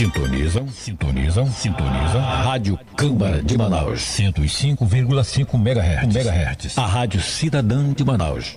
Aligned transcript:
Sintonizam, 0.00 0.66
sintonizam, 0.66 1.46
sintonizam. 1.52 2.22
Rádio 2.22 2.80
Câmara 2.96 3.42
de 3.42 3.58
Manaus. 3.58 4.00
105,5 4.00 5.54
MHz. 5.56 6.16
MHz. 6.16 6.78
A 6.78 6.86
Rádio 6.86 7.20
Cidadã 7.20 7.92
de 7.92 8.02
Manaus. 8.02 8.56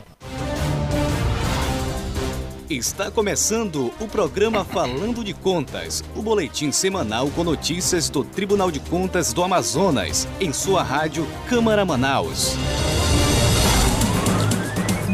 Está 2.69 3.11
começando 3.11 3.91
o 3.99 4.07
programa 4.07 4.63
Falando 4.63 5.21
de 5.21 5.33
Contas, 5.33 6.01
o 6.15 6.21
boletim 6.21 6.71
semanal 6.71 7.29
com 7.31 7.43
notícias 7.43 8.07
do 8.07 8.23
Tribunal 8.23 8.71
de 8.71 8.79
Contas 8.79 9.33
do 9.33 9.43
Amazonas, 9.43 10.25
em 10.39 10.53
sua 10.53 10.81
rádio 10.81 11.27
Câmara 11.49 11.83
Manaus. 11.83 12.55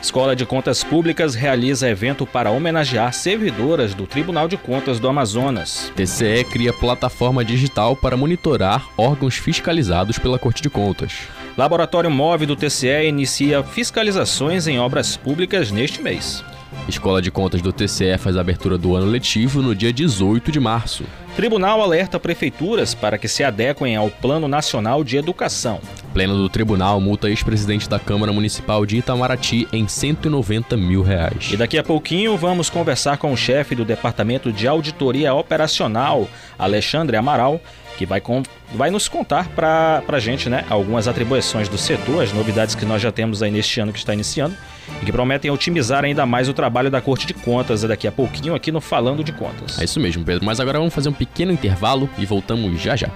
Escola 0.05 0.35
de 0.35 0.45
Contas 0.45 0.83
Públicas 0.83 1.33
realiza 1.33 1.89
evento 1.89 2.27
para 2.27 2.51
homenagear 2.51 3.11
servidoras 3.11 3.95
do 3.95 4.05
Tribunal 4.05 4.47
de 4.47 4.55
Contas 4.55 4.99
do 4.99 5.07
Amazonas. 5.07 5.91
TCE 5.95 6.43
cria 6.43 6.71
plataforma 6.71 7.43
digital 7.43 7.95
para 7.95 8.15
monitorar 8.15 8.87
órgãos 8.95 9.37
fiscalizados 9.37 10.19
pela 10.19 10.37
Corte 10.37 10.61
de 10.61 10.69
Contas. 10.69 11.27
Laboratório 11.57 12.11
Móvel 12.11 12.49
do 12.49 12.55
TCE 12.55 13.07
inicia 13.07 13.63
fiscalizações 13.63 14.67
em 14.67 14.77
obras 14.77 15.17
públicas 15.17 15.71
neste 15.71 15.99
mês. 15.99 16.45
Escola 16.87 17.21
de 17.21 17.31
Contas 17.31 17.61
do 17.61 17.73
TCE 17.73 18.17
faz 18.17 18.37
a 18.37 18.41
abertura 18.41 18.77
do 18.77 18.95
ano 18.95 19.07
letivo 19.07 19.61
no 19.61 19.73
dia 19.73 19.91
18 19.91 20.51
de 20.51 20.59
março. 20.59 21.03
Tribunal 21.35 21.81
alerta 21.81 22.19
prefeituras 22.19 22.93
para 22.93 23.17
que 23.17 23.27
se 23.27 23.43
adequem 23.43 23.95
ao 23.95 24.09
Plano 24.09 24.47
Nacional 24.47 25.03
de 25.03 25.17
Educação. 25.17 25.81
Pleno 26.13 26.37
do 26.37 26.47
Tribunal 26.47 27.01
multa 27.01 27.27
ex-presidente 27.27 27.89
da 27.89 27.99
Câmara 27.99 28.31
Municipal 28.31 28.85
de 28.85 28.97
Itamaraty 28.97 29.67
em 29.73 29.85
190 29.85 30.77
mil 30.77 31.01
reais. 31.01 31.49
E 31.51 31.57
daqui 31.57 31.77
a 31.77 31.83
pouquinho 31.83 32.37
vamos 32.37 32.69
conversar 32.69 33.17
com 33.17 33.33
o 33.33 33.37
chefe 33.37 33.75
do 33.75 33.83
Departamento 33.83 34.51
de 34.51 34.65
Auditoria 34.65 35.33
Operacional, 35.33 36.29
Alexandre 36.57 37.17
Amaral, 37.17 37.59
que 37.97 38.05
vai, 38.05 38.21
com, 38.21 38.43
vai 38.73 38.89
nos 38.89 39.07
contar 39.07 39.47
para 39.49 40.03
a 40.07 40.19
gente 40.19 40.49
né, 40.49 40.65
algumas 40.69 41.07
atribuições 41.07 41.67
do 41.67 41.77
setor, 41.77 42.23
as 42.23 42.33
novidades 42.33 42.75
que 42.75 42.85
nós 42.85 43.01
já 43.01 43.11
temos 43.11 43.41
aí 43.41 43.51
neste 43.51 43.79
ano 43.79 43.91
que 43.91 43.99
está 43.99 44.13
iniciando 44.13 44.55
e 45.01 45.05
que 45.05 45.11
prometem 45.11 45.49
otimizar 45.51 46.03
ainda 46.03 46.25
mais 46.25 46.47
o 46.49 46.53
trabalho 46.53 46.89
da 46.89 47.01
Corte 47.01 47.25
de 47.25 47.33
Contas 47.33 47.81
daqui 47.81 48.07
a 48.07 48.11
pouquinho 48.11 48.55
aqui 48.55 48.71
no 48.71 48.81
Falando 48.81 49.23
de 49.23 49.31
Contas. 49.31 49.79
É 49.79 49.83
isso 49.83 49.99
mesmo, 49.99 50.23
Pedro. 50.23 50.45
Mas 50.45 50.59
agora 50.59 50.77
vamos 50.77 50.93
fazer 50.93 51.09
um 51.09 51.13
pequeno 51.13 51.51
intervalo 51.51 52.09
e 52.17 52.25
voltamos 52.25 52.79
já 52.81 52.95
já. 52.95 53.09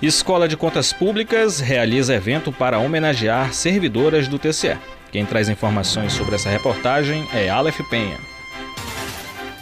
Escola 0.01 0.47
de 0.47 0.57
Contas 0.57 0.91
Públicas 0.91 1.59
realiza 1.59 2.15
evento 2.15 2.51
para 2.51 2.79
homenagear 2.79 3.53
servidoras 3.53 4.27
do 4.27 4.39
TCE. 4.39 4.77
Quem 5.12 5.25
traz 5.25 5.47
informações 5.47 6.13
sobre 6.13 6.35
essa 6.35 6.50
reportagem 6.50 7.27
é 7.33 7.50
Aleph 7.50 7.81
Penha. 7.88 8.31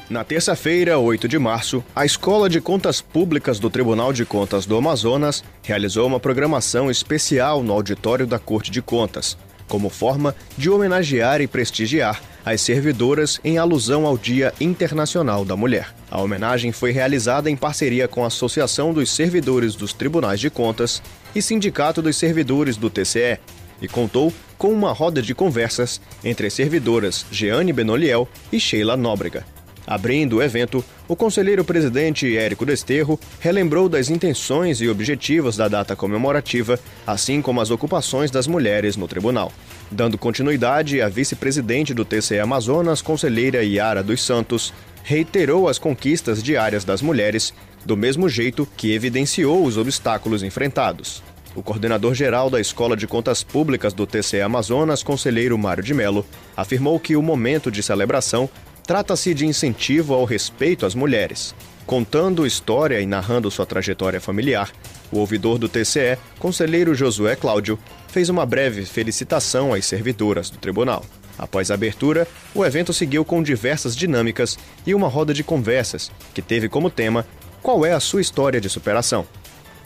Na 0.09 0.23
terça-feira, 0.23 0.97
8 0.97 1.27
de 1.27 1.37
março, 1.37 1.83
a 1.95 2.03
Escola 2.03 2.49
de 2.49 2.59
Contas 2.59 2.99
Públicas 2.99 3.59
do 3.59 3.69
Tribunal 3.69 4.11
de 4.11 4.25
Contas 4.25 4.65
do 4.65 4.75
Amazonas 4.75 5.43
realizou 5.61 6.07
uma 6.07 6.19
programação 6.19 6.89
especial 6.89 7.61
no 7.61 7.71
auditório 7.71 8.25
da 8.25 8.39
Corte 8.39 8.71
de 8.71 8.81
Contas, 8.81 9.37
como 9.67 9.87
forma 9.87 10.35
de 10.57 10.67
homenagear 10.67 11.41
e 11.41 11.47
prestigiar 11.47 12.19
as 12.43 12.59
servidoras 12.59 13.39
em 13.43 13.59
alusão 13.59 14.07
ao 14.07 14.17
Dia 14.17 14.51
Internacional 14.59 15.45
da 15.45 15.55
Mulher. 15.55 15.93
A 16.09 16.19
homenagem 16.19 16.71
foi 16.71 16.89
realizada 16.89 17.47
em 17.47 17.55
parceria 17.55 18.07
com 18.07 18.23
a 18.23 18.27
Associação 18.27 18.91
dos 18.91 19.11
Servidores 19.11 19.75
dos 19.75 19.93
Tribunais 19.93 20.39
de 20.39 20.49
Contas 20.49 21.03
e 21.35 21.41
Sindicato 21.41 22.01
dos 22.01 22.17
Servidores 22.17 22.77
do 22.77 22.89
TCE 22.89 23.37
e 23.79 23.87
contou 23.87 24.33
com 24.57 24.73
uma 24.73 24.91
roda 24.91 25.21
de 25.21 25.35
conversas 25.35 26.01
entre 26.23 26.47
as 26.47 26.53
servidoras 26.53 27.27
Jeane 27.31 27.71
Benoliel 27.71 28.27
e 28.51 28.59
Sheila 28.59 28.97
Nóbrega. 28.97 29.45
Abrindo 29.89 30.35
o 30.35 30.43
evento, 30.43 30.85
o 31.07 31.15
conselheiro 31.15 31.65
presidente 31.65 32.37
Érico 32.37 32.63
Desterro 32.63 33.19
relembrou 33.39 33.89
das 33.89 34.07
intenções 34.07 34.81
e 34.81 34.87
objetivos 34.87 35.57
da 35.57 35.67
data 35.67 35.95
comemorativa, 35.95 36.79
assim 37.07 37.41
como 37.41 37.59
as 37.59 37.71
ocupações 37.71 38.29
das 38.29 38.45
mulheres 38.45 38.95
no 38.95 39.07
tribunal. 39.07 39.51
Dando 39.89 40.15
continuidade, 40.15 41.01
a 41.01 41.09
vice-presidente 41.09 41.91
do 41.91 42.05
TCE 42.05 42.37
Amazonas, 42.37 43.01
conselheira 43.01 43.63
Yara 43.63 44.03
dos 44.03 44.23
Santos, 44.23 44.71
reiterou 45.01 45.67
as 45.67 45.79
conquistas 45.79 46.43
diárias 46.43 46.83
das 46.83 47.01
mulheres, 47.01 47.51
do 47.83 47.97
mesmo 47.97 48.29
jeito 48.29 48.67
que 48.77 48.93
evidenciou 48.93 49.65
os 49.65 49.75
obstáculos 49.75 50.43
enfrentados. 50.43 51.23
O 51.55 51.63
coordenador-geral 51.63 52.47
da 52.47 52.61
Escola 52.61 52.95
de 52.95 53.07
Contas 53.07 53.41
Públicas 53.41 53.91
do 53.91 54.05
TCE 54.05 54.41
Amazonas, 54.41 55.01
conselheiro 55.01 55.57
Mário 55.57 55.83
de 55.83 55.95
Mello, 55.95 56.23
afirmou 56.55 56.99
que 56.99 57.15
o 57.15 57.23
momento 57.23 57.71
de 57.71 57.81
celebração 57.81 58.47
Trata-se 58.89 59.35
de 59.35 59.45
incentivo 59.45 60.15
ao 60.15 60.25
respeito 60.25 60.83
às 60.83 60.95
mulheres. 60.95 61.53
Contando 61.85 62.43
história 62.43 62.99
e 62.99 63.05
narrando 63.05 63.51
sua 63.51 63.63
trajetória 63.63 64.19
familiar, 64.19 64.71
o 65.11 65.19
ouvidor 65.19 65.59
do 65.59 65.69
TCE, 65.69 66.17
conselheiro 66.39 66.95
Josué 66.95 67.35
Cláudio, 67.35 67.77
fez 68.07 68.29
uma 68.29 68.47
breve 68.47 68.83
felicitação 68.87 69.75
às 69.75 69.85
servidoras 69.85 70.49
do 70.49 70.57
tribunal. 70.57 71.05
Após 71.37 71.69
a 71.69 71.75
abertura, 71.75 72.27
o 72.55 72.65
evento 72.65 72.91
seguiu 72.91 73.23
com 73.23 73.43
diversas 73.43 73.95
dinâmicas 73.95 74.57
e 74.87 74.95
uma 74.95 75.07
roda 75.07 75.35
de 75.35 75.43
conversas, 75.43 76.11
que 76.33 76.41
teve 76.41 76.67
como 76.67 76.89
tema 76.89 77.27
Qual 77.61 77.85
é 77.85 77.93
a 77.93 77.99
sua 77.99 78.21
história 78.21 78.59
de 78.59 78.69
superação? 78.69 79.23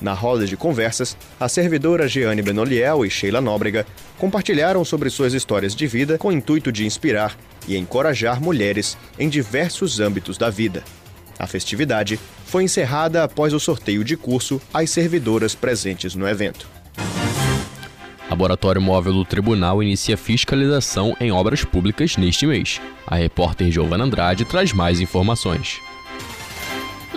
Na 0.01 0.13
roda 0.13 0.45
de 0.45 0.57
conversas, 0.57 1.15
a 1.39 1.47
servidora 1.47 2.07
Jeane 2.07 2.41
Benoliel 2.41 3.05
e 3.05 3.09
Sheila 3.09 3.39
Nóbrega 3.39 3.85
compartilharam 4.17 4.83
sobre 4.83 5.09
suas 5.09 5.33
histórias 5.33 5.75
de 5.75 5.87
vida 5.87 6.17
com 6.17 6.29
o 6.29 6.31
intuito 6.31 6.71
de 6.71 6.85
inspirar 6.85 7.37
e 7.67 7.77
encorajar 7.77 8.41
mulheres 8.41 8.97
em 9.17 9.29
diversos 9.29 9.99
âmbitos 9.99 10.37
da 10.37 10.49
vida. 10.49 10.83
A 11.39 11.47
festividade 11.47 12.19
foi 12.45 12.63
encerrada 12.63 13.23
após 13.23 13.53
o 13.53 13.59
sorteio 13.59 14.03
de 14.03 14.15
curso 14.15 14.61
às 14.73 14.89
servidoras 14.89 15.55
presentes 15.55 16.15
no 16.15 16.27
evento. 16.27 16.67
Laboratório 18.29 18.81
Móvel 18.81 19.13
do 19.13 19.25
Tribunal 19.25 19.83
inicia 19.83 20.17
fiscalização 20.17 21.15
em 21.19 21.31
obras 21.31 21.63
públicas 21.63 22.17
neste 22.17 22.47
mês. 22.47 22.81
A 23.05 23.15
repórter 23.15 23.71
Giovana 23.71 24.05
Andrade 24.05 24.43
traz 24.43 24.73
mais 24.73 24.99
informações. 24.99 25.79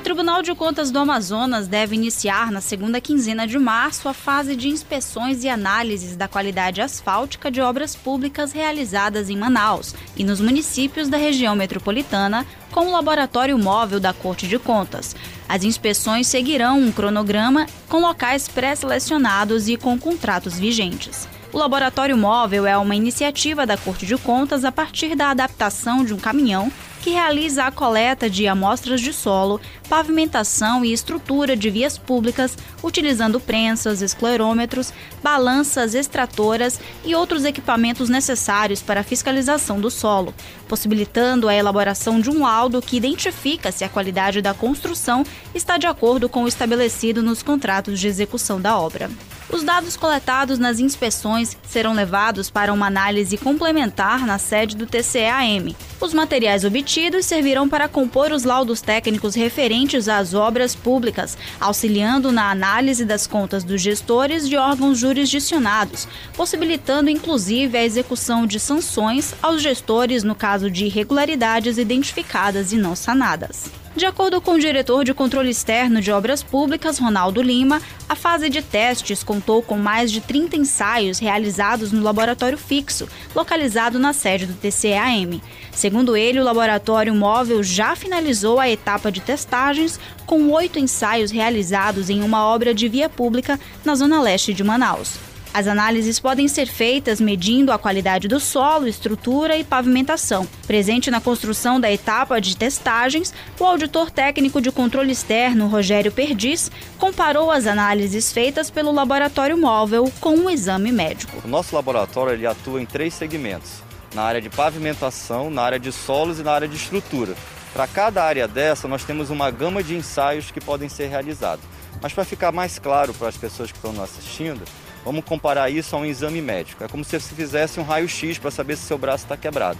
Tribunal 0.06 0.40
de 0.40 0.54
Contas 0.54 0.92
do 0.92 1.00
Amazonas 1.00 1.66
deve 1.66 1.96
iniciar 1.96 2.52
na 2.52 2.60
segunda 2.60 3.00
quinzena 3.00 3.44
de 3.44 3.58
março 3.58 4.08
a 4.08 4.14
fase 4.14 4.54
de 4.54 4.68
inspeções 4.68 5.42
e 5.42 5.48
análises 5.48 6.14
da 6.14 6.28
qualidade 6.28 6.80
asfáltica 6.80 7.50
de 7.50 7.60
obras 7.60 7.96
públicas 7.96 8.52
realizadas 8.52 9.28
em 9.28 9.36
Manaus 9.36 9.96
e 10.16 10.22
nos 10.22 10.40
municípios 10.40 11.08
da 11.08 11.16
região 11.16 11.56
metropolitana, 11.56 12.46
com 12.70 12.86
o 12.86 12.92
laboratório 12.92 13.58
móvel 13.58 13.98
da 13.98 14.12
Corte 14.12 14.46
de 14.46 14.60
Contas. 14.60 15.16
As 15.48 15.64
inspeções 15.64 16.28
seguirão 16.28 16.78
um 16.78 16.92
cronograma 16.92 17.66
com 17.88 17.98
locais 17.98 18.46
pré-selecionados 18.46 19.68
e 19.68 19.76
com 19.76 19.98
contratos 19.98 20.56
vigentes. 20.56 21.26
O 21.52 21.58
laboratório 21.58 22.16
móvel 22.16 22.64
é 22.64 22.78
uma 22.78 22.94
iniciativa 22.94 23.66
da 23.66 23.76
Corte 23.76 24.06
de 24.06 24.16
Contas 24.16 24.64
a 24.64 24.70
partir 24.70 25.16
da 25.16 25.30
adaptação 25.30 26.04
de 26.04 26.14
um 26.14 26.18
caminhão 26.18 26.70
que 27.06 27.12
realiza 27.12 27.62
a 27.62 27.70
coleta 27.70 28.28
de 28.28 28.48
amostras 28.48 29.00
de 29.00 29.12
solo, 29.12 29.60
pavimentação 29.88 30.84
e 30.84 30.92
estrutura 30.92 31.56
de 31.56 31.70
vias 31.70 31.96
públicas, 31.96 32.58
utilizando 32.82 33.38
prensas, 33.38 34.02
esclerômetros, 34.02 34.92
balanças 35.22 35.94
extratoras 35.94 36.80
e 37.04 37.14
outros 37.14 37.44
equipamentos 37.44 38.08
necessários 38.08 38.82
para 38.82 39.02
a 39.02 39.04
fiscalização 39.04 39.80
do 39.80 39.88
solo, 39.88 40.34
possibilitando 40.66 41.48
a 41.48 41.54
elaboração 41.54 42.20
de 42.20 42.28
um 42.28 42.42
laudo 42.42 42.82
que 42.82 42.96
identifica 42.96 43.70
se 43.70 43.84
a 43.84 43.88
qualidade 43.88 44.42
da 44.42 44.52
construção 44.52 45.24
está 45.54 45.78
de 45.78 45.86
acordo 45.86 46.28
com 46.28 46.42
o 46.42 46.48
estabelecido 46.48 47.22
nos 47.22 47.40
contratos 47.40 48.00
de 48.00 48.08
execução 48.08 48.60
da 48.60 48.76
obra. 48.76 49.08
Os 49.48 49.62
dados 49.62 49.96
coletados 49.96 50.58
nas 50.58 50.80
inspeções 50.80 51.56
serão 51.62 51.94
levados 51.94 52.50
para 52.50 52.72
uma 52.72 52.88
análise 52.88 53.38
complementar 53.38 54.26
na 54.26 54.38
sede 54.38 54.76
do 54.76 54.86
TCEAM. 54.86 55.72
Os 56.00 56.12
materiais 56.12 56.64
obtidos 56.64 57.26
servirão 57.26 57.68
para 57.68 57.88
compor 57.88 58.32
os 58.32 58.42
laudos 58.42 58.80
técnicos 58.80 59.36
referentes 59.36 60.08
às 60.08 60.34
obras 60.34 60.74
públicas, 60.74 61.38
auxiliando 61.60 62.32
na 62.32 62.50
análise 62.50 63.04
das 63.04 63.26
contas 63.26 63.62
dos 63.62 63.80
gestores 63.80 64.48
de 64.48 64.56
órgãos 64.56 64.98
jurisdicionados, 64.98 66.08
possibilitando 66.36 67.08
inclusive 67.08 67.78
a 67.78 67.84
execução 67.84 68.46
de 68.46 68.58
sanções 68.58 69.32
aos 69.40 69.62
gestores 69.62 70.24
no 70.24 70.34
caso 70.34 70.68
de 70.68 70.86
irregularidades 70.86 71.78
identificadas 71.78 72.72
e 72.72 72.76
não 72.76 72.96
sanadas. 72.96 73.85
De 73.96 74.04
acordo 74.04 74.42
com 74.42 74.52
o 74.52 74.60
diretor 74.60 75.04
de 75.06 75.14
controle 75.14 75.48
externo 75.48 76.02
de 76.02 76.12
obras 76.12 76.42
públicas, 76.42 76.98
Ronaldo 76.98 77.40
Lima, 77.40 77.80
a 78.06 78.14
fase 78.14 78.50
de 78.50 78.60
testes 78.60 79.24
contou 79.24 79.62
com 79.62 79.78
mais 79.78 80.12
de 80.12 80.20
30 80.20 80.54
ensaios 80.54 81.18
realizados 81.18 81.92
no 81.92 82.02
laboratório 82.02 82.58
fixo, 82.58 83.08
localizado 83.34 83.98
na 83.98 84.12
sede 84.12 84.44
do 84.44 84.52
TCEAM. 84.52 85.40
Segundo 85.72 86.14
ele, 86.14 86.38
o 86.38 86.44
laboratório 86.44 87.14
móvel 87.14 87.62
já 87.62 87.96
finalizou 87.96 88.60
a 88.60 88.68
etapa 88.68 89.10
de 89.10 89.22
testagens, 89.22 89.98
com 90.26 90.50
oito 90.50 90.78
ensaios 90.78 91.30
realizados 91.30 92.10
em 92.10 92.22
uma 92.22 92.44
obra 92.44 92.74
de 92.74 92.88
via 92.88 93.08
pública 93.08 93.58
na 93.82 93.94
zona 93.94 94.20
leste 94.20 94.52
de 94.52 94.62
Manaus. 94.62 95.25
As 95.56 95.66
análises 95.66 96.20
podem 96.20 96.48
ser 96.48 96.66
feitas 96.66 97.18
medindo 97.18 97.72
a 97.72 97.78
qualidade 97.78 98.28
do 98.28 98.38
solo, 98.38 98.86
estrutura 98.86 99.56
e 99.56 99.64
pavimentação. 99.64 100.46
Presente 100.66 101.10
na 101.10 101.18
construção 101.18 101.80
da 101.80 101.90
etapa 101.90 102.38
de 102.42 102.54
testagens, 102.54 103.32
o 103.58 103.64
auditor 103.64 104.10
técnico 104.10 104.60
de 104.60 104.70
controle 104.70 105.12
externo, 105.12 105.66
Rogério 105.66 106.12
Perdiz, 106.12 106.70
comparou 106.98 107.50
as 107.50 107.66
análises 107.66 108.30
feitas 108.30 108.68
pelo 108.68 108.92
laboratório 108.92 109.56
móvel 109.56 110.12
com 110.20 110.34
um 110.34 110.50
exame 110.50 110.92
médico. 110.92 111.40
O 111.42 111.48
nosso 111.48 111.74
laboratório 111.74 112.34
ele 112.34 112.46
atua 112.46 112.82
em 112.82 112.84
três 112.84 113.14
segmentos. 113.14 113.82
na 114.14 114.24
área 114.24 114.42
de 114.42 114.50
pavimentação, 114.50 115.48
na 115.48 115.62
área 115.62 115.80
de 115.80 115.90
solos 115.90 116.38
e 116.38 116.42
na 116.42 116.52
área 116.52 116.68
de 116.68 116.76
estrutura. 116.76 117.34
Para 117.72 117.86
cada 117.86 118.22
área 118.22 118.46
dessa, 118.46 118.86
nós 118.86 119.04
temos 119.04 119.30
uma 119.30 119.50
gama 119.50 119.82
de 119.82 119.96
ensaios 119.96 120.50
que 120.50 120.60
podem 120.60 120.90
ser 120.90 121.08
realizados. 121.08 121.64
Mas 122.02 122.12
para 122.12 122.24
ficar 122.26 122.52
mais 122.52 122.78
claro 122.78 123.14
para 123.14 123.28
as 123.28 123.38
pessoas 123.38 123.72
que 123.72 123.78
estão 123.78 123.92
nos 123.92 124.02
assistindo, 124.02 124.62
vamos 125.06 125.24
comparar 125.24 125.70
isso 125.70 125.94
a 125.94 126.00
um 126.00 126.04
exame 126.04 126.42
médico. 126.42 126.82
É 126.82 126.88
como 126.88 127.04
se 127.04 127.18
você 127.18 127.32
fizesse 127.32 127.78
um 127.78 127.84
raio-x 127.84 128.38
para 128.38 128.50
saber 128.50 128.76
se 128.76 128.82
seu 128.82 128.98
braço 128.98 129.24
está 129.24 129.36
quebrado. 129.36 129.78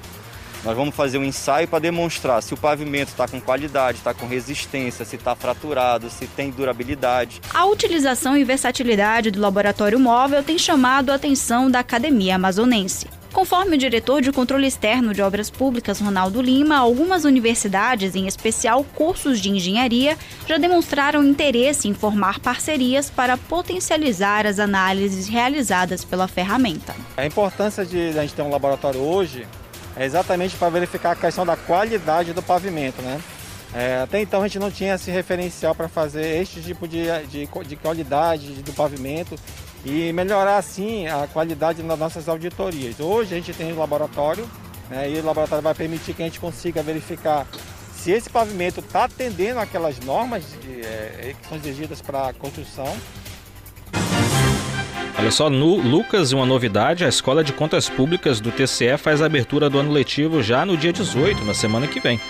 Nós 0.66 0.76
vamos 0.76 0.96
fazer 0.96 1.16
um 1.16 1.22
ensaio 1.22 1.68
para 1.68 1.78
demonstrar 1.78 2.42
se 2.42 2.52
o 2.52 2.56
pavimento 2.56 3.12
está 3.12 3.28
com 3.28 3.40
qualidade, 3.40 3.98
está 3.98 4.12
com 4.12 4.26
resistência, 4.26 5.04
se 5.04 5.14
está 5.14 5.32
fraturado, 5.36 6.10
se 6.10 6.26
tem 6.26 6.50
durabilidade. 6.50 7.40
A 7.54 7.64
utilização 7.66 8.36
e 8.36 8.42
versatilidade 8.42 9.30
do 9.30 9.40
laboratório 9.40 10.00
móvel 10.00 10.42
tem 10.42 10.58
chamado 10.58 11.10
a 11.10 11.14
atenção 11.14 11.70
da 11.70 11.78
Academia 11.78 12.34
Amazonense. 12.34 13.06
Conforme 13.32 13.76
o 13.76 13.78
diretor 13.78 14.20
de 14.20 14.32
controle 14.32 14.66
externo 14.66 15.14
de 15.14 15.22
obras 15.22 15.50
públicas, 15.50 16.00
Ronaldo 16.00 16.42
Lima, 16.42 16.78
algumas 16.78 17.24
universidades, 17.24 18.16
em 18.16 18.26
especial 18.26 18.82
cursos 18.82 19.38
de 19.38 19.50
engenharia, 19.50 20.18
já 20.48 20.58
demonstraram 20.58 21.22
interesse 21.22 21.86
em 21.86 21.94
formar 21.94 22.40
parcerias 22.40 23.08
para 23.08 23.36
potencializar 23.36 24.44
as 24.44 24.58
análises 24.58 25.28
realizadas 25.28 26.04
pela 26.04 26.26
ferramenta. 26.26 26.92
A 27.16 27.24
importância 27.24 27.86
de 27.86 28.18
a 28.18 28.22
gente 28.22 28.34
ter 28.34 28.42
um 28.42 28.50
laboratório 28.50 29.00
hoje 29.00 29.46
é 29.96 30.04
exatamente 30.04 30.56
para 30.56 30.68
verificar 30.68 31.12
a 31.12 31.16
questão 31.16 31.46
da 31.46 31.56
qualidade 31.56 32.32
do 32.32 32.42
pavimento, 32.42 33.00
né? 33.00 33.20
É, 33.74 34.00
até 34.02 34.20
então 34.20 34.42
a 34.42 34.46
gente 34.46 34.58
não 34.58 34.70
tinha 34.70 34.94
esse 34.94 35.10
referencial 35.10 35.74
para 35.74 35.88
fazer 35.88 36.40
este 36.40 36.62
tipo 36.62 36.86
de, 36.86 37.04
de, 37.28 37.48
de, 37.66 37.76
qualidade 37.76 38.62
do 38.62 38.72
pavimento 38.72 39.36
e 39.84 40.12
melhorar 40.12 40.56
assim 40.56 41.06
a 41.08 41.26
qualidade 41.26 41.82
das 41.82 41.98
nossas 41.98 42.28
auditorias. 42.28 43.00
Hoje 43.00 43.34
a 43.34 43.38
gente 43.38 43.52
tem 43.52 43.72
um 43.72 43.78
laboratório 43.78 44.48
né, 44.88 45.10
e 45.10 45.18
o 45.18 45.24
laboratório 45.24 45.62
vai 45.62 45.74
permitir 45.74 46.14
que 46.14 46.22
a 46.22 46.26
gente 46.26 46.40
consiga 46.40 46.82
verificar 46.82 47.46
se 47.94 48.12
esse 48.12 48.30
pavimento 48.30 48.80
está 48.80 49.04
atendendo 49.04 49.58
aquelas 49.58 49.98
normas 50.00 50.44
de, 50.62 50.80
é, 50.80 51.34
que 51.40 51.48
são 51.48 51.58
exigidas 51.58 52.00
para 52.00 52.28
a 52.28 52.32
construção 52.32 52.96
Olha 55.18 55.30
só, 55.30 55.48
no 55.48 55.76
Lucas, 55.76 56.32
uma 56.32 56.44
novidade: 56.44 57.04
a 57.04 57.08
Escola 57.08 57.42
de 57.42 57.52
Contas 57.52 57.88
Públicas 57.88 58.38
do 58.38 58.52
TCE 58.52 58.98
faz 58.98 59.22
a 59.22 59.26
abertura 59.26 59.70
do 59.70 59.78
ano 59.78 59.90
letivo 59.90 60.42
já 60.42 60.64
no 60.66 60.76
dia 60.76 60.92
18, 60.92 61.42
na 61.44 61.54
semana 61.54 61.86
que 61.86 62.00
vem. 62.00 62.20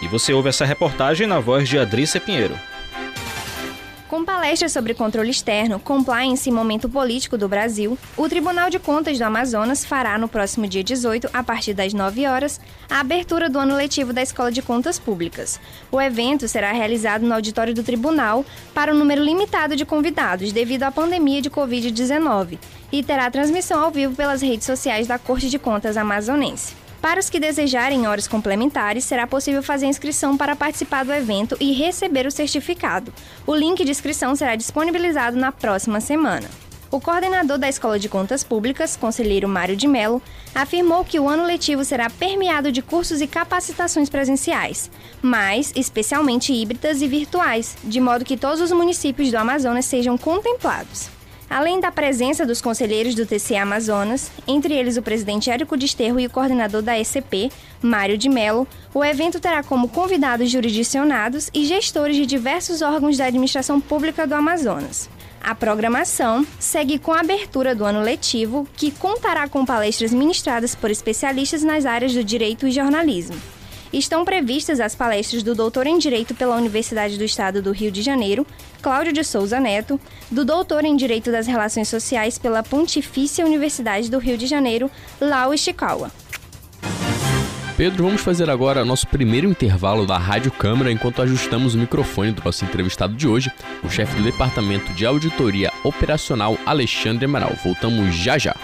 E 0.00 0.06
você 0.06 0.32
ouve 0.32 0.48
essa 0.48 0.64
reportagem 0.64 1.26
na 1.26 1.40
voz 1.40 1.68
de 1.68 1.78
Adrícia 1.78 2.20
Pinheiro. 2.20 2.56
Com 4.08 4.24
palestras 4.24 4.72
sobre 4.72 4.94
controle 4.94 5.30
externo, 5.30 5.78
compliance 5.78 6.48
e 6.48 6.52
momento 6.52 6.88
político 6.88 7.36
do 7.36 7.46
Brasil, 7.46 7.98
o 8.16 8.26
Tribunal 8.26 8.70
de 8.70 8.78
Contas 8.78 9.18
do 9.18 9.24
Amazonas 9.24 9.84
fará 9.84 10.16
no 10.16 10.26
próximo 10.26 10.66
dia 10.66 10.82
18, 10.82 11.28
a 11.30 11.42
partir 11.42 11.74
das 11.74 11.92
9 11.92 12.26
horas, 12.26 12.58
a 12.88 13.00
abertura 13.00 13.50
do 13.50 13.58
ano 13.58 13.76
letivo 13.76 14.14
da 14.14 14.22
Escola 14.22 14.50
de 14.50 14.62
Contas 14.62 14.98
Públicas. 14.98 15.60
O 15.92 16.00
evento 16.00 16.48
será 16.48 16.72
realizado 16.72 17.26
no 17.26 17.34
auditório 17.34 17.74
do 17.74 17.82
Tribunal 17.82 18.46
para 18.72 18.94
um 18.94 18.98
número 18.98 19.22
limitado 19.22 19.76
de 19.76 19.84
convidados 19.84 20.52
devido 20.52 20.84
à 20.84 20.90
pandemia 20.90 21.42
de 21.42 21.50
Covid-19 21.50 22.58
e 22.90 23.02
terá 23.02 23.30
transmissão 23.30 23.78
ao 23.78 23.90
vivo 23.90 24.16
pelas 24.16 24.40
redes 24.40 24.64
sociais 24.64 25.06
da 25.06 25.18
Corte 25.18 25.50
de 25.50 25.58
Contas 25.58 25.98
Amazonense. 25.98 26.87
Para 27.00 27.20
os 27.20 27.30
que 27.30 27.38
desejarem 27.38 28.08
horas 28.08 28.26
complementares, 28.26 29.04
será 29.04 29.26
possível 29.26 29.62
fazer 29.62 29.86
inscrição 29.86 30.36
para 30.36 30.56
participar 30.56 31.04
do 31.04 31.12
evento 31.12 31.56
e 31.60 31.72
receber 31.72 32.26
o 32.26 32.30
certificado. 32.30 33.12
O 33.46 33.54
link 33.54 33.84
de 33.84 33.90
inscrição 33.90 34.34
será 34.34 34.56
disponibilizado 34.56 35.36
na 35.36 35.52
próxima 35.52 36.00
semana. 36.00 36.48
O 36.90 37.00
coordenador 37.00 37.58
da 37.58 37.68
Escola 37.68 37.98
de 37.98 38.08
Contas 38.08 38.42
Públicas, 38.42 38.96
conselheiro 38.96 39.46
Mário 39.46 39.76
de 39.76 39.86
Mello, 39.86 40.22
afirmou 40.54 41.04
que 41.04 41.20
o 41.20 41.28
ano 41.28 41.44
letivo 41.44 41.84
será 41.84 42.08
permeado 42.08 42.72
de 42.72 42.80
cursos 42.80 43.20
e 43.20 43.26
capacitações 43.26 44.08
presenciais, 44.08 44.90
mas 45.20 45.70
especialmente 45.76 46.52
híbridas 46.52 47.02
e 47.02 47.06
virtuais, 47.06 47.76
de 47.84 48.00
modo 48.00 48.24
que 48.24 48.38
todos 48.38 48.60
os 48.62 48.72
municípios 48.72 49.30
do 49.30 49.36
Amazonas 49.36 49.84
sejam 49.84 50.16
contemplados. 50.16 51.17
Além 51.50 51.80
da 51.80 51.90
presença 51.90 52.44
dos 52.44 52.60
conselheiros 52.60 53.14
do 53.14 53.24
TCE 53.24 53.56
Amazonas, 53.56 54.30
entre 54.46 54.74
eles 54.74 54.98
o 54.98 55.02
presidente 55.02 55.50
Érico 55.50 55.78
Desterro 55.78 56.20
e 56.20 56.26
o 56.26 56.30
coordenador 56.30 56.82
da 56.82 56.98
ECP, 56.98 57.50
Mário 57.80 58.18
de 58.18 58.28
Mello, 58.28 58.68
o 58.92 59.02
evento 59.02 59.40
terá 59.40 59.62
como 59.62 59.88
convidados 59.88 60.50
jurisdicionados 60.50 61.50
e 61.54 61.64
gestores 61.64 62.16
de 62.16 62.26
diversos 62.26 62.82
órgãos 62.82 63.16
da 63.16 63.24
administração 63.24 63.80
pública 63.80 64.26
do 64.26 64.34
Amazonas. 64.34 65.08
A 65.40 65.54
programação 65.54 66.46
segue 66.58 66.98
com 66.98 67.12
a 67.12 67.20
abertura 67.20 67.74
do 67.74 67.84
ano 67.84 68.02
letivo, 68.02 68.68
que 68.76 68.90
contará 68.90 69.48
com 69.48 69.64
palestras 69.64 70.12
ministradas 70.12 70.74
por 70.74 70.90
especialistas 70.90 71.62
nas 71.62 71.86
áreas 71.86 72.12
do 72.12 72.22
direito 72.22 72.68
e 72.68 72.72
jornalismo 72.72 73.36
estão 73.92 74.24
previstas 74.24 74.80
as 74.80 74.94
palestras 74.94 75.42
do 75.42 75.54
doutor 75.54 75.86
em 75.86 75.98
Direito 75.98 76.34
pela 76.34 76.56
Universidade 76.56 77.16
do 77.16 77.24
Estado 77.24 77.62
do 77.62 77.72
Rio 77.72 77.90
de 77.90 78.02
Janeiro, 78.02 78.46
Cláudio 78.82 79.12
de 79.12 79.24
Souza 79.24 79.60
Neto, 79.60 80.00
do 80.30 80.44
doutor 80.44 80.84
em 80.84 80.96
Direito 80.96 81.30
das 81.30 81.46
Relações 81.46 81.88
Sociais 81.88 82.38
pela 82.38 82.62
Pontifícia 82.62 83.44
Universidade 83.44 84.10
do 84.10 84.18
Rio 84.18 84.38
de 84.38 84.46
Janeiro, 84.46 84.90
Lau 85.20 85.52
Ishikawa. 85.52 86.10
Pedro, 87.76 88.04
vamos 88.04 88.22
fazer 88.22 88.50
agora 88.50 88.84
nosso 88.84 89.06
primeiro 89.06 89.48
intervalo 89.48 90.04
da 90.04 90.18
Rádio 90.18 90.50
Câmara 90.50 90.90
enquanto 90.90 91.22
ajustamos 91.22 91.74
o 91.74 91.78
microfone 91.78 92.32
do 92.32 92.42
nosso 92.44 92.64
entrevistado 92.64 93.14
de 93.14 93.28
hoje, 93.28 93.52
o 93.84 93.88
chefe 93.88 94.16
do 94.16 94.24
Departamento 94.24 94.92
de 94.94 95.06
Auditoria 95.06 95.72
Operacional, 95.84 96.58
Alexandre 96.66 97.24
Amaral. 97.24 97.52
Voltamos 97.62 98.14
já 98.16 98.36
já. 98.36 98.56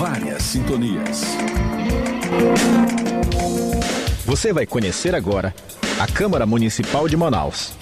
várias 0.00 0.42
sintonias. 0.42 1.36
Você 4.30 4.52
vai 4.52 4.64
conhecer 4.64 5.12
agora 5.12 5.52
a 5.98 6.06
Câmara 6.06 6.46
Municipal 6.46 7.08
de 7.08 7.16
Manaus. 7.16 7.72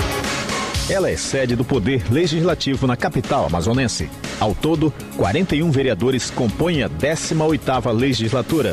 Ela 0.88 1.10
é 1.10 1.14
sede 1.14 1.54
do 1.54 1.62
Poder 1.62 2.10
Legislativo 2.10 2.86
na 2.86 2.96
capital 2.96 3.44
amazonense. 3.44 4.08
Ao 4.40 4.54
todo, 4.54 4.90
41 5.18 5.70
vereadores 5.70 6.30
compõem 6.30 6.82
a 6.82 6.88
18ª 6.88 7.92
legislatura. 7.92 8.72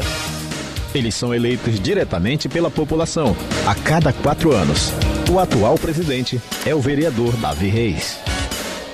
Eles 0.93 1.15
são 1.15 1.35
eleitos 1.35 1.77
diretamente 1.77 2.47
pela 2.47 2.71
população, 2.71 3.35
a 3.67 3.75
cada 3.75 4.13
quatro 4.13 4.53
anos. 4.53 4.93
O 5.29 5.37
atual 5.37 5.77
presidente 5.77 6.41
é 6.65 6.73
o 6.73 6.79
vereador 6.79 7.35
Davi 7.35 7.67
Reis. 7.67 8.17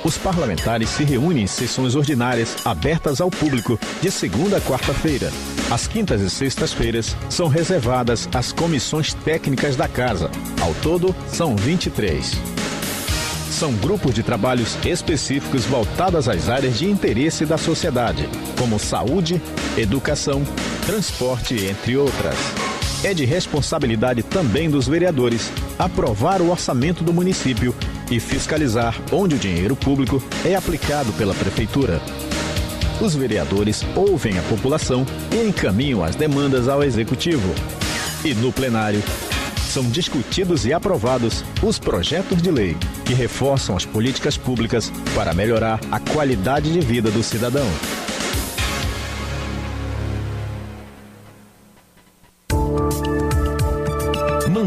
Os 0.04 0.18
parlamentares 0.18 0.90
se 0.90 1.04
reúnem 1.04 1.44
em 1.44 1.48
sessões 1.48 1.96
ordinárias 1.96 2.66
abertas 2.66 3.22
ao 3.22 3.30
público 3.30 3.80
de 4.02 4.10
segunda 4.10 4.58
a 4.58 4.62
quarta-feira. 4.62 5.32
As 5.70 5.86
quintas 5.86 6.22
e 6.22 6.30
sextas-feiras 6.30 7.16
são 7.30 7.48
reservadas 7.48 8.28
às 8.34 8.52
comissões 8.52 9.14
técnicas 9.14 9.76
da 9.76 9.88
casa. 9.88 10.32
Ao 10.60 10.74
todo, 10.76 11.16
são 11.28 11.56
23. 11.56 12.32
São 13.52 13.74
grupos 13.74 14.16
de 14.16 14.24
trabalhos 14.24 14.76
específicos 14.84 15.66
voltados 15.66 16.28
às 16.28 16.50
áreas 16.50 16.80
de 16.80 16.90
interesse 16.90 17.46
da 17.46 17.58
sociedade, 17.58 18.28
como 18.58 18.80
saúde, 18.80 19.40
educação, 19.78 20.42
transporte, 20.88 21.68
entre 21.68 21.96
outras. 21.96 22.36
É 23.04 23.14
de 23.14 23.24
responsabilidade 23.24 24.24
também 24.24 24.70
dos 24.70 24.88
vereadores 24.88 25.52
aprovar 25.78 26.42
o 26.42 26.50
orçamento 26.50 27.04
do 27.04 27.14
município 27.14 27.76
e 28.12 28.20
fiscalizar 28.20 29.02
onde 29.12 29.36
o 29.36 29.40
dinheiro 29.40 29.76
público 29.76 30.22
é 30.46 30.54
aplicado 30.54 31.12
pela 31.14 31.34
Prefeitura. 31.34 32.02
Os 33.00 33.16
vereadores 33.16 33.84
ouvem 33.96 34.38
a 34.38 34.44
população 34.44 35.06
e 35.32 35.48
encaminham 35.48 36.04
as 36.04 36.16
demandas 36.16 36.68
ao 36.68 36.84
Executivo. 36.84 37.56
E 38.24 38.34
no 38.36 38.52
plenário, 38.52 39.02
são 39.72 39.90
discutidos 39.90 40.66
e 40.66 40.74
aprovados 40.74 41.46
os 41.64 41.80
projetos 41.80 42.42
de 42.42 42.52
lei 42.52 42.76
que 43.06 43.14
reforçam 43.14 43.76
as 43.76 43.86
políticas 43.86 44.38
públicas 44.38 44.92
para 45.16 45.34
melhorar 45.34 45.80
a 45.90 46.00
qualidade 46.00 46.72
de 46.72 46.82
vida 46.82 47.10
do 47.10 47.24
cidadão. 47.24 47.66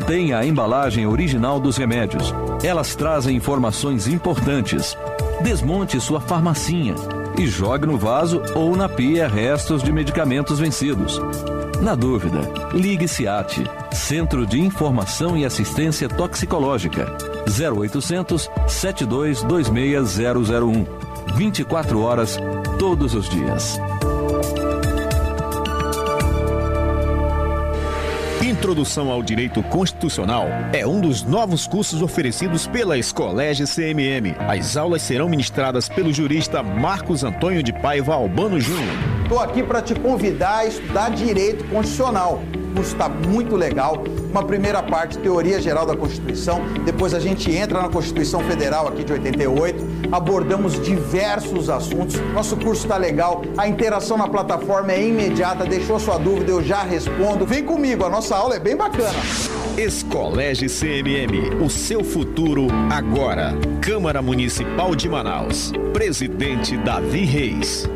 Mantenha 0.05 0.37
a 0.37 0.45
embalagem 0.45 1.07
original 1.07 1.59
dos 1.59 1.79
remédios 1.79 2.31
elas 2.63 2.95
trazem 2.95 3.35
informações 3.35 4.07
importantes. 4.07 4.95
Desmonte 5.41 5.99
sua 5.99 6.21
farmacinha 6.21 6.95
e 7.39 7.47
jogue 7.47 7.87
no 7.87 7.97
vaso 7.97 8.43
ou 8.55 8.77
na 8.77 8.87
pia 8.87 9.27
restos 9.27 9.83
de 9.83 9.91
medicamentos 9.91 10.59
vencidos. 10.59 11.19
Na 11.81 11.95
dúvida, 11.95 12.41
ligue 12.75 13.09
SIAT, 13.09 13.65
Centro 13.93 14.47
de 14.47 14.61
Informação 14.61 15.39
e 15.39 15.45
Assistência 15.47 16.07
Toxicológica, 16.07 17.07
0800 17.49 18.51
7226 18.69 20.19
24 21.35 22.01
horas, 22.03 22.39
todos 22.79 23.15
os 23.15 23.27
dias. 23.27 23.81
Introdução 28.65 29.11
ao 29.11 29.23
Direito 29.23 29.63
Constitucional 29.65 30.47
é 30.73 30.87
um 30.87 30.99
dos 30.99 31.23
novos 31.23 31.67
cursos 31.67 32.01
oferecidos 32.01 32.67
pela 32.67 32.97
Escolégio 32.97 33.67
CMM. 33.67 34.35
As 34.49 34.75
aulas 34.75 35.03
serão 35.03 35.29
ministradas 35.29 35.87
pelo 35.87 36.11
jurista 36.11 36.63
Marcos 36.63 37.23
Antônio 37.23 37.63
de 37.63 37.75
Paiva 37.75 38.15
Albano 38.15 38.59
Júnior. 38.59 38.97
Estou 39.23 39.39
aqui 39.39 39.63
para 39.63 39.83
te 39.83 39.95
convidar 39.95 40.61
a 40.61 40.67
estudar 40.67 41.11
Direito 41.11 41.63
Constitucional. 41.65 42.43
Curso 42.75 42.93
está 42.93 43.09
muito 43.09 43.55
legal. 43.55 44.03
Uma 44.31 44.43
primeira 44.43 44.83
parte, 44.83 45.19
teoria 45.19 45.61
geral 45.61 45.87
da 45.87 45.97
Constituição. 45.97 46.61
Depois 46.85 47.15
a 47.15 47.21
gente 47.21 47.51
entra 47.51 47.81
na 47.81 47.89
Constituição 47.89 48.41
Federal 48.41 48.89
aqui 48.89 49.05
de 49.05 49.13
88. 49.13 49.85
Abordamos 50.11 50.81
diversos 50.81 51.71
assuntos. 51.71 52.17
Nosso 52.33 52.57
curso 52.57 52.83
está 52.83 52.97
legal. 52.97 53.43
A 53.57 53.69
interação 53.69 54.19
na 54.19 54.29
plataforma 54.29 54.93
é 54.93 55.07
imediata. 55.07 55.65
Deixou 55.65 56.01
sua 56.01 56.19
dúvida, 56.19 56.51
eu 56.51 56.63
já 56.63 56.83
respondo. 56.83 57.47
Vem 57.47 57.65
comigo, 57.65 58.05
a 58.05 58.11
nossa 58.11 58.37
aula 58.37 58.57
é 58.57 58.59
bem 58.59 58.77
bacana. 58.77 59.15
Escolégio 59.79 60.69
CMM, 60.69 61.63
o 61.65 61.71
seu 61.71 62.03
futuro 62.03 62.67
agora. 62.91 63.55
Câmara 63.81 64.21
Municipal 64.21 64.95
de 64.95 65.09
Manaus. 65.09 65.73
Presidente 65.93 66.77
Davi 66.79 67.25
Reis. 67.25 67.89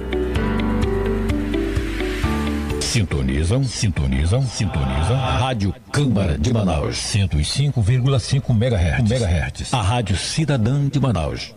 Sintonizam, 2.89 3.63
sintonizam, 3.65 4.41
sintonizam. 4.47 5.15
Rádio 5.15 5.75
Câmara 5.93 6.39
de 6.39 6.51
Manaus, 6.55 6.97
105,5 6.97 8.49
MHz. 8.49 9.11
MHz. 9.11 9.75
A 9.75 9.83
Rádio 9.83 10.17
Cidadã 10.17 10.89
de 10.89 10.99
Manaus. 10.99 11.55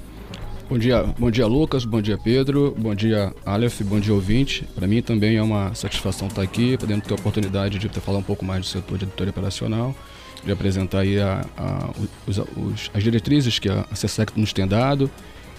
Bom 0.68 0.76
dia, 0.76 1.04
bom 1.18 1.30
dia 1.30 1.46
Lucas, 1.46 1.84
bom 1.84 2.00
dia 2.00 2.18
Pedro, 2.18 2.74
bom 2.76 2.94
dia 2.94 3.32
Aleph, 3.46 3.82
bom 3.82 4.00
dia 4.00 4.12
ouvinte. 4.12 4.64
Para 4.74 4.86
mim 4.86 5.00
também 5.00 5.36
é 5.36 5.42
uma 5.42 5.74
satisfação 5.74 6.28
estar 6.28 6.42
aqui, 6.42 6.76
podendo 6.76 7.02
ter 7.02 7.12
a 7.12 7.16
oportunidade 7.16 7.78
de 7.78 7.88
falar 8.00 8.18
um 8.18 8.22
pouco 8.22 8.44
mais 8.44 8.60
do 8.60 8.66
setor 8.66 8.98
de 8.98 9.04
auditoria 9.04 9.30
operacional, 9.30 9.94
de 10.44 10.50
apresentar 10.50 11.00
aí 11.00 11.20
a, 11.20 11.44
a, 11.56 11.90
os, 12.26 12.38
os, 12.38 12.90
as 12.92 13.02
diretrizes 13.02 13.58
que 13.58 13.68
a, 13.68 13.86
a 13.90 13.94
CSEC 13.94 14.32
nos 14.38 14.52
tem 14.52 14.66
dado 14.66 15.10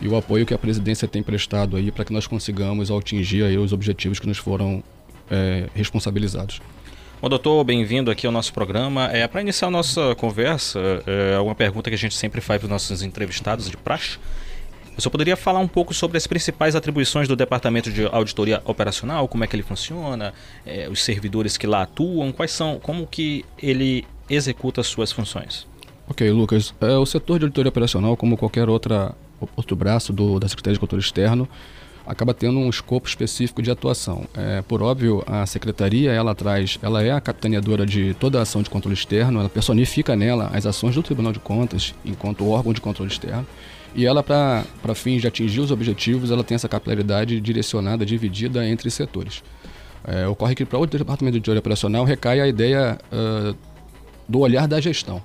e 0.02 0.08
o 0.08 0.16
apoio 0.16 0.46
que 0.46 0.54
a 0.54 0.58
presidência 0.58 1.08
tem 1.08 1.24
prestado 1.24 1.78
aí 1.78 1.92
para 1.92 2.06
que 2.06 2.14
nós 2.14 2.28
consigamos 2.28 2.92
atingir 2.92 3.44
aí 3.44 3.58
os 3.58 3.74
objetivos 3.74 4.20
que 4.20 4.28
nos 4.28 4.38
foram 4.38 4.84
é, 5.30 5.68
responsabilizados. 5.74 6.62
Bom, 7.22 7.30
doutor, 7.30 7.64
bem-vindo 7.64 8.12
aqui 8.12 8.28
ao 8.28 8.34
nosso 8.34 8.52
programa. 8.54 9.10
É, 9.12 9.26
para 9.28 9.42
iniciar 9.42 9.70
a 9.70 9.72
nossa 9.72 10.14
conversa, 10.16 10.80
é 11.08 11.40
uma 11.40 11.56
pergunta 11.56 11.90
que 11.90 11.96
a 11.96 11.98
gente 11.98 12.16
sempre 12.16 12.42
faz 12.42 12.60
para 12.60 12.66
os 12.66 12.72
nossos 12.72 13.02
entrevistados 13.02 13.70
de 13.70 13.78
praxe. 13.78 14.20
Você 14.96 15.10
poderia 15.10 15.36
falar 15.36 15.60
um 15.60 15.68
pouco 15.68 15.94
sobre 15.94 16.18
as 16.18 16.28
principais 16.28 16.76
atribuições 16.76 17.28
do 17.28 17.36
Departamento 17.36 17.92
de 17.92 18.06
Auditoria 18.06 18.62
Operacional, 18.66 19.28
como 19.28 19.44
é 19.44 19.48
que 19.48 19.56
ele 19.56 19.64
funciona, 19.64 20.34
é, 20.66 20.88
os 20.88 21.02
servidores 21.02 21.58
que 21.58 21.66
lá 21.66 21.82
atuam, 21.84 22.32
quais 22.32 22.52
são, 22.52 22.80
como 22.80 23.08
que 23.08 23.44
ele 23.58 24.06
executa 24.30 24.82
as 24.82 24.88
suas 24.88 25.12
funções? 25.12 25.66
Ok, 26.08 26.30
Lucas. 26.30 26.76
É, 26.80 26.98
o 26.98 27.06
setor 27.06 27.40
de 27.40 27.46
auditoria 27.46 27.70
operacional, 27.70 28.16
como 28.16 28.38
qualquer 28.38 28.70
outra 28.70 29.16
outro 29.56 29.76
braço 29.76 30.12
do, 30.14 30.40
da 30.40 30.48
Secretaria 30.48 30.76
de 30.76 30.80
Controle 30.80 31.04
Externo, 31.04 31.48
acaba 32.06 32.34
tendo 32.34 32.60
um 32.60 32.70
escopo 32.70 33.08
específico 33.08 33.62
de 33.62 33.72
atuação. 33.72 34.26
É, 34.34 34.62
por 34.62 34.82
óbvio, 34.82 35.24
a 35.26 35.46
secretaria 35.46 36.12
ela 36.12 36.36
traz, 36.36 36.78
ela 36.82 37.02
é 37.02 37.12
a 37.12 37.22
capitaneadora 37.22 37.86
de 37.86 38.14
toda 38.16 38.40
a 38.40 38.42
ação 38.42 38.62
de 38.62 38.70
controle 38.70 38.94
externo, 38.94 39.40
ela 39.40 39.50
personifica 39.50 40.16
nela 40.16 40.52
as 40.54 40.66
ações 40.66 40.96
do 40.96 41.04
Tribunal 41.04 41.32
de 41.32 41.40
Contas 41.40 41.96
enquanto 42.04 42.48
órgão 42.48 42.74
de 42.74 42.82
controle 42.82 43.12
externo. 43.12 43.48
E 43.96 44.06
ela, 44.06 44.24
para 44.24 44.96
fins 44.96 45.22
de 45.22 45.28
atingir 45.28 45.60
os 45.60 45.70
objetivos, 45.70 46.32
ela 46.32 46.44
tem 46.44 46.56
essa 46.56 46.68
capilaridade 46.68 47.40
direcionada, 47.40 48.06
dividida 48.06 48.68
entre 48.68 48.90
setores. 48.90 49.44
É, 50.06 50.28
ocorre 50.28 50.56
que 50.56 50.66
para 50.66 50.80
o 50.80 50.86
Departamento 50.86 51.38
de 51.38 51.44
Teoria 51.44 51.60
Operacional 51.60 52.04
recai 52.04 52.42
a 52.42 52.48
ideia 52.48 52.98
uh, 53.12 53.56
do 54.28 54.40
olhar 54.40 54.68
da 54.68 54.82
gestão. 54.82 55.22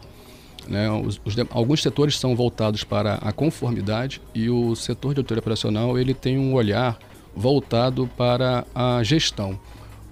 Né? 0.68 0.90
Os, 0.90 1.20
os, 1.24 1.34
alguns 1.50 1.82
setores 1.82 2.18
são 2.18 2.36
voltados 2.36 2.84
para 2.84 3.14
a 3.14 3.32
conformidade 3.32 4.20
e 4.34 4.50
o 4.50 4.76
setor 4.76 5.14
de 5.14 5.20
auditoria 5.20 5.40
operacional 5.40 5.98
ele 5.98 6.12
tem 6.12 6.38
um 6.38 6.52
olhar 6.52 6.98
voltado 7.34 8.08
para 8.16 8.64
a 8.74 9.02
gestão. 9.02 9.58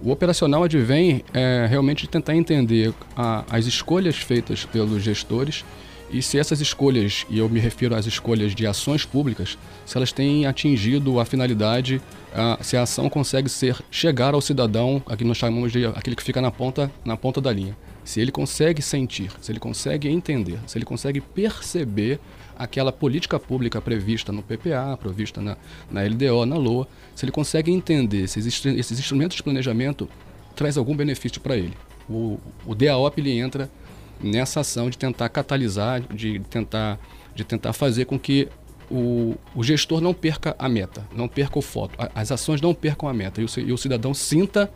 O 0.01 0.11
operacional 0.11 0.63
advém 0.63 1.23
é, 1.33 1.67
realmente 1.69 2.07
tentar 2.07 2.35
entender 2.35 2.93
a, 3.15 3.43
as 3.49 3.65
escolhas 3.65 4.15
feitas 4.15 4.65
pelos 4.65 5.03
gestores 5.03 5.63
e 6.09 6.21
se 6.21 6.39
essas 6.39 6.61
escolhas, 6.61 7.25
e 7.29 7.37
eu 7.37 7.49
me 7.49 7.59
refiro 7.59 7.93
às 7.93 8.05
escolhas 8.05 8.55
de 8.55 8.65
ações 8.65 9.03
públicas, 9.05 9.57
se 9.85 9.97
elas 9.97 10.11
têm 10.11 10.45
atingido 10.45 11.19
a 11.19 11.25
finalidade, 11.25 12.01
a, 12.33 12.57
se 12.61 12.77
a 12.77 12.83
ação 12.83 13.09
consegue 13.09 13.49
ser 13.49 13.77
chegar 13.91 14.33
ao 14.33 14.39
cidadão, 14.39 15.01
aqui 15.05 15.25
nós 15.25 15.37
chamamos 15.37 15.71
de 15.71 15.85
aquele 15.85 16.15
que 16.15 16.23
fica 16.23 16.41
na 16.41 16.49
ponta, 16.49 16.89
na 17.03 17.17
ponta 17.17 17.41
da 17.41 17.51
linha 17.51 17.75
se 18.07 18.21
ele 18.21 18.31
consegue 18.31 18.81
sentir, 18.81 19.29
se 19.41 19.51
ele 19.51 19.59
consegue 19.59 20.07
entender, 20.07 20.57
se 20.65 20.77
ele 20.77 20.85
consegue 20.85 21.19
perceber 21.19 22.21
aquela 22.57 22.89
política 22.89 23.37
pública 23.37 23.81
prevista 23.81 24.31
no 24.31 24.41
PPA, 24.41 24.97
prevista 24.97 25.41
na, 25.41 25.57
na 25.91 26.03
LDO, 26.03 26.45
na 26.45 26.55
LOA, 26.55 26.87
se 27.13 27.25
ele 27.25 27.33
consegue 27.33 27.69
entender 27.69 28.29
se 28.29 28.39
esses, 28.39 28.65
esses 28.65 28.97
instrumentos 28.97 29.35
de 29.35 29.43
planejamento 29.43 30.07
traz 30.55 30.77
algum 30.77 30.95
benefício 30.95 31.41
para 31.41 31.57
ele. 31.57 31.73
O, 32.09 32.39
o 32.65 32.73
DAOP 32.73 33.19
ele 33.19 33.37
entra 33.37 33.69
nessa 34.23 34.61
ação 34.61 34.89
de 34.89 34.97
tentar 34.97 35.27
catalisar, 35.27 35.99
de 35.99 36.39
tentar, 36.49 36.97
de 37.35 37.43
tentar 37.43 37.73
fazer 37.73 38.05
com 38.05 38.17
que 38.17 38.47
o, 38.89 39.35
o 39.53 39.61
gestor 39.61 39.99
não 39.99 40.13
perca 40.13 40.55
a 40.57 40.69
meta, 40.69 41.05
não 41.13 41.27
perca 41.27 41.59
o 41.59 41.61
foco, 41.61 41.93
as 42.15 42.31
ações 42.31 42.61
não 42.61 42.73
percam 42.73 43.09
a 43.09 43.13
meta 43.13 43.41
e 43.41 43.43
o, 43.43 43.47
e 43.57 43.73
o 43.73 43.77
cidadão 43.77 44.13
sinta 44.13 44.71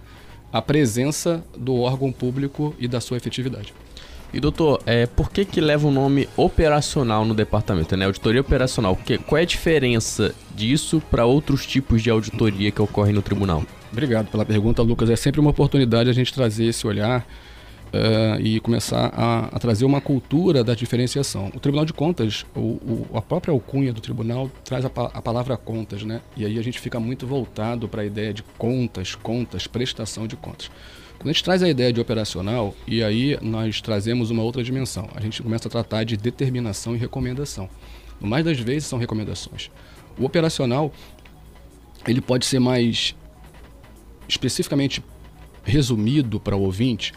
a 0.51 0.61
presença 0.61 1.43
do 1.57 1.79
órgão 1.79 2.11
público 2.11 2.75
e 2.79 2.87
da 2.87 2.99
sua 2.99 3.17
efetividade. 3.17 3.73
E 4.33 4.39
doutor, 4.39 4.81
é, 4.85 5.05
por 5.05 5.29
que 5.29 5.43
que 5.43 5.59
leva 5.59 5.87
o 5.87 5.91
nome 5.91 6.27
operacional 6.37 7.25
no 7.25 7.33
departamento, 7.33 7.97
né? 7.97 8.05
Auditoria 8.05 8.39
operacional. 8.39 8.95
Que, 8.95 9.17
qual 9.17 9.37
é 9.37 9.41
a 9.41 9.45
diferença 9.45 10.33
disso 10.55 11.01
para 11.11 11.25
outros 11.25 11.65
tipos 11.65 12.01
de 12.01 12.09
auditoria 12.09 12.71
que 12.71 12.81
ocorrem 12.81 13.13
no 13.13 13.21
tribunal? 13.21 13.63
Obrigado 13.91 14.27
pela 14.27 14.45
pergunta, 14.45 14.81
Lucas. 14.81 15.09
É 15.09 15.17
sempre 15.17 15.41
uma 15.41 15.49
oportunidade 15.49 16.09
a 16.09 16.13
gente 16.13 16.33
trazer 16.33 16.65
esse 16.65 16.87
olhar 16.87 17.27
uh, 17.93 18.39
e 18.41 18.59
começar 18.59 19.11
a, 19.13 19.45
a, 19.55 19.59
trazer 19.59 19.85
uma 19.85 20.01
cultura 20.01 20.63
da 20.63 20.73
diferenciação. 20.73 21.51
O 21.53 21.59
Tribunal 21.59 21.85
de 21.85 21.93
Contas, 21.93 22.45
o, 22.55 22.59
o, 22.59 23.07
a 23.13 23.21
própria 23.21 23.51
alcunha 23.51 23.93
do 23.93 24.01
tribunal 24.01 24.49
traz 24.63 24.85
a, 24.85 24.87
a, 24.87 25.21
palavra 25.21 25.57
contas, 25.57 26.03
né? 26.03 26.21
E 26.35 26.45
aí 26.45 26.57
a 26.57 26.61
gente 26.61 26.79
fica 26.79 26.99
muito 26.99 27.27
voltado 27.27 27.87
para 27.87 28.01
a 28.01 28.05
ideia 28.05 28.33
de 28.33 28.43
contas, 28.57 29.15
contas, 29.15 29.67
prestação 29.67 30.27
de 30.27 30.35
contas. 30.35 30.71
Quando 31.17 31.29
a 31.29 31.33
gente 31.33 31.43
traz 31.43 31.61
a 31.61 31.69
ideia 31.69 31.93
de 31.93 32.01
operacional, 32.01 32.73
e 32.87 33.03
aí 33.03 33.37
nós 33.41 33.79
trazemos 33.79 34.31
uma 34.31 34.41
outra 34.41 34.63
dimensão, 34.63 35.07
a 35.13 35.21
gente 35.21 35.43
começa 35.43 35.67
a 35.67 35.71
tratar 35.71 36.03
de 36.03 36.17
determinação 36.17 36.95
e 36.95 36.97
recomendação. 36.97 37.69
No 38.19 38.27
mais 38.27 38.43
das 38.43 38.59
vezes 38.59 38.87
são 38.87 38.97
recomendações. 38.97 39.69
O 40.17 40.25
operacional, 40.25 40.91
ele 42.07 42.21
pode 42.21 42.45
ser 42.45 42.59
mais 42.59 43.15
especificamente 44.27 45.03
resumido 45.63 46.39
para 46.39 46.55
o 46.55 46.61
ouvinte 46.61 47.13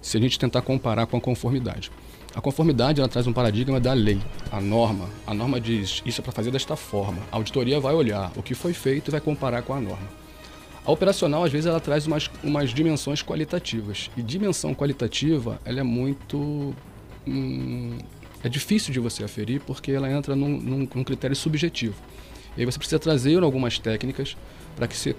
se 0.00 0.16
a 0.16 0.20
gente 0.20 0.38
tentar 0.38 0.62
comparar 0.62 1.06
com 1.06 1.16
a 1.16 1.20
conformidade. 1.20 1.90
A 2.34 2.40
conformidade 2.40 3.00
ela 3.00 3.08
traz 3.08 3.26
um 3.26 3.32
paradigma 3.32 3.80
da 3.80 3.92
lei, 3.92 4.20
a 4.52 4.60
norma. 4.60 5.08
A 5.26 5.34
norma 5.34 5.60
diz 5.60 6.02
isso 6.04 6.20
é 6.20 6.24
para 6.24 6.32
fazer 6.32 6.50
desta 6.50 6.76
forma. 6.76 7.18
A 7.32 7.36
auditoria 7.36 7.80
vai 7.80 7.94
olhar 7.94 8.30
o 8.36 8.42
que 8.42 8.54
foi 8.54 8.72
feito 8.72 9.08
e 9.08 9.10
vai 9.10 9.20
comparar 9.20 9.62
com 9.62 9.74
a 9.74 9.80
norma. 9.80 10.08
A 10.84 10.92
operacional, 10.92 11.44
às 11.44 11.52
vezes, 11.52 11.66
ela 11.66 11.80
traz 11.80 12.06
umas, 12.06 12.30
umas 12.42 12.70
dimensões 12.70 13.22
qualitativas. 13.22 14.10
E 14.16 14.22
dimensão 14.22 14.74
qualitativa, 14.74 15.60
ela 15.64 15.80
é 15.80 15.82
muito. 15.82 16.74
Hum, 17.26 17.98
é 18.42 18.48
difícil 18.48 18.92
de 18.92 19.00
você 19.00 19.24
aferir 19.24 19.60
porque 19.66 19.90
ela 19.90 20.10
entra 20.10 20.36
num, 20.36 20.48
num, 20.48 20.88
num 20.94 21.04
critério 21.04 21.34
subjetivo. 21.34 21.96
E 22.56 22.60
aí 22.60 22.64
você 22.64 22.78
precisa 22.78 22.98
trazer 22.98 23.42
algumas 23.42 23.78
técnicas 23.78 24.36
para 24.78 24.86
que 24.86 24.96
você 24.96 25.12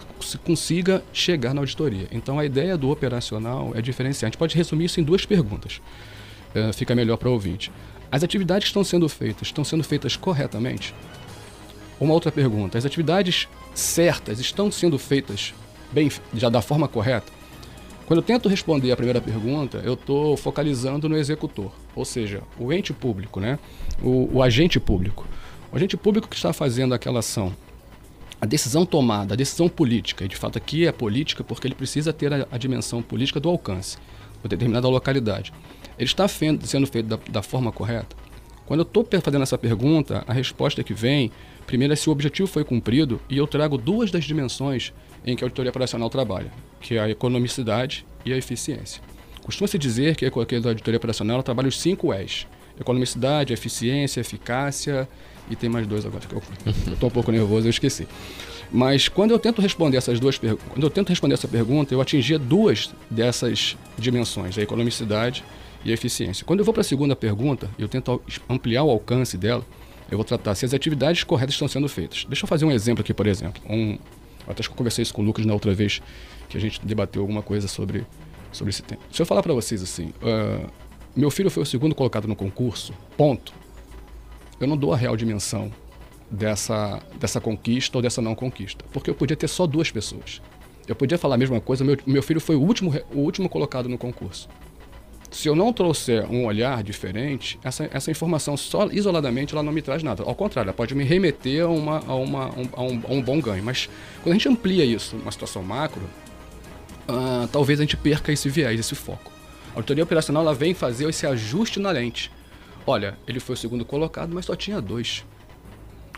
consiga 0.45 1.03
chegar 1.11 1.53
na 1.53 1.59
auditoria. 1.59 2.07
Então 2.13 2.39
a 2.39 2.45
ideia 2.45 2.77
do 2.77 2.89
operacional 2.89 3.73
é 3.75 3.81
diferenciar. 3.81 4.27
A 4.27 4.31
gente 4.31 4.37
pode 4.37 4.55
resumir 4.55 4.85
isso 4.85 5.01
em 5.01 5.03
duas 5.03 5.25
perguntas. 5.25 5.81
Uh, 6.55 6.71
fica 6.71 6.95
melhor 6.95 7.17
para 7.17 7.27
o 7.27 7.33
ouvinte. 7.33 7.69
As 8.09 8.23
atividades 8.23 8.63
que 8.63 8.69
estão 8.69 8.85
sendo 8.85 9.09
feitas 9.09 9.49
estão 9.49 9.65
sendo 9.65 9.83
feitas 9.83 10.15
corretamente? 10.15 10.95
Uma 11.99 12.13
outra 12.13 12.31
pergunta: 12.31 12.77
as 12.77 12.85
atividades 12.85 13.49
certas 13.75 14.39
estão 14.39 14.71
sendo 14.71 14.97
feitas 14.97 15.53
bem, 15.91 16.09
já 16.33 16.47
da 16.47 16.61
forma 16.61 16.87
correta? 16.87 17.29
Quando 18.05 18.19
eu 18.19 18.23
tento 18.23 18.47
responder 18.47 18.93
a 18.93 18.95
primeira 18.95 19.19
pergunta, 19.19 19.81
eu 19.83 19.93
estou 19.93 20.37
focalizando 20.37 21.09
no 21.09 21.17
executor, 21.17 21.69
ou 21.93 22.05
seja, 22.05 22.41
o 22.57 22.71
ente 22.71 22.93
público, 22.93 23.41
né? 23.41 23.59
o, 24.01 24.37
o 24.37 24.41
agente 24.41 24.79
público. 24.79 25.27
O 25.71 25.75
agente 25.75 25.95
público 25.97 26.27
que 26.27 26.35
está 26.35 26.51
fazendo 26.51 26.95
aquela 26.95 27.19
ação, 27.19 27.53
a 28.41 28.45
decisão 28.45 28.85
tomada, 28.85 29.33
a 29.33 29.37
decisão 29.37 29.67
política, 29.67 30.23
e 30.23 30.27
de 30.27 30.35
fato 30.35 30.57
aqui 30.57 30.87
é 30.87 30.91
política 30.91 31.43
porque 31.43 31.67
ele 31.67 31.75
precisa 31.75 32.13
ter 32.13 32.33
a, 32.33 32.47
a 32.51 32.57
dimensão 32.57 33.01
política 33.01 33.39
do 33.39 33.49
alcance, 33.49 33.97
de 34.41 34.49
determinada 34.49 34.87
localidade. 34.87 35.51
Ele 35.97 36.07
está 36.07 36.27
sendo 36.27 36.87
feito 36.87 37.07
da, 37.07 37.19
da 37.29 37.41
forma 37.41 37.71
correta? 37.71 38.15
Quando 38.65 38.81
eu 38.81 38.83
estou 38.83 39.05
fazendo 39.21 39.41
essa 39.41 39.57
pergunta, 39.57 40.23
a 40.27 40.31
resposta 40.31 40.83
que 40.83 40.93
vem, 40.93 41.31
primeiro 41.65 41.91
é 41.91 41.95
se 41.95 42.07
o 42.07 42.11
objetivo 42.11 42.47
foi 42.47 42.63
cumprido, 42.63 43.19
e 43.29 43.37
eu 43.37 43.47
trago 43.47 43.77
duas 43.77 44.11
das 44.11 44.23
dimensões 44.23 44.93
em 45.25 45.35
que 45.35 45.43
a 45.43 45.45
auditoria 45.45 45.71
operacional 45.71 46.09
trabalha, 46.09 46.51
que 46.79 46.95
é 46.95 46.99
a 46.99 47.09
economicidade 47.09 48.05
e 48.23 48.31
a 48.31 48.37
eficiência. 48.37 49.01
Costuma-se 49.43 49.77
dizer 49.77 50.15
que 50.15 50.25
a 50.25 50.29
auditoria 50.29 50.97
operacional 50.97 51.41
trabalha 51.41 51.67
os 51.67 51.79
cinco 51.81 52.13
E's. 52.13 52.47
Economicidade, 52.79 53.51
eficiência, 53.51 54.21
eficácia 54.21 55.09
e 55.49 55.55
tem 55.55 55.69
mais 55.69 55.87
dois 55.87 56.05
agora 56.05 56.25
que 56.25 56.35
eu 56.35 56.41
estou 56.93 57.09
um 57.09 57.11
pouco 57.11 57.31
nervoso, 57.31 57.67
eu 57.67 57.69
esqueci. 57.69 58.07
Mas 58.71 59.07
quando 59.07 59.31
eu 59.31 59.39
tento 59.39 59.61
responder 59.61 59.97
essas 59.97 60.19
duas 60.19 60.37
quando 60.37 60.83
eu 60.83 60.89
tento 60.89 61.09
responder 61.09 61.33
essa 61.33 61.47
pergunta, 61.47 61.93
eu 61.93 62.01
atingia 62.01 62.37
duas 62.37 62.93
dessas 63.09 63.75
dimensões, 63.97 64.57
a 64.57 64.61
economicidade 64.61 65.43
e 65.83 65.91
a 65.91 65.93
eficiência. 65.93 66.45
Quando 66.45 66.59
eu 66.59 66.65
vou 66.65 66.73
para 66.73 66.81
a 66.81 66.83
segunda 66.83 67.15
pergunta, 67.15 67.69
eu 67.79 67.87
tento 67.87 68.21
ampliar 68.47 68.83
o 68.83 68.91
alcance 68.91 69.37
dela, 69.37 69.65
eu 70.11 70.17
vou 70.17 70.25
tratar 70.25 70.55
se 70.55 70.65
as 70.65 70.73
atividades 70.73 71.23
corretas 71.23 71.55
estão 71.55 71.67
sendo 71.67 71.87
feitas. 71.87 72.25
Deixa 72.27 72.43
eu 72.43 72.47
fazer 72.47 72.65
um 72.65 72.71
exemplo 72.71 73.01
aqui, 73.01 73.13
por 73.13 73.27
exemplo. 73.27 73.61
Um, 73.67 73.97
até 74.47 74.63
que 74.63 74.69
eu 74.69 74.73
conversei 74.73 75.03
isso 75.03 75.13
com 75.13 75.21
o 75.21 75.25
Lucas 75.25 75.45
na 75.45 75.53
outra 75.53 75.73
vez, 75.73 76.01
que 76.47 76.57
a 76.57 76.61
gente 76.61 76.83
debateu 76.83 77.21
alguma 77.21 77.41
coisa 77.41 77.67
sobre, 77.67 78.05
sobre 78.51 78.69
esse 78.71 78.81
tema. 78.81 79.01
Se 79.11 79.21
eu 79.21 79.25
falar 79.25 79.43
para 79.43 79.53
vocês 79.53 79.81
assim, 79.81 80.11
uh, 80.21 80.67
meu 81.15 81.29
filho 81.29 81.49
foi 81.49 81.63
o 81.63 81.65
segundo 81.65 81.93
colocado 81.93 82.27
no 82.27 82.35
concurso, 82.35 82.93
ponto. 83.15 83.53
Eu 84.59 84.67
não 84.67 84.77
dou 84.77 84.93
a 84.93 84.97
real 84.97 85.15
dimensão 85.15 85.71
dessa, 86.29 87.01
dessa 87.19 87.39
conquista 87.39 87.97
ou 87.97 88.01
dessa 88.01 88.21
não 88.21 88.35
conquista, 88.35 88.85
porque 88.91 89.09
eu 89.09 89.15
podia 89.15 89.35
ter 89.35 89.47
só 89.47 89.65
duas 89.65 89.89
pessoas. 89.89 90.41
Eu 90.87 90.95
podia 90.95 91.17
falar 91.17 91.35
a 91.35 91.37
mesma 91.37 91.61
coisa, 91.61 91.83
meu, 91.83 91.97
meu 92.05 92.23
filho 92.23 92.41
foi 92.41 92.55
o 92.55 92.61
último, 92.61 92.93
o 93.13 93.19
último 93.19 93.47
colocado 93.47 93.87
no 93.87 93.97
concurso. 93.97 94.49
Se 95.31 95.47
eu 95.47 95.55
não 95.55 95.71
trouxer 95.71 96.25
um 96.31 96.45
olhar 96.45 96.81
diferente, 96.81 97.59
essa, 97.63 97.87
essa 97.93 98.09
informação 98.09 98.57
só 98.57 98.87
isoladamente 98.91 99.53
ela 99.53 99.61
não 99.61 99.71
me 99.71 99.81
traz 99.81 100.01
nada. 100.01 100.23
Ao 100.23 100.33
contrário, 100.33 100.69
ela 100.69 100.75
pode 100.75 100.95
me 100.95 101.03
remeter 101.03 101.63
a, 101.63 101.67
uma, 101.67 101.99
a, 101.99 102.15
uma, 102.15 102.45
a, 102.75 102.81
um, 102.81 103.01
a 103.07 103.13
um 103.13 103.21
bom 103.21 103.39
ganho. 103.39 103.63
Mas 103.63 103.87
quando 104.23 104.31
a 104.31 104.33
gente 104.33 104.49
amplia 104.49 104.83
isso 104.83 105.15
numa 105.15 105.31
situação 105.31 105.61
macro, 105.61 106.01
uh, 107.07 107.47
talvez 107.51 107.79
a 107.79 107.83
gente 107.83 107.95
perca 107.95 108.31
esse 108.31 108.49
viés, 108.49 108.79
esse 108.79 108.95
foco. 108.95 109.31
A 109.73 109.77
auditoria 109.77 110.03
operacional 110.03 110.41
ela 110.41 110.55
vem 110.55 110.73
fazer 110.73 111.07
esse 111.07 111.27
ajuste 111.27 111.79
na 111.79 111.91
lente. 111.91 112.31
Olha, 112.85 113.17
ele 113.27 113.39
foi 113.39 113.53
o 113.53 113.57
segundo 113.57 113.85
colocado, 113.85 114.33
mas 114.33 114.45
só 114.45 114.55
tinha 114.55 114.81
dois. 114.81 115.25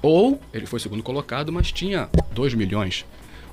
Ou 0.01 0.39
ele 0.53 0.65
foi 0.65 0.77
o 0.77 0.81
segundo 0.81 1.03
colocado, 1.03 1.51
mas 1.51 1.71
tinha 1.71 2.09
dois 2.33 2.53
milhões. 2.53 3.05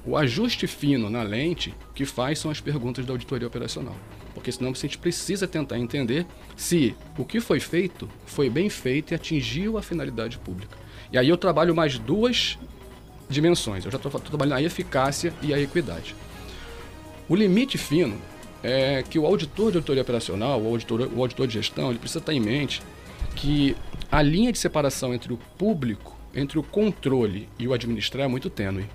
O 0.04 0.16
ajuste 0.16 0.66
fino 0.66 1.10
na 1.10 1.22
lente 1.22 1.74
que 1.94 2.06
faz 2.06 2.38
são 2.38 2.50
as 2.50 2.60
perguntas 2.60 3.04
da 3.04 3.12
auditoria 3.12 3.46
operacional. 3.46 3.94
Porque 4.34 4.50
senão 4.52 4.70
a 4.70 4.74
gente 4.74 4.96
precisa 4.96 5.46
tentar 5.46 5.78
entender 5.78 6.24
se 6.56 6.94
o 7.18 7.24
que 7.24 7.40
foi 7.40 7.60
feito 7.60 8.08
foi 8.24 8.48
bem 8.48 8.70
feito 8.70 9.12
e 9.12 9.14
atingiu 9.14 9.76
a 9.76 9.82
finalidade 9.82 10.38
pública. 10.38 10.76
E 11.12 11.18
aí 11.18 11.28
eu 11.28 11.36
trabalho 11.36 11.74
mais 11.74 11.98
duas 11.98 12.58
dimensões. 13.28 13.84
Eu 13.84 13.90
já 13.90 13.96
estou 13.96 14.10
trabalhando 14.20 14.58
a 14.58 14.62
eficácia 14.62 15.34
e 15.42 15.52
a 15.52 15.60
equidade. 15.60 16.14
O 17.28 17.36
limite 17.36 17.76
fino 17.76 18.16
é 18.62 19.02
que 19.02 19.18
o 19.18 19.26
auditor 19.26 19.70
de 19.70 19.78
auditoria 19.78 20.02
operacional, 20.02 20.60
o 20.62 20.68
auditor, 20.68 21.10
o 21.14 21.20
auditor 21.20 21.46
de 21.46 21.54
gestão, 21.54 21.90
ele 21.90 21.98
precisa 21.98 22.20
estar 22.20 22.32
em 22.32 22.40
mente 22.40 22.80
que 23.38 23.76
a 24.10 24.20
linha 24.20 24.50
de 24.50 24.58
separação 24.58 25.14
entre 25.14 25.32
o 25.32 25.36
público, 25.36 26.18
entre 26.34 26.58
o 26.58 26.62
controle 26.62 27.48
e 27.56 27.68
o 27.68 27.72
administrar 27.72 28.24
é 28.24 28.28
muito 28.28 28.50
tênue. 28.50 28.86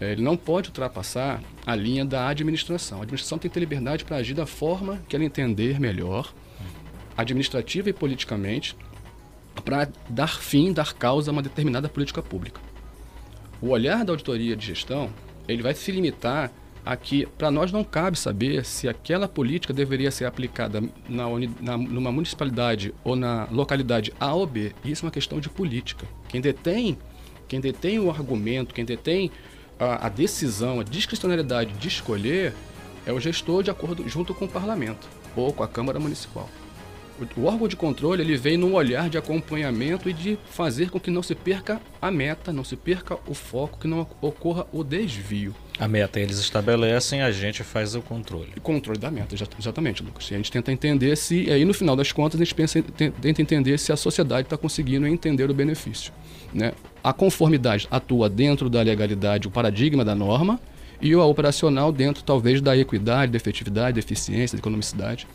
É, 0.00 0.12
ele 0.12 0.22
não 0.22 0.36
pode 0.36 0.68
ultrapassar 0.68 1.42
a 1.66 1.74
linha 1.74 2.04
da 2.04 2.28
administração. 2.28 2.98
A 2.98 3.02
administração 3.02 3.36
tem 3.36 3.50
que 3.50 3.54
ter 3.54 3.60
liberdade 3.60 4.04
para 4.04 4.16
agir 4.16 4.34
da 4.34 4.46
forma 4.46 5.02
que 5.08 5.16
ela 5.16 5.24
entender 5.24 5.80
melhor, 5.80 6.32
administrativa 7.16 7.90
e 7.90 7.92
politicamente, 7.92 8.76
para 9.64 9.88
dar 10.08 10.38
fim, 10.40 10.72
dar 10.72 10.94
causa 10.94 11.30
a 11.30 11.32
uma 11.32 11.42
determinada 11.42 11.88
política 11.88 12.22
pública. 12.22 12.60
O 13.60 13.70
olhar 13.70 14.04
da 14.04 14.12
auditoria 14.12 14.54
de 14.54 14.66
gestão, 14.66 15.10
ele 15.48 15.62
vai 15.62 15.74
se 15.74 15.90
limitar 15.90 16.52
a 16.84 16.96
que 16.96 17.26
para 17.26 17.50
nós 17.50 17.72
não 17.72 17.82
cabe 17.82 18.18
saber 18.18 18.64
se 18.64 18.88
aquela 18.88 19.26
política 19.26 19.72
deveria 19.72 20.10
ser 20.10 20.26
aplicada 20.26 20.82
na, 21.08 21.24
na, 21.60 21.78
numa 21.78 22.12
municipalidade 22.12 22.94
ou 23.02 23.16
na 23.16 23.48
localidade 23.50 24.12
A 24.20 24.34
ou 24.34 24.46
B. 24.46 24.72
Isso 24.84 25.04
é 25.04 25.06
uma 25.06 25.12
questão 25.12 25.40
de 25.40 25.48
política. 25.48 26.06
Quem 26.28 26.40
detém, 26.40 26.98
quem 27.48 27.60
detém 27.60 27.98
o 27.98 28.10
argumento, 28.10 28.74
quem 28.74 28.84
detém 28.84 29.30
a, 29.78 30.06
a 30.06 30.08
decisão, 30.08 30.80
a 30.80 30.84
discricionalidade 30.84 31.72
de 31.74 31.88
escolher 31.88 32.52
é 33.06 33.12
o 33.12 33.20
gestor 33.20 33.62
de 33.62 33.70
acordo 33.70 34.06
junto 34.08 34.34
com 34.34 34.44
o 34.44 34.48
parlamento 34.48 35.08
ou 35.34 35.52
com 35.52 35.62
a 35.62 35.68
Câmara 35.68 35.98
Municipal. 35.98 36.48
O, 37.36 37.44
órgão 37.44 37.68
de 37.68 37.76
controle 37.76 38.22
ele 38.22 38.36
vem 38.36 38.56
num 38.56 38.74
olhar 38.74 39.08
de 39.08 39.16
acompanhamento 39.16 40.08
e 40.08 40.12
de 40.12 40.38
fazer 40.50 40.90
com 40.90 40.98
que 40.98 41.10
não 41.10 41.22
se 41.22 41.34
perca 41.34 41.80
a 42.02 42.10
meta, 42.10 42.52
não 42.52 42.64
se 42.64 42.76
perca 42.76 43.16
o 43.26 43.34
foco, 43.34 43.78
que 43.78 43.86
não 43.86 44.06
ocorra 44.20 44.66
o 44.72 44.82
desvio. 44.82 45.54
A 45.78 45.86
meta 45.86 46.18
eles 46.20 46.38
estabelecem, 46.38 47.22
a 47.22 47.30
gente 47.30 47.62
faz 47.62 47.94
o 47.94 48.02
controle. 48.02 48.52
O 48.56 48.60
controle 48.60 48.98
da 48.98 49.10
meta, 49.10 49.34
exatamente, 49.58 50.02
Lucas. 50.02 50.30
E 50.30 50.34
a 50.34 50.36
gente 50.36 50.50
tenta 50.50 50.72
entender 50.72 51.16
se, 51.16 51.44
e 51.44 51.52
aí 51.52 51.64
no 51.64 51.74
final 51.74 51.94
das 51.96 52.12
contas, 52.12 52.40
a 52.40 52.44
gente 52.44 52.54
pensa, 52.54 52.82
tenta 52.82 53.42
entender 53.42 53.78
se 53.78 53.92
a 53.92 53.96
sociedade 53.96 54.46
está 54.46 54.56
conseguindo 54.56 55.06
entender 55.06 55.50
o 55.50 55.54
benefício. 55.54 56.12
Né? 56.52 56.72
A 57.02 57.12
conformidade 57.12 57.86
atua 57.90 58.28
dentro 58.28 58.68
da 58.68 58.82
legalidade, 58.82 59.46
o 59.46 59.50
paradigma 59.50 60.04
da 60.04 60.14
norma, 60.14 60.60
e 61.00 61.14
o 61.14 61.20
operacional 61.20 61.92
dentro, 61.92 62.22
talvez, 62.22 62.60
da 62.60 62.76
equidade, 62.76 63.32
da 63.32 63.36
efetividade, 63.36 63.94
da 63.94 63.98
eficiência, 63.98 64.56
da 64.56 64.60
economicidade. 64.60 65.26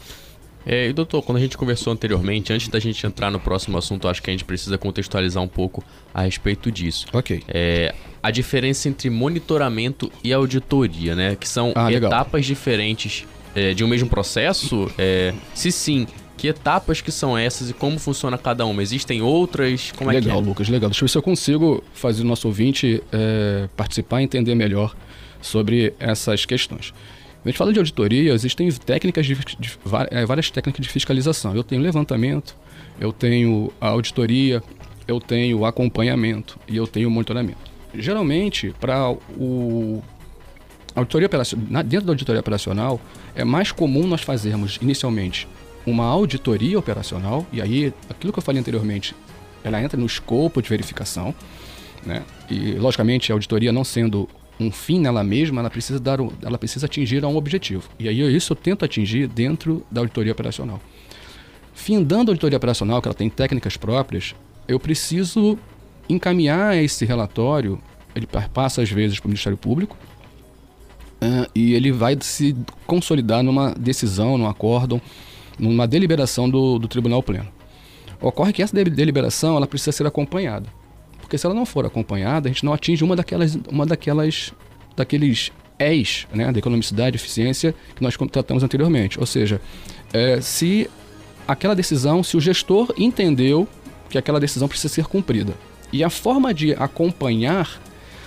É, 0.66 0.88
e 0.88 0.94
doutor, 0.94 1.22
quando 1.22 1.38
a 1.38 1.42
gente 1.42 1.58
conversou 1.58 1.94
anteriormente, 1.94 2.52
antes 2.52 2.68
da 2.68 2.80
gente 2.80 3.06
entrar 3.06 3.32
no 3.32 3.40
próximo 3.40 3.78
assunto, 3.78 4.08
acho 4.08 4.22
que 4.22 4.30
a 4.30 4.34
gente 4.34 4.46
precisa 4.46 4.78
contextualizar 4.78 5.42
um 5.42 5.48
pouco 5.48 5.84
a 6.14 6.22
respeito 6.22 6.72
disso. 6.72 7.08
Ok. 7.14 7.44
É, 7.48 7.94
a 8.22 8.32
diferença 8.32 8.90
entre 8.90 9.10
monitoramento 9.10 10.12
e 10.24 10.34
auditoria, 10.34 11.16
né? 11.16 11.36
Que 11.36 11.48
são 11.48 11.72
ah, 11.76 11.92
etapas 11.92 12.46
diferentes 12.46 13.26
é, 13.56 13.74
de 13.74 13.84
um 13.84 13.88
mesmo 13.88 14.10
processo? 14.10 14.92
É, 14.98 15.34
se 15.54 15.72
sim, 15.72 16.06
que 16.38 16.48
etapas 16.48 17.02
que 17.02 17.12
são 17.12 17.38
essas 17.38 17.70
e 17.70 17.74
como 17.74 18.00
funciona 18.00 18.38
cada 18.38 18.66
uma? 18.66 18.82
Existem 18.82 19.22
outras? 19.22 19.92
Como 19.92 20.10
legal, 20.10 20.30
é 20.30 20.34
que 20.34 20.38
é? 20.38 20.48
Lucas, 20.48 20.70
legal. 20.70 20.90
Deixa 20.90 21.04
eu 21.04 21.08
ver 21.08 21.12
se 21.12 21.18
eu 21.18 21.22
consigo 21.22 21.84
fazer 21.94 22.22
o 22.22 22.26
nosso 22.26 22.48
ouvinte 22.48 23.04
é, 23.12 23.68
participar 23.76 24.22
e 24.22 24.24
entender 24.24 24.56
melhor 24.56 24.96
sobre 25.42 25.94
essas 26.00 26.46
questões. 26.46 26.94
A 27.44 27.48
gente 27.48 27.58
fala 27.58 27.72
de 27.72 27.80
auditoria, 27.80 28.34
existem 28.34 28.70
técnicas 28.72 29.26
de, 29.26 29.36
de, 29.36 29.80
é, 30.12 30.26
várias 30.26 30.52
técnicas 30.52 30.86
de 30.86 30.92
fiscalização. 30.92 31.56
Eu 31.56 31.64
tenho 31.64 31.82
levantamento, 31.82 32.56
eu 33.00 33.14
tenho 33.14 33.72
a 33.80 33.88
auditoria, 33.88 34.62
eu 35.08 35.22
tenho 35.22 35.64
acompanhamento 35.64 36.60
e 36.68 36.76
eu 36.76 36.86
tenho 36.86 37.10
monitoramento. 37.10 37.58
Geralmente, 37.94 38.76
para 38.80 39.12
o 39.38 40.04
auditoria 40.94 41.28
operacional, 41.28 41.84
dentro 41.84 42.08
da 42.08 42.12
auditoria 42.12 42.42
operacional, 42.42 43.00
é 43.34 43.44
mais 43.44 43.72
comum 43.72 44.06
nós 44.06 44.22
fazermos 44.22 44.78
inicialmente 44.82 45.48
uma 45.86 46.06
auditoria 46.06 46.78
operacional, 46.78 47.48
e 47.54 47.62
aí 47.62 47.94
aquilo 48.10 48.34
que 48.34 48.40
eu 48.40 48.44
falei 48.44 48.60
anteriormente, 48.60 49.16
ela 49.64 49.82
entra 49.82 49.98
no 49.98 50.06
escopo 50.06 50.62
de 50.62 50.70
verificação, 50.70 51.34
né? 52.06 52.24
E 52.50 52.74
logicamente 52.74 53.32
a 53.32 53.36
auditoria 53.36 53.72
não 53.72 53.84
sendo 53.84 54.30
um 54.60 54.72
fim 54.72 55.00
nela 55.00 55.24
mesma, 55.24 55.62
ela 55.62 55.70
precisa 55.70 56.00
dar, 56.00 56.20
um, 56.20 56.32
ela 56.42 56.58
precisa 56.58 56.86
atingir 56.86 57.24
um 57.24 57.36
objetivo. 57.38 57.90
E 57.98 58.10
aí 58.10 58.36
isso 58.36 58.54
eu 58.54 58.58
tento 58.58 58.84
atingir 58.84 59.28
dentro 59.28 59.86
da 59.90 60.02
auditoria 60.02 60.32
operacional. 60.32 60.82
Findando 61.74 62.30
a 62.30 62.34
auditoria 62.34 62.58
operacional, 62.58 63.02
que 63.02 63.08
ela 63.08 63.16
tem 63.16 63.30
técnicas 63.30 63.78
próprias, 63.78 64.36
eu 64.68 64.80
preciso 64.80 65.58
encaminhar 66.10 66.76
esse 66.76 67.06
relatório, 67.06 67.80
ele 68.14 68.28
passa 68.54 68.82
às 68.82 68.90
vezes 68.90 69.20
para 69.20 69.28
o 69.28 69.30
Ministério 69.30 69.58
Público, 69.58 69.96
uh, 71.22 71.50
e 71.56 71.74
ele 71.74 71.92
vai 71.92 72.18
se 72.20 72.56
consolidar 72.86 73.42
numa 73.42 73.74
decisão, 73.74 74.38
num 74.38 74.48
acórdão, 74.48 75.02
numa 75.58 75.88
deliberação 75.88 76.50
do, 76.50 76.78
do 76.78 76.88
Tribunal 76.88 77.24
Pleno. 77.24 77.48
Ocorre 78.22 78.52
que 78.52 78.62
essa 78.62 78.74
deliberação 78.74 79.56
ela 79.56 79.68
precisa 79.68 79.94
ser 79.94 80.06
acompanhada. 80.06 80.68
Porque 81.30 81.38
se 81.38 81.46
ela 81.46 81.54
não 81.54 81.64
for 81.64 81.86
acompanhada, 81.86 82.50
a 82.50 82.52
gente 82.52 82.66
não 82.66 82.74
atinge 82.74 83.04
uma 83.04 83.16
daquelas, 83.16 83.56
uma 83.70 83.86
daquelas, 83.86 84.52
daqueles 84.96 85.52
ES, 85.78 86.26
né, 86.34 86.52
da 86.52 86.58
economicidade, 86.58 87.18
eficiência, 87.18 87.76
que 87.96 88.02
nós 88.02 88.18
tratamos 88.32 88.64
anteriormente. 88.64 89.20
Ou 89.20 89.28
seja, 89.28 89.62
é, 90.12 90.42
se 90.42 90.90
aquela 91.48 91.76
decisão, 91.76 92.24
se 92.24 92.36
o 92.36 92.42
gestor 92.42 92.92
entendeu 92.98 93.68
que 94.10 94.18
aquela 94.18 94.40
decisão 94.40 94.68
precisa 94.68 94.92
ser 94.92 95.06
cumprida. 95.06 95.54
E 95.94 96.04
a 96.04 96.10
forma 96.10 96.52
de 96.52 96.74
acompanhar, 96.74 97.80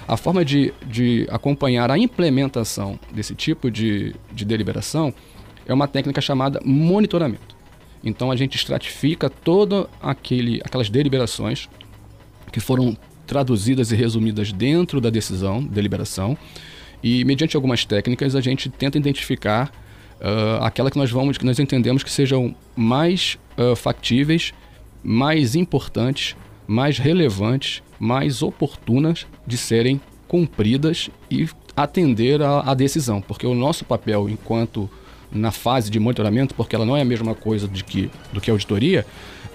a 0.07 0.17
forma 0.17 0.45
de, 0.45 0.73
de 0.87 1.27
acompanhar 1.29 1.91
a 1.91 1.99
implementação 1.99 3.01
desse 3.13 3.35
tipo 3.35 3.69
de, 3.69 4.15
de 4.31 4.45
deliberação 4.45 5.13
é 5.67 5.75
uma 5.75 5.89
técnica 5.89 6.21
chamada 6.21 6.61
monitoramento. 6.65 7.57
Então 8.05 8.31
a 8.31 8.37
gente 8.37 8.57
estratifica 8.57 9.29
todas 9.29 9.87
aquelas 10.01 10.89
deliberações 10.89 11.69
que 12.53 12.61
foram 12.61 12.97
traduzidas 13.27 13.91
e 13.91 13.97
resumidas 13.97 14.53
dentro 14.53 15.01
da 15.01 15.11
decisão, 15.11 15.65
deliberação, 15.65 16.37
e 17.03 17.25
mediante 17.25 17.57
algumas 17.57 17.85
técnicas 17.85 18.37
a 18.37 18.41
gente 18.41 18.69
tenta 18.69 18.99
identificar 18.99 19.73
uh, 20.21 20.63
aquela 20.63 20.91
que 20.91 20.99
nós 20.99 21.11
vamos, 21.11 21.39
que 21.39 21.45
nós 21.45 21.59
entendemos 21.59 22.03
que 22.03 22.11
sejam 22.11 22.55
mais 22.77 23.39
uh, 23.59 23.75
factíveis, 23.75 24.53
mais 25.03 25.57
importantes, 25.57 26.37
mais 26.67 26.99
relevantes, 26.99 27.83
mais 27.99 28.43
oportunas 28.43 29.27
de 29.47 29.57
serem 29.57 30.01
cumpridas 30.29 31.11
e 31.31 31.49
atender 31.75 32.41
à 32.43 32.75
decisão, 32.75 33.21
porque 33.21 33.47
o 33.47 33.55
nosso 33.55 33.85
papel 33.85 34.29
enquanto 34.29 34.89
na 35.31 35.51
fase 35.51 35.91
de 35.91 35.99
monitoramento, 35.99 36.55
porque 36.55 36.77
ela 36.77 36.85
não 36.85 36.97
é 36.97 37.01
a 37.01 37.05
mesma 37.05 37.35
coisa 37.35 37.67
de 37.67 37.83
que, 37.83 38.11
do 38.33 38.41
que 38.41 38.51
auditoria, 38.51 39.07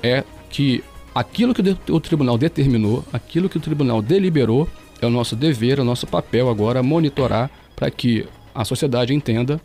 é 0.02 0.24
que 0.50 0.84
aquilo 1.20 1.52
que 1.52 1.92
o 1.92 2.00
tribunal 2.00 2.38
determinou, 2.38 3.04
aquilo 3.12 3.50
que 3.50 3.58
o 3.58 3.60
tribunal 3.60 4.04
deliberou, 4.04 4.70
é 5.02 5.06
o 5.08 5.10
nosso 5.10 5.36
dever, 5.36 5.80
é 5.80 5.82
o 5.82 5.86
nosso 5.86 6.06
papel 6.06 6.48
agora 6.48 6.84
monitorar 6.84 7.50
para 7.76 7.90
que 7.90 8.28
a 8.54 8.64
sociedade 8.64 9.16
entenda 9.16 9.60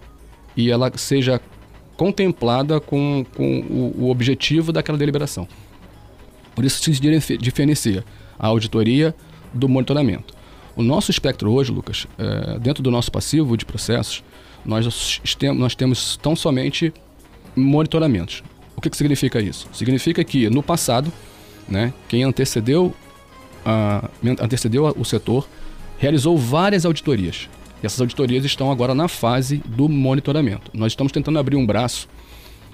e 0.57 0.71
ela 0.71 0.91
seja 0.97 1.39
contemplada 1.95 2.81
com, 2.81 3.25
com 3.37 3.61
o, 3.61 4.05
o 4.05 4.11
objetivo 4.11 4.73
daquela 4.73 4.97
deliberação. 4.97 5.47
Por 6.55 6.65
isso 6.65 6.83
se 6.83 7.37
diferencia 7.37 8.03
a 8.39 8.47
auditoria 8.47 9.15
do 9.53 9.69
monitoramento. 9.69 10.35
O 10.75 10.83
nosso 10.83 11.11
espectro 11.11 11.53
hoje, 11.53 11.71
Lucas, 11.71 12.07
é, 12.19 12.59
dentro 12.59 12.83
do 12.83 12.91
nosso 12.91 13.13
passivo 13.13 13.59
de 13.59 13.67
processos, 13.67 14.25
nós, 14.65 15.21
nós 15.55 15.75
temos 15.75 16.17
tão 16.17 16.35
somente 16.35 16.95
monitoramentos. 17.55 18.43
O 18.75 18.81
que, 18.81 18.89
que 18.89 18.97
significa 18.97 19.39
isso? 19.39 19.69
Significa 19.73 20.25
que 20.25 20.49
no 20.49 20.63
passado, 20.63 21.13
né, 21.73 21.93
quem 22.09 22.23
antecedeu, 22.23 22.95
antecedeu 24.41 24.95
o 24.97 25.05
setor 25.05 25.49
realizou 25.99 26.37
várias 26.37 26.85
auditorias. 26.85 27.49
E 27.81 27.87
essas 27.87 28.01
auditorias 28.01 28.45
estão 28.45 28.73
agora 28.73 28.93
na 28.95 29.07
fase 29.07 29.63
do 29.65 29.89
monitoramento. 29.89 30.71
Nós 30.75 30.93
estamos 30.93 31.13
tentando 31.13 31.39
abrir 31.39 31.57
um 31.57 31.65
braço 31.65 32.09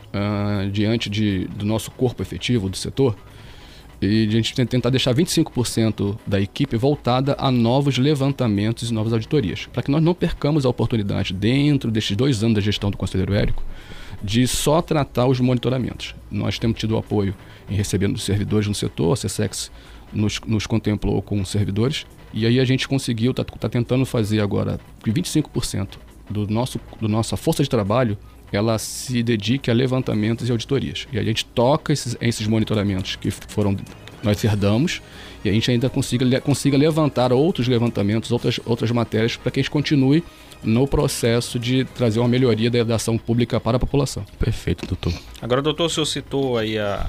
uh, 0.08 0.70
diante 0.70 1.10
de, 1.10 1.44
do 1.48 1.66
nosso 1.66 1.90
corpo 1.90 2.22
efetivo 2.22 2.70
do 2.70 2.76
setor 2.76 3.14
e 4.00 4.26
a 4.26 4.30
gente 4.30 4.54
tentar 4.54 4.90
deixar 4.90 5.14
25% 5.14 6.16
da 6.26 6.40
equipe 6.40 6.76
voltada 6.76 7.36
a 7.38 7.50
novos 7.50 7.98
levantamentos 7.98 8.90
e 8.90 8.94
novas 8.94 9.12
auditorias, 9.12 9.66
para 9.72 9.82
que 9.82 9.90
nós 9.90 10.02
não 10.02 10.14
percamos 10.14 10.64
a 10.64 10.68
oportunidade, 10.68 11.34
dentro 11.34 11.90
destes 11.90 12.16
dois 12.16 12.42
anos 12.42 12.54
da 12.54 12.60
gestão 12.60 12.90
do 12.90 12.96
conselheiro 12.96 13.34
Érico, 13.34 13.62
de 14.22 14.46
só 14.46 14.80
tratar 14.80 15.26
os 15.26 15.40
monitoramentos. 15.40 16.14
Nós 16.30 16.58
temos 16.58 16.78
tido 16.78 16.96
apoio 16.96 17.34
em 17.68 17.74
recebendo 17.74 18.18
servidores 18.18 18.66
no 18.66 18.74
setor, 18.74 19.12
a 19.12 19.16
CSEX 19.16 19.70
nos, 20.12 20.40
nos 20.46 20.66
contemplou 20.66 21.20
com 21.20 21.44
servidores, 21.44 22.06
e 22.32 22.46
aí 22.46 22.60
a 22.60 22.64
gente 22.64 22.86
conseguiu, 22.88 23.30
está 23.30 23.44
tá 23.44 23.68
tentando 23.68 24.04
fazer 24.04 24.40
agora 24.40 24.78
que 25.02 25.10
25% 25.10 25.98
do 26.28 26.46
nosso, 26.46 26.80
do 27.00 27.08
nossa 27.08 27.36
força 27.36 27.62
de 27.62 27.70
trabalho 27.70 28.16
ela 28.52 28.78
se 28.78 29.22
dedique 29.22 29.70
a 29.70 29.74
levantamentos 29.74 30.48
e 30.48 30.52
auditorias. 30.52 31.06
E 31.12 31.18
a 31.18 31.22
gente 31.22 31.44
toca 31.44 31.92
esses, 31.92 32.16
esses 32.20 32.46
monitoramentos 32.46 33.16
que 33.16 33.30
foram 33.30 33.76
nós 34.22 34.42
herdamos 34.42 35.00
e 35.44 35.48
a 35.48 35.52
gente 35.52 35.70
ainda 35.70 35.88
consiga, 35.88 36.40
consiga 36.40 36.76
levantar 36.76 37.32
outros 37.32 37.68
levantamentos, 37.68 38.32
outras, 38.32 38.58
outras 38.64 38.90
matérias 38.90 39.36
para 39.36 39.50
que 39.50 39.60
a 39.60 39.62
gente 39.62 39.70
continue 39.70 40.24
no 40.62 40.88
processo 40.88 41.58
de 41.58 41.84
trazer 41.84 42.18
uma 42.18 42.28
melhoria 42.28 42.70
da, 42.70 42.82
da 42.82 42.94
ação 42.96 43.16
pública 43.16 43.60
para 43.60 43.76
a 43.76 43.80
população. 43.80 44.24
Perfeito, 44.38 44.86
doutor. 44.86 45.12
Agora, 45.40 45.62
doutor, 45.62 45.84
o 45.84 45.90
senhor 45.90 46.06
citou 46.06 46.58
aí 46.58 46.76
a, 46.76 47.08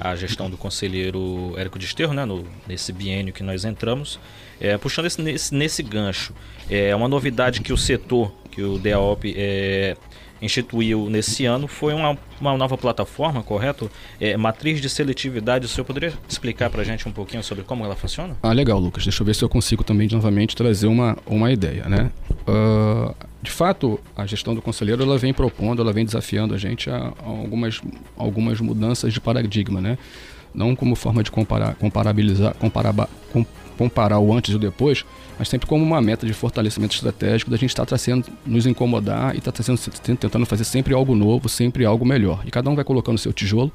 a 0.00 0.14
gestão 0.14 0.50
do 0.50 0.56
conselheiro 0.56 1.54
Érico 1.56 1.78
Desterro, 1.78 2.12
né, 2.12 2.24
no, 2.24 2.44
nesse 2.66 2.92
biênio 2.92 3.32
que 3.32 3.42
nós 3.42 3.64
entramos. 3.64 4.18
É, 4.60 4.76
puxando 4.78 5.06
esse, 5.06 5.20
nesse, 5.20 5.54
nesse 5.54 5.82
gancho, 5.82 6.34
é 6.70 6.94
uma 6.94 7.08
novidade 7.08 7.60
que 7.60 7.72
o 7.72 7.76
setor, 7.76 8.32
que 8.50 8.62
o 8.62 8.78
DAOP 8.78 9.34
é, 9.36 9.96
instituiu 10.40 11.08
nesse 11.08 11.44
ano 11.46 11.66
foi 11.66 11.94
uma, 11.94 12.16
uma 12.40 12.56
nova 12.56 12.76
plataforma, 12.76 13.42
correto? 13.42 13.90
É, 14.20 14.36
matriz 14.36 14.80
de 14.80 14.88
seletividade. 14.88 15.66
O 15.66 15.68
senhor 15.68 15.84
poderia 15.84 16.12
explicar 16.28 16.70
para 16.70 16.82
a 16.82 16.84
gente 16.84 17.08
um 17.08 17.12
pouquinho 17.12 17.42
sobre 17.42 17.64
como 17.64 17.84
ela 17.84 17.96
funciona? 17.96 18.36
Ah, 18.42 18.52
legal, 18.52 18.78
Lucas. 18.78 19.04
Deixa 19.04 19.22
eu 19.22 19.26
ver 19.26 19.34
se 19.34 19.42
eu 19.42 19.48
consigo 19.48 19.82
também 19.82 20.08
novamente 20.08 20.54
trazer 20.54 20.86
uma, 20.86 21.16
uma 21.26 21.50
ideia, 21.52 21.88
né? 21.88 22.10
Uh, 22.46 23.14
de 23.42 23.50
fato, 23.50 24.00
a 24.16 24.26
gestão 24.26 24.54
do 24.54 24.62
conselheiro 24.62 25.02
ela 25.02 25.16
vem 25.18 25.32
propondo, 25.32 25.80
ela 25.80 25.92
vem 25.92 26.04
desafiando 26.04 26.54
a 26.54 26.58
gente 26.58 26.90
a, 26.90 27.12
a 27.18 27.26
algumas, 27.26 27.80
algumas 28.16 28.60
mudanças 28.60 29.12
de 29.12 29.20
paradigma, 29.20 29.80
né? 29.80 29.96
Não 30.54 30.74
como 30.74 30.96
forma 30.96 31.22
de 31.22 31.30
comparar, 31.30 31.74
comparabilizar, 31.74 32.54
comparar, 32.54 32.94
com, 33.32 33.44
comparar 33.76 34.18
o 34.18 34.32
antes 34.32 34.52
e 34.52 34.56
o 34.56 34.58
depois, 34.58 35.04
mas 35.38 35.48
sempre 35.48 35.66
como 35.66 35.84
uma 35.84 36.00
meta 36.00 36.26
de 36.26 36.32
fortalecimento 36.32 36.94
estratégico 36.94 37.50
da 37.50 37.56
gente 37.56 37.70
estar 37.70 37.82
tá 37.82 37.86
trazendo, 37.86 38.26
nos 38.44 38.66
incomodar 38.66 39.34
e 39.34 39.38
estar 39.38 39.52
tá 39.52 39.62
trazendo, 39.62 39.78
tentando 40.02 40.46
fazer 40.46 40.64
sempre 40.64 40.94
algo 40.94 41.14
novo, 41.14 41.48
sempre 41.48 41.84
algo 41.84 42.04
melhor. 42.04 42.42
E 42.44 42.50
cada 42.50 42.68
um 42.70 42.74
vai 42.74 42.84
colocando 42.84 43.16
o 43.16 43.18
seu 43.18 43.32
tijolo 43.32 43.70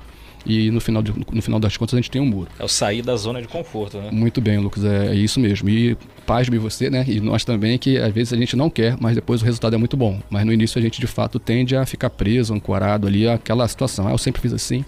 e 0.45 0.71
no 0.71 0.81
final, 0.81 1.01
de, 1.01 1.13
no 1.31 1.41
final 1.41 1.59
das 1.59 1.77
contas 1.77 1.93
a 1.93 1.97
gente 1.97 2.09
tem 2.09 2.21
um 2.21 2.25
muro. 2.25 2.49
É 2.57 2.63
o 2.63 2.67
sair 2.67 3.01
da 3.01 3.15
zona 3.15 3.41
de 3.41 3.47
conforto, 3.47 3.97
né? 3.97 4.09
Muito 4.11 4.41
bem, 4.41 4.57
Lucas, 4.57 4.83
é, 4.83 5.07
é 5.07 5.15
isso 5.15 5.39
mesmo. 5.39 5.69
E 5.69 5.95
pasme 6.25 6.57
você, 6.57 6.89
né? 6.89 7.05
E 7.07 7.19
nós 7.19 7.45
também, 7.45 7.77
que 7.77 7.97
às 7.97 8.11
vezes 8.11 8.33
a 8.33 8.37
gente 8.37 8.55
não 8.55 8.69
quer, 8.69 8.97
mas 8.99 9.15
depois 9.15 9.41
o 9.41 9.45
resultado 9.45 9.75
é 9.75 9.77
muito 9.77 9.95
bom. 9.95 10.19
Mas 10.29 10.45
no 10.45 10.51
início 10.51 10.79
a 10.79 10.81
gente 10.81 10.99
de 10.99 11.07
fato 11.07 11.39
tende 11.39 11.75
a 11.75 11.85
ficar 11.85 12.09
preso, 12.09 12.53
ancorado 12.53 13.07
ali, 13.07 13.27
aquela 13.27 13.67
situação. 13.67 14.07
Ah, 14.07 14.11
eu 14.11 14.17
sempre 14.17 14.41
fiz 14.41 14.53
assim. 14.53 14.83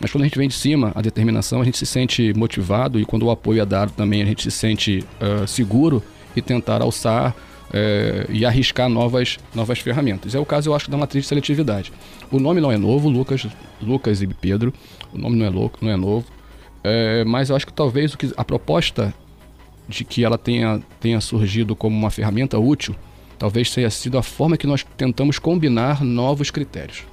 Mas 0.00 0.10
quando 0.10 0.22
a 0.22 0.26
gente 0.26 0.38
vem 0.38 0.48
de 0.48 0.54
cima, 0.54 0.92
a 0.94 1.02
determinação, 1.02 1.60
a 1.60 1.64
gente 1.64 1.78
se 1.78 1.86
sente 1.86 2.32
motivado 2.34 2.98
e 2.98 3.04
quando 3.04 3.24
o 3.24 3.30
apoio 3.30 3.60
é 3.60 3.66
dado 3.66 3.92
também, 3.92 4.22
a 4.22 4.24
gente 4.24 4.42
se 4.42 4.50
sente 4.50 5.04
uh, 5.20 5.46
seguro 5.46 6.02
e 6.34 6.42
tentar 6.42 6.82
alçar 6.82 7.30
uh, 7.30 8.32
e 8.32 8.44
arriscar 8.44 8.88
novas, 8.88 9.38
novas 9.54 9.78
ferramentas. 9.78 10.34
É 10.34 10.38
o 10.38 10.44
caso, 10.44 10.70
eu 10.70 10.74
acho, 10.74 10.90
da 10.90 10.96
matriz 10.96 11.24
de 11.24 11.28
seletividade. 11.28 11.92
O 12.30 12.38
nome 12.38 12.60
não 12.60 12.72
é 12.72 12.78
novo, 12.78 13.08
Lucas, 13.08 13.46
Lucas 13.80 14.22
e 14.22 14.26
Pedro, 14.26 14.72
o 15.12 15.18
nome 15.18 15.36
não 15.36 15.46
é 15.46 15.50
louco, 15.50 15.78
não 15.82 15.90
é 15.90 15.96
novo, 15.96 16.26
uh, 16.28 17.28
mas 17.28 17.50
eu 17.50 17.56
acho 17.56 17.66
que 17.66 17.72
talvez 17.72 18.14
o 18.14 18.18
que, 18.18 18.32
a 18.36 18.44
proposta 18.44 19.14
de 19.88 20.04
que 20.04 20.24
ela 20.24 20.38
tenha, 20.38 20.80
tenha 21.00 21.20
surgido 21.20 21.76
como 21.76 21.96
uma 21.96 22.10
ferramenta 22.10 22.58
útil, 22.58 22.94
talvez 23.38 23.70
tenha 23.70 23.90
sido 23.90 24.16
a 24.16 24.22
forma 24.22 24.56
que 24.56 24.66
nós 24.66 24.84
tentamos 24.96 25.38
combinar 25.38 26.02
novos 26.02 26.50
critérios. 26.50 27.11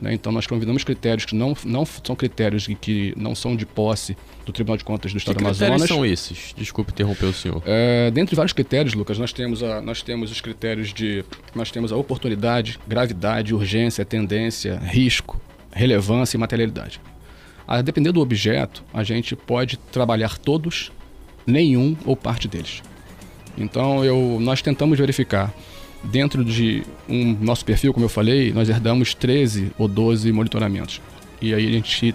Né? 0.00 0.14
Então, 0.14 0.32
nós 0.32 0.46
convidamos 0.46 0.82
critérios 0.82 1.26
que 1.26 1.34
não, 1.34 1.54
não 1.64 1.84
são 1.84 2.16
critérios 2.16 2.66
que 2.80 3.12
não 3.16 3.34
são 3.34 3.54
de 3.54 3.66
posse 3.66 4.16
do 4.46 4.52
Tribunal 4.52 4.78
de 4.78 4.84
Contas 4.84 5.12
do 5.12 5.18
Estado 5.18 5.36
do 5.36 5.44
Amazonas. 5.44 5.82
Que 5.82 5.88
são 5.88 6.06
esses? 6.06 6.54
Desculpe 6.56 6.90
interromper 6.92 7.26
o 7.26 7.34
senhor. 7.34 7.62
É, 7.66 8.10
dentre 8.10 8.34
vários 8.34 8.54
critérios, 8.54 8.94
Lucas, 8.94 9.18
nós 9.18 9.32
temos, 9.32 9.62
a, 9.62 9.82
nós 9.82 10.00
temos 10.00 10.30
os 10.30 10.40
critérios 10.40 10.94
de... 10.94 11.22
Nós 11.54 11.70
temos 11.70 11.92
a 11.92 11.96
oportunidade, 11.96 12.78
gravidade, 12.88 13.54
urgência, 13.54 14.04
tendência, 14.04 14.78
risco, 14.78 15.38
relevância 15.70 16.36
e 16.36 16.40
materialidade. 16.40 16.98
A 17.68 17.82
depender 17.82 18.10
do 18.10 18.20
objeto, 18.20 18.82
a 18.94 19.04
gente 19.04 19.36
pode 19.36 19.76
trabalhar 19.76 20.38
todos, 20.38 20.90
nenhum 21.46 21.94
ou 22.06 22.16
parte 22.16 22.48
deles. 22.48 22.82
Então, 23.56 24.02
eu, 24.02 24.38
nós 24.40 24.62
tentamos 24.62 24.98
verificar 24.98 25.52
Dentro 26.02 26.44
de 26.44 26.82
um 27.08 27.36
nosso 27.40 27.64
perfil, 27.64 27.92
como 27.92 28.06
eu 28.06 28.08
falei, 28.08 28.52
nós 28.52 28.68
herdamos 28.68 29.14
13 29.14 29.72
ou 29.78 29.86
12 29.86 30.32
monitoramentos. 30.32 31.00
E 31.40 31.54
aí 31.54 31.66
a 31.66 31.72
gente 31.72 32.14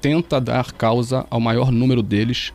tenta 0.00 0.40
dar 0.40 0.72
causa 0.72 1.26
ao 1.30 1.40
maior 1.40 1.70
número 1.70 2.02
deles 2.02 2.52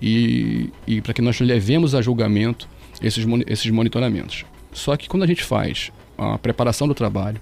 e, 0.00 0.70
e 0.86 1.00
para 1.00 1.14
que 1.14 1.22
nós 1.22 1.38
levemos 1.40 1.94
a 1.94 2.02
julgamento 2.02 2.68
esses, 3.02 3.24
esses 3.46 3.70
monitoramentos. 3.70 4.44
Só 4.72 4.96
que 4.96 5.08
quando 5.08 5.22
a 5.22 5.26
gente 5.26 5.42
faz 5.42 5.92
a 6.18 6.36
preparação 6.38 6.88
do 6.88 6.94
trabalho 6.94 7.40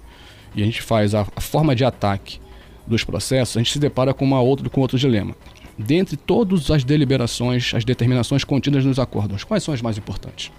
e 0.55 0.61
a 0.61 0.65
gente 0.65 0.81
faz 0.81 1.15
a, 1.15 1.25
a 1.35 1.41
forma 1.41 1.75
de 1.75 1.83
ataque 1.83 2.39
dos 2.85 3.03
processos, 3.03 3.57
a 3.57 3.59
gente 3.59 3.71
se 3.71 3.79
depara 3.79 4.13
com, 4.13 4.25
uma 4.25 4.41
outra, 4.41 4.69
com 4.69 4.81
outro 4.81 4.97
dilema. 4.97 5.35
Dentre 5.77 6.15
todas 6.15 6.69
as 6.69 6.83
deliberações, 6.83 7.73
as 7.73 7.83
determinações 7.83 8.43
contidas 8.43 8.85
nos 8.85 8.99
acordos, 8.99 9.43
quais 9.43 9.63
são 9.63 9.73
as 9.73 9.81
mais 9.81 9.97
importantes? 9.97 10.51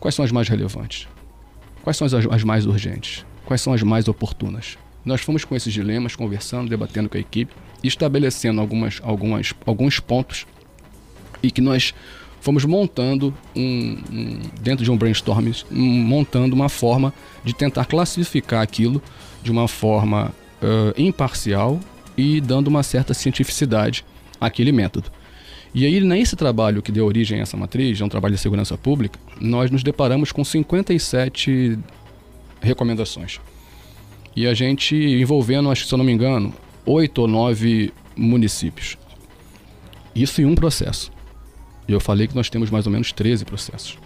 Quais 0.00 0.14
são 0.14 0.24
as 0.24 0.32
mais 0.32 0.48
relevantes? 0.48 1.08
Quais 1.82 1.96
são 1.96 2.06
as, 2.06 2.12
as 2.14 2.44
mais 2.44 2.66
urgentes? 2.66 3.24
Quais 3.44 3.60
são 3.60 3.72
as 3.72 3.82
mais 3.82 4.08
oportunas? 4.08 4.78
Nós 5.04 5.20
fomos 5.20 5.44
com 5.44 5.56
esses 5.56 5.72
dilemas, 5.72 6.14
conversando, 6.14 6.68
debatendo 6.68 7.08
com 7.08 7.16
a 7.16 7.20
equipe, 7.20 7.54
estabelecendo 7.82 8.60
algumas, 8.60 9.00
algumas, 9.02 9.54
alguns 9.64 10.00
pontos 10.00 10.46
e 11.42 11.50
que 11.50 11.60
nós 11.60 11.94
fomos 12.40 12.64
montando 12.64 13.34
um, 13.54 13.98
um, 14.10 14.40
dentro 14.60 14.84
de 14.84 14.90
um 14.90 14.96
brainstorming, 14.96 15.54
um, 15.70 15.76
montando 15.76 16.54
uma 16.54 16.68
forma 16.68 17.12
de 17.44 17.52
tentar 17.54 17.84
classificar 17.84 18.62
aquilo 18.62 19.02
de 19.42 19.50
uma 19.50 19.66
forma 19.66 20.32
uh, 20.62 21.00
imparcial 21.00 21.80
e 22.16 22.40
dando 22.40 22.68
uma 22.68 22.82
certa 22.82 23.14
cientificidade 23.14 24.04
àquele 24.40 24.72
método. 24.72 25.10
E 25.74 25.84
aí, 25.84 26.00
nesse 26.00 26.34
trabalho 26.34 26.82
que 26.82 26.90
deu 26.90 27.06
origem 27.06 27.38
a 27.38 27.42
essa 27.42 27.56
matriz, 27.56 28.00
é 28.00 28.04
um 28.04 28.08
trabalho 28.08 28.34
de 28.34 28.40
segurança 28.40 28.76
pública, 28.76 29.18
nós 29.40 29.70
nos 29.70 29.82
deparamos 29.82 30.32
com 30.32 30.44
57 30.44 31.78
recomendações. 32.60 33.40
E 34.34 34.46
a 34.46 34.54
gente 34.54 34.96
envolvendo, 34.96 35.70
acho 35.70 35.82
que 35.82 35.88
se 35.88 35.94
eu 35.94 35.98
não 35.98 36.04
me 36.04 36.12
engano, 36.12 36.54
oito 36.86 37.22
ou 37.22 37.28
nove 37.28 37.92
municípios. 38.16 38.96
Isso 40.14 40.40
em 40.40 40.44
um 40.44 40.54
processo. 40.54 41.10
E 41.86 41.92
eu 41.92 42.00
falei 42.00 42.26
que 42.26 42.34
nós 42.34 42.50
temos 42.50 42.70
mais 42.70 42.86
ou 42.86 42.92
menos 42.92 43.12
13 43.12 43.44
processos. 43.44 43.98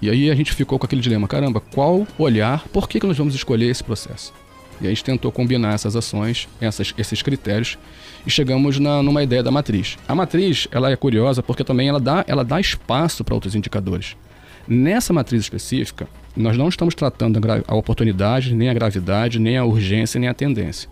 E 0.00 0.10
aí 0.10 0.30
a 0.30 0.34
gente 0.34 0.52
ficou 0.52 0.78
com 0.78 0.86
aquele 0.86 1.00
dilema: 1.00 1.26
caramba, 1.26 1.60
qual 1.60 2.06
olhar, 2.18 2.66
por 2.68 2.88
que, 2.88 3.00
que 3.00 3.06
nós 3.06 3.16
vamos 3.16 3.34
escolher 3.34 3.70
esse 3.70 3.82
processo? 3.82 4.32
E 4.80 4.86
a 4.86 4.90
gente 4.90 5.04
tentou 5.04 5.32
combinar 5.32 5.74
essas 5.74 5.96
ações, 5.96 6.48
essas, 6.60 6.92
esses 6.98 7.22
critérios, 7.22 7.78
e 8.26 8.30
chegamos 8.30 8.78
na, 8.78 9.02
numa 9.02 9.22
ideia 9.22 9.42
da 9.42 9.50
matriz. 9.50 9.96
A 10.06 10.14
matriz 10.14 10.68
ela 10.70 10.90
é 10.90 10.96
curiosa 10.96 11.42
porque 11.42 11.64
também 11.64 11.88
ela 11.88 12.00
dá, 12.00 12.24
ela 12.26 12.44
dá 12.44 12.60
espaço 12.60 13.24
para 13.24 13.34
outros 13.34 13.54
indicadores. 13.54 14.16
Nessa 14.68 15.12
matriz 15.12 15.42
específica, 15.42 16.08
nós 16.36 16.56
não 16.56 16.68
estamos 16.68 16.94
tratando 16.94 17.38
a, 17.38 17.62
a 17.66 17.74
oportunidade, 17.74 18.54
nem 18.54 18.68
a 18.68 18.74
gravidade, 18.74 19.38
nem 19.38 19.56
a 19.56 19.64
urgência, 19.64 20.18
nem 20.18 20.28
a 20.28 20.34
tendência. 20.34 20.88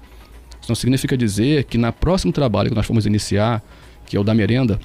Isso 0.61 0.71
não 0.71 0.77
significa 0.77 1.17
dizer 1.17 1.65
que 1.65 1.77
na 1.77 1.93
próximo 1.93 2.33
trabalho 2.33 2.71
que 2.71 2.77
nós 2.77 2.87
formos 2.87 3.05
iniciar, 3.05 3.63
que 4.07 4.17
é 4.17 4.21
o 4.21 4.25
da 4.25 4.33
merenda 4.33 4.79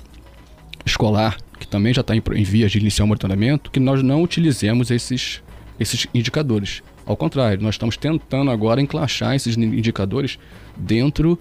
escolar, 0.85 1.38
que 1.59 1.67
também 1.67 1.93
já 1.93 2.01
está 2.01 2.15
em, 2.15 2.21
em 2.33 2.43
vias 2.43 2.71
de 2.71 2.79
iniciar 2.79 3.05
o 3.05 3.07
monitoramento, 3.07 3.69
que 3.69 3.79
nós 3.79 4.01
não 4.01 4.23
utilizemos 4.23 4.89
esses, 4.91 5.41
esses 5.79 6.07
indicadores. 6.13 6.81
Ao 7.10 7.17
contrário, 7.17 7.60
nós 7.63 7.74
estamos 7.74 7.98
tentando 7.98 8.52
agora 8.52 8.80
encaixar 8.80 9.34
esses 9.34 9.58
indicadores 9.58 10.38
dentro 10.78 11.39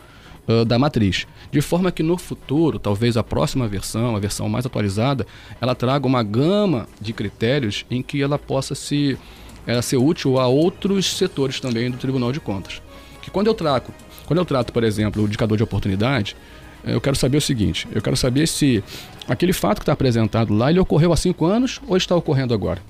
uh, 0.49 0.65
da 0.65 0.79
matriz. 0.79 1.27
De 1.53 1.61
forma 1.61 1.93
que 1.93 2.03
no 2.03 2.17
futuro, 2.17 2.79
talvez 2.79 3.19
a 3.19 3.23
próxima 3.23 3.69
versão, 3.69 4.17
a 4.17 4.19
versão 4.19 4.49
mais 4.49 4.65
atualizada, 4.65 5.27
ela 5.61 5.75
traga 5.75 6.07
uma 6.07 6.23
gama 6.23 6.89
de 6.99 7.13
critérios 7.13 7.85
em 7.91 8.03
que 8.03 8.23
ela 8.23 8.39
possa 8.39 8.75
se, 8.75 9.19
ela 9.67 9.83
ser 9.83 9.99
útil 9.99 10.41
a 10.41 10.47
outros 10.47 11.19
setores 11.19 11.61
também 11.61 11.91
do 11.91 11.99
Tribunal 11.99 12.33
de 12.33 12.41
Contas. 12.41 12.81
Que 13.21 13.31
quando 13.31 13.49
eu 13.49 13.55
trago, 13.55 13.93
quando 14.25 14.39
eu 14.39 14.47
trato, 14.47 14.73
por 14.73 14.83
exemplo, 14.83 15.23
o 15.23 15.27
indicador 15.27 15.59
de 15.59 15.65
oportunidade, 15.65 16.35
eh, 16.83 16.95
eu 16.95 17.01
quero 17.03 17.15
saber 17.15 17.37
o 17.37 17.43
seguinte: 17.43 17.87
eu 17.93 18.01
quero 18.01 18.17
saber 18.17 18.49
se 18.49 18.83
aquele 19.29 19.53
fato 19.53 19.81
que 19.81 19.83
está 19.83 19.93
apresentado 19.93 20.55
lá 20.55 20.71
ele 20.71 20.81
ocorreu 20.81 21.13
há 21.13 21.17
cinco 21.17 21.45
anos 21.45 21.79
ou 21.87 21.95
está 21.95 22.17
ocorrendo 22.17 22.55
agora. 22.55 22.81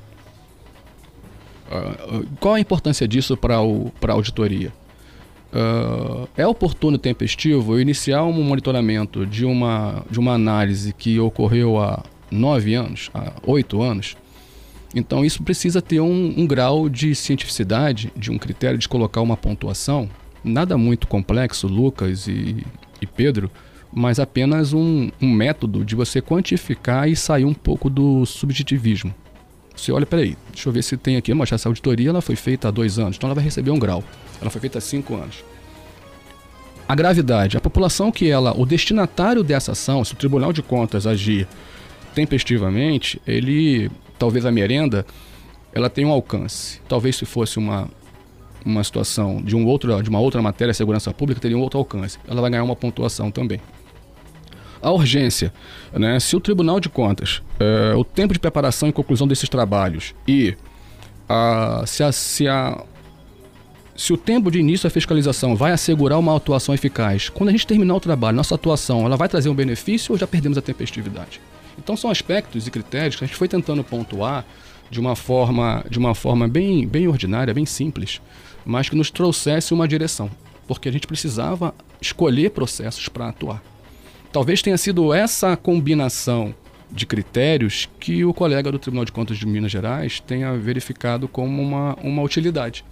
Uh, 1.69 2.27
qual 2.41 2.55
a 2.55 2.61
importância 2.61 3.07
disso 3.07 3.37
para 3.37 3.57
a 3.57 4.13
auditoria? 4.13 4.73
Uh, 5.53 6.29
é 6.37 6.47
oportuno 6.47 6.97
e 6.97 6.99
tempestivo 6.99 7.81
iniciar 7.81 8.25
um 8.25 8.43
monitoramento 8.43 9.27
de 9.27 9.45
uma, 9.45 10.05
de 10.11 10.19
uma 10.19 10.33
análise 10.33 10.93
que 10.93 11.19
ocorreu 11.19 11.79
há 11.79 12.03
nove 12.31 12.75
anos, 12.75 13.11
há 13.15 13.33
oito 13.47 13.83
anos? 13.83 14.17
Então, 14.95 15.25
isso 15.25 15.43
precisa 15.43 15.83
ter 15.83 16.01
um, 16.01 16.35
um, 16.37 16.47
grau 16.47 16.89
de 16.89 17.15
cientificidade, 17.15 18.11
de 18.17 18.31
um 18.31 18.39
critério 18.39 18.79
de 18.79 18.89
colocar 18.89 19.21
uma 19.21 19.37
pontuação, 19.37 20.09
nada 20.43 20.79
muito 20.79 21.07
complexo, 21.07 21.67
Lucas 21.67 22.27
e, 22.27 22.65
e 23.01 23.07
Pedro, 23.07 23.51
mas 23.93 24.19
apenas 24.19 24.73
um, 24.73 25.11
um 25.21 25.31
método 25.31 25.85
de 25.85 25.95
você 25.95 26.23
quantificar 26.23 27.09
e 27.09 27.17
sair 27.17 27.45
um 27.45 27.55
pouco 27.55 27.91
do 27.91 28.25
subjetivismo. 28.25 29.15
Você 29.79 29.93
olha, 29.93 30.05
peraí, 30.05 30.37
deixa 30.53 30.69
eu 30.69 30.73
ver 30.73 30.83
se 30.83 30.97
tem 30.97 31.17
aqui. 31.17 31.33
Mas 31.33 31.53
essa 31.53 31.69
auditoria 31.69 32.11
ela 32.11 32.21
foi 32.21 32.37
feita 32.37 32.69
há 32.69 32.71
dois 32.71 32.99
anos, 32.99 33.17
então 33.17 33.29
ela 33.29 33.35
vai 33.35 33.45
receber 33.45 33.71
um 33.71 33.79
grau. 33.79 34.03
Ela 34.41 34.51
foi 34.51 34.61
feita 34.61 34.79
há 34.79 34.81
cinco 34.81 35.15
anos. 35.15 35.45
A 36.89 36.95
gravidade, 36.95 37.57
a 37.57 37.61
população 37.61 38.11
que 38.11 38.29
ela, 38.29 38.59
o 38.59 38.65
destinatário 38.65 39.45
dessa 39.45 39.73
ação, 39.73 40.05
se 40.05 40.15
o 40.15 40.17
Tribunal 40.17 40.53
de 40.53 40.63
Contas 40.63 41.07
agir 41.07 41.47
tempestivamente, 42.15 43.21
ele, 43.27 43.91
talvez 44.19 44.47
a 44.47 44.51
merenda, 44.51 45.07
ela 45.73 45.91
tem 45.91 46.05
um 46.05 46.11
alcance. 46.11 46.81
Talvez 46.89 47.17
se 47.17 47.25
fosse 47.25 47.59
uma 47.59 47.89
uma 48.65 48.83
situação 48.85 49.41
de 49.41 49.57
um 49.57 49.65
outro, 49.65 50.03
de 50.03 50.11
uma 50.11 50.21
outra 50.21 50.43
matéria, 50.43 50.75
segurança 50.75 51.13
pública, 51.13 51.41
teria 51.41 51.57
um 51.57 51.61
outro 51.61 51.79
alcance. 51.79 52.19
Ela 52.27 52.41
vai 52.41 52.51
ganhar 52.51 52.65
uma 52.65 52.77
pontuação 52.77 53.31
também. 53.31 53.61
A 54.81 54.91
urgência, 54.91 55.53
né? 55.93 56.21
se 56.21 56.37
o 56.37 56.41
Tribunal 56.41 56.79
de 56.79 56.89
Contas, 56.89 57.43
é, 57.59 57.95
o 57.95 58.05
tempo 58.05 58.33
de 58.33 58.39
preparação 58.39 58.89
e 58.89 58.93
conclusão 58.93 59.27
desses 59.27 59.49
trabalhos 59.49 60.15
e 60.27 60.57
se, 61.87 62.03
a, 62.03 62.13
se, 62.13 62.49
a, 62.49 62.83
se 63.97 64.13
o 64.13 64.17
tempo 64.17 64.51
de 64.51 64.59
início 64.59 64.89
da 64.89 64.91
fiscalização 64.91 65.55
vai 65.55 65.73
assegurar 65.73 66.19
uma 66.19 66.37
atuação 66.37 66.75
eficaz, 66.75 67.29
quando 67.29 67.49
a 67.49 67.53
gente 67.53 67.67
terminar 67.67 67.95
o 67.95 68.01
trabalho, 68.01 68.37
nossa 68.37 68.55
atuação, 68.55 69.05
ela 69.05 69.17
vai 69.17 69.29
trazer 69.29 69.49
um 69.49 69.55
benefício 69.55 70.13
ou 70.13 70.19
já 70.19 70.27
perdemos 70.27 70.57
a 70.57 70.63
tempestividade? 70.63 71.41
Então 71.77 71.97
são 71.97 72.11
aspectos 72.11 72.67
e 72.67 72.71
critérios 72.71 73.17
que 73.17 73.25
a 73.25 73.27
gente 73.27 73.37
foi 73.37 73.49
tentando 73.49 73.85
pontuar 73.85 74.45
de 74.91 74.99
uma 74.99 75.15
forma, 75.15 75.85
de 75.89 75.99
uma 75.99 76.15
forma 76.15 76.49
bem, 76.49 76.87
bem 76.87 77.07
ordinária, 77.07 77.53
bem 77.53 77.67
simples, 77.67 78.21
mas 78.65 78.89
que 78.89 78.97
nos 78.97 79.11
trouxesse 79.11 79.75
uma 79.75 79.87
direção, 79.87 80.31
porque 80.67 80.89
a 80.89 80.93
gente 80.93 81.07
precisava 81.07 81.75
escolher 82.01 82.51
processos 82.51 83.09
para 83.09 83.29
atuar. 83.29 83.63
Talvez 84.33 84.61
tenha 84.61 84.77
sido 84.77 85.13
essa 85.13 85.57
combinação 85.57 86.55
de 86.91 87.07
critérios 87.07 87.89
que 87.99 88.25
o 88.25 88.35
colega 88.35 88.71
do 88.71 88.79
Tribunal 88.79 89.05
de 89.05 89.13
Contas 89.13 89.39
de 89.39 89.47
Minas 89.47 89.71
Gerais 89.71 90.21
tenha 90.21 90.57
verificado 90.57 91.29
como 91.29 91.63
uma, 91.63 91.95
uma 92.03 92.23
utilidade. 92.23 92.85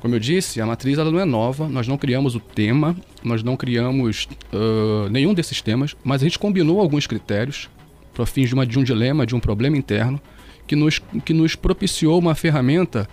Como 0.00 0.14
eu 0.14 0.18
disse, 0.18 0.60
a 0.60 0.66
matriz 0.66 0.98
ela 0.98 1.10
não 1.10 1.20
é 1.20 1.24
nova, 1.24 1.68
nós 1.68 1.86
não 1.86 1.96
criamos 1.96 2.34
o 2.34 2.40
tema, 2.40 2.96
nós 3.22 3.42
não 3.42 3.56
criamos 3.56 4.26
uh, 4.52 5.08
nenhum 5.10 5.32
desses 5.32 5.62
temas, 5.62 5.94
mas 6.02 6.22
a 6.22 6.24
gente 6.24 6.38
combinou 6.38 6.80
alguns 6.80 7.06
critérios 7.06 7.70
para 8.12 8.26
fins 8.26 8.48
de, 8.48 8.54
uma, 8.54 8.66
de 8.66 8.78
um 8.78 8.82
dilema, 8.82 9.24
de 9.24 9.34
um 9.34 9.40
problema 9.40 9.76
interno, 9.76 10.20
que 10.66 10.74
nos, 10.74 11.00
que 11.24 11.32
nos 11.32 11.54
propiciou 11.54 12.18
uma 12.18 12.34
ferramenta 12.34 13.08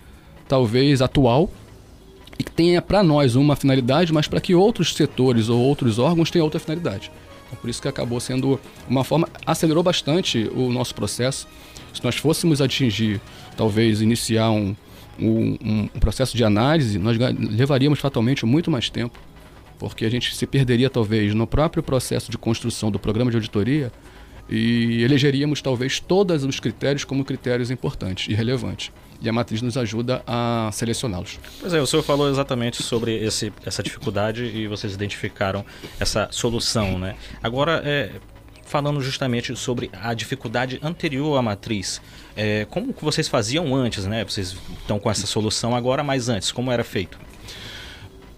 talvez 0.47 1.01
atual 1.01 1.51
e 2.37 2.43
que 2.43 2.51
tenha 2.51 2.81
para 2.81 3.03
nós 3.03 3.35
uma 3.35 3.55
finalidade, 3.55 4.11
mas 4.11 4.27
para 4.27 4.41
que 4.41 4.55
outros 4.55 4.95
setores 4.95 5.47
ou 5.49 5.59
outros 5.59 5.99
órgãos 5.99 6.31
tenham 6.31 6.45
outra 6.45 6.59
finalidade. 6.59 7.11
Então, 7.49 7.59
por 7.59 7.69
isso 7.69 7.81
que 7.81 7.87
acabou 7.87 8.19
sendo 8.19 8.59
uma 8.87 9.03
forma, 9.03 9.27
acelerou 9.45 9.81
bastante 9.81 10.49
o 10.55 10.71
nosso 10.71 10.93
processo. 10.93 11.47
Se 11.93 12.03
nós 12.03 12.15
fôssemos 12.15 12.61
atingir, 12.61 13.19
talvez 13.57 14.01
iniciar 14.01 14.51
um, 14.51 14.75
um, 15.19 15.57
um 15.63 15.87
processo 15.99 16.37
de 16.37 16.43
análise, 16.43 16.99
nós 16.99 17.17
levaríamos 17.17 17.99
fatalmente 17.99 18.45
muito 18.45 18.69
mais 18.69 18.89
tempo, 18.89 19.19
porque 19.79 20.05
a 20.05 20.09
gente 20.09 20.35
se 20.35 20.45
perderia 20.45 20.89
talvez 20.89 21.33
no 21.33 21.47
próprio 21.47 21.81
processo 21.81 22.29
de 22.29 22.37
construção 22.37 22.91
do 22.91 22.99
programa 22.99 23.31
de 23.31 23.37
auditoria 23.37 23.91
e 24.47 25.01
elegeríamos 25.03 25.61
talvez 25.61 25.99
todos 25.99 26.43
os 26.43 26.59
critérios 26.59 27.03
como 27.03 27.25
critérios 27.25 27.71
importantes 27.71 28.27
e 28.31 28.35
relevantes 28.35 28.91
e 29.21 29.27
a 29.27 29.33
matriz 29.33 29.61
nos 29.61 29.77
ajuda 29.77 30.23
a 30.25 30.69
selecioná-los. 30.71 31.39
Pois 31.59 31.73
é, 31.73 31.81
o 31.81 31.85
senhor 31.85 32.03
falou 32.03 32.29
exatamente 32.29 32.81
sobre 32.81 33.15
esse, 33.17 33.51
essa 33.65 33.83
dificuldade 33.83 34.45
e 34.45 34.67
vocês 34.67 34.93
identificaram 34.93 35.65
essa 35.99 36.27
solução, 36.31 36.97
né? 36.97 37.15
Agora, 37.43 37.81
é, 37.85 38.11
falando 38.65 39.01
justamente 39.01 39.55
sobre 39.55 39.89
a 39.93 40.13
dificuldade 40.13 40.79
anterior 40.81 41.37
à 41.37 41.41
matriz, 41.41 42.01
é, 42.35 42.65
como 42.69 42.93
vocês 43.01 43.27
faziam 43.27 43.75
antes, 43.75 44.05
né? 44.05 44.23
Vocês 44.23 44.55
estão 44.79 44.99
com 44.99 45.09
essa 45.09 45.27
solução 45.27 45.75
agora, 45.75 46.03
mas 46.03 46.29
antes, 46.29 46.51
como 46.51 46.71
era 46.71 46.83
feito? 46.83 47.19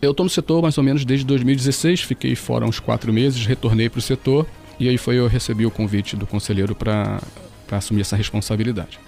Eu 0.02 0.12
estou 0.12 0.24
no 0.24 0.30
setor 0.30 0.64
mais 0.64 0.78
ou 0.80 0.84
menos 0.84 1.06
desde 1.06 1.26
2016, 1.26 2.02
fiquei 2.02 2.36
fora 2.36 2.66
uns 2.66 2.80
quatro 2.80 3.14
meses, 3.14 3.46
retornei 3.46 3.88
para 3.88 4.00
o 4.00 4.02
setor 4.02 4.48
e 4.80 4.90
aí 4.90 4.98
foi 4.98 5.20
eu 5.20 5.28
recebi 5.28 5.64
o 5.64 5.70
convite 5.70 6.16
do 6.16 6.26
conselheiro 6.26 6.74
para 6.74 7.22
assumir 7.70 8.02
essa 8.02 8.16
responsabilidade. 8.16 9.00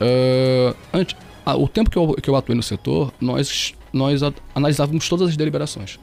Uh, 0.00 0.76
antes, 0.92 1.16
ah, 1.46 1.56
o 1.56 1.68
tempo 1.68 1.90
que 1.90 1.98
eu, 1.98 2.14
que 2.14 2.28
eu 2.28 2.36
atuei 2.36 2.56
no 2.56 2.62
setor, 2.62 3.12
nós, 3.20 3.74
nós 3.92 4.20
analisávamos 4.54 5.08
todas 5.08 5.28
as 5.28 5.36
deliberações. 5.36 5.98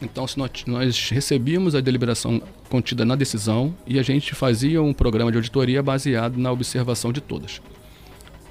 Então, 0.00 0.26
se 0.26 0.38
nós, 0.38 0.50
nós 0.66 1.10
recebíamos 1.10 1.74
a 1.74 1.80
deliberação 1.80 2.40
contida 2.70 3.04
na 3.04 3.16
decisão 3.16 3.74
e 3.86 3.98
a 3.98 4.02
gente 4.02 4.34
fazia 4.34 4.80
um 4.82 4.92
programa 4.92 5.30
de 5.30 5.38
auditoria 5.38 5.82
baseado 5.82 6.36
na 6.36 6.52
observação 6.52 7.12
de 7.12 7.20
todas. 7.20 7.60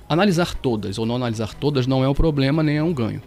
Analisar 0.09 0.53
todas 0.55 0.97
ou 0.97 1.05
não 1.05 1.15
analisar 1.15 1.53
todas 1.53 1.87
não 1.87 2.03
é 2.03 2.09
um 2.09 2.13
problema 2.13 2.61
nem 2.61 2.77
é 2.77 2.83
um 2.83 2.93
ganho. 2.93 3.21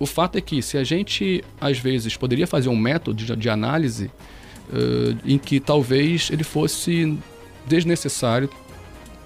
O 0.00 0.06
fato 0.06 0.36
é 0.36 0.40
que 0.40 0.62
se 0.62 0.78
a 0.78 0.84
gente, 0.84 1.44
às 1.60 1.78
vezes, 1.78 2.16
poderia 2.16 2.46
fazer 2.46 2.68
um 2.68 2.76
método 2.76 3.24
de, 3.24 3.36
de 3.36 3.50
análise 3.50 4.06
uh, 4.06 5.18
em 5.24 5.38
que 5.38 5.58
talvez 5.58 6.30
ele 6.30 6.44
fosse 6.44 7.18
desnecessário 7.66 8.48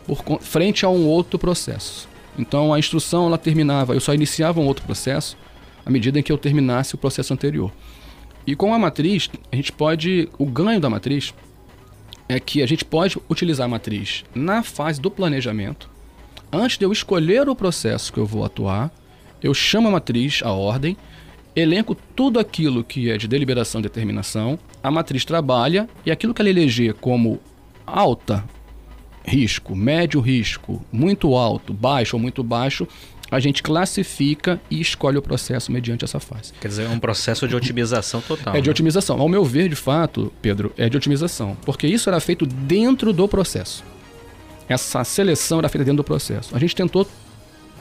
por 0.06 0.40
frente 0.40 0.84
a 0.84 0.88
um 0.88 1.06
outro 1.06 1.38
processo. 1.38 2.08
Então 2.38 2.72
a 2.72 2.78
instrução 2.78 3.26
ela 3.26 3.38
terminava, 3.38 3.94
eu 3.94 4.00
só 4.00 4.14
iniciava 4.14 4.60
um 4.60 4.66
outro 4.66 4.84
processo, 4.84 5.36
à 5.84 5.90
medida 5.90 6.18
em 6.18 6.22
que 6.22 6.32
eu 6.32 6.38
terminasse 6.38 6.94
o 6.94 6.98
processo 6.98 7.32
anterior. 7.32 7.70
E 8.46 8.56
com 8.56 8.74
a 8.74 8.78
matriz, 8.78 9.30
a 9.50 9.56
gente 9.56 9.72
pode. 9.72 10.28
O 10.38 10.46
ganho 10.46 10.80
da 10.80 10.90
matriz 10.90 11.32
é 12.28 12.40
que 12.40 12.62
a 12.62 12.66
gente 12.66 12.84
pode 12.84 13.18
utilizar 13.28 13.66
a 13.66 13.68
matriz 13.68 14.24
na 14.34 14.62
fase 14.62 15.00
do 15.00 15.10
planejamento. 15.10 15.88
Antes 16.50 16.76
de 16.76 16.84
eu 16.84 16.92
escolher 16.92 17.48
o 17.48 17.54
processo 17.54 18.12
que 18.12 18.18
eu 18.18 18.26
vou 18.26 18.44
atuar, 18.44 18.90
eu 19.42 19.54
chamo 19.54 19.88
a 19.88 19.92
matriz, 19.92 20.40
a 20.42 20.52
ordem, 20.52 20.96
elenco 21.54 21.94
tudo 21.94 22.38
aquilo 22.38 22.82
que 22.82 23.10
é 23.10 23.16
de 23.16 23.28
deliberação 23.28 23.80
e 23.80 23.82
determinação, 23.82 24.58
a 24.82 24.90
matriz 24.90 25.24
trabalha 25.24 25.88
e 26.04 26.10
aquilo 26.10 26.34
que 26.34 26.42
ela 26.42 26.50
eleger 26.50 26.94
como 26.94 27.40
alta 27.86 28.44
risco, 29.24 29.74
médio 29.74 30.20
risco, 30.20 30.84
muito 30.90 31.34
alto, 31.34 31.72
baixo 31.72 32.16
ou 32.16 32.20
muito 32.20 32.42
baixo, 32.42 32.86
a 33.30 33.40
gente 33.40 33.62
classifica 33.62 34.60
e 34.70 34.78
escolhe 34.78 35.16
o 35.16 35.22
processo 35.22 35.72
mediante 35.72 36.04
essa 36.04 36.20
fase. 36.20 36.52
Quer 36.60 36.68
dizer, 36.68 36.84
é 36.84 36.88
um 36.88 36.98
processo 36.98 37.48
de 37.48 37.56
otimização 37.56 38.20
total. 38.20 38.54
É 38.54 38.60
de 38.60 38.68
né? 38.68 38.70
otimização. 38.70 39.18
Ao 39.18 39.28
meu 39.28 39.42
ver, 39.42 39.70
de 39.70 39.74
fato, 39.74 40.30
Pedro, 40.42 40.72
é 40.76 40.86
de 40.88 40.98
otimização. 40.98 41.56
Porque 41.64 41.86
isso 41.86 42.10
era 42.10 42.20
feito 42.20 42.44
dentro 42.44 43.10
do 43.10 43.26
processo. 43.26 43.82
Essa 44.68 45.02
seleção 45.02 45.60
era 45.60 45.68
feita 45.70 45.84
dentro 45.84 45.98
do 45.98 46.04
processo. 46.04 46.54
A 46.54 46.58
gente 46.58 46.76
tentou 46.76 47.08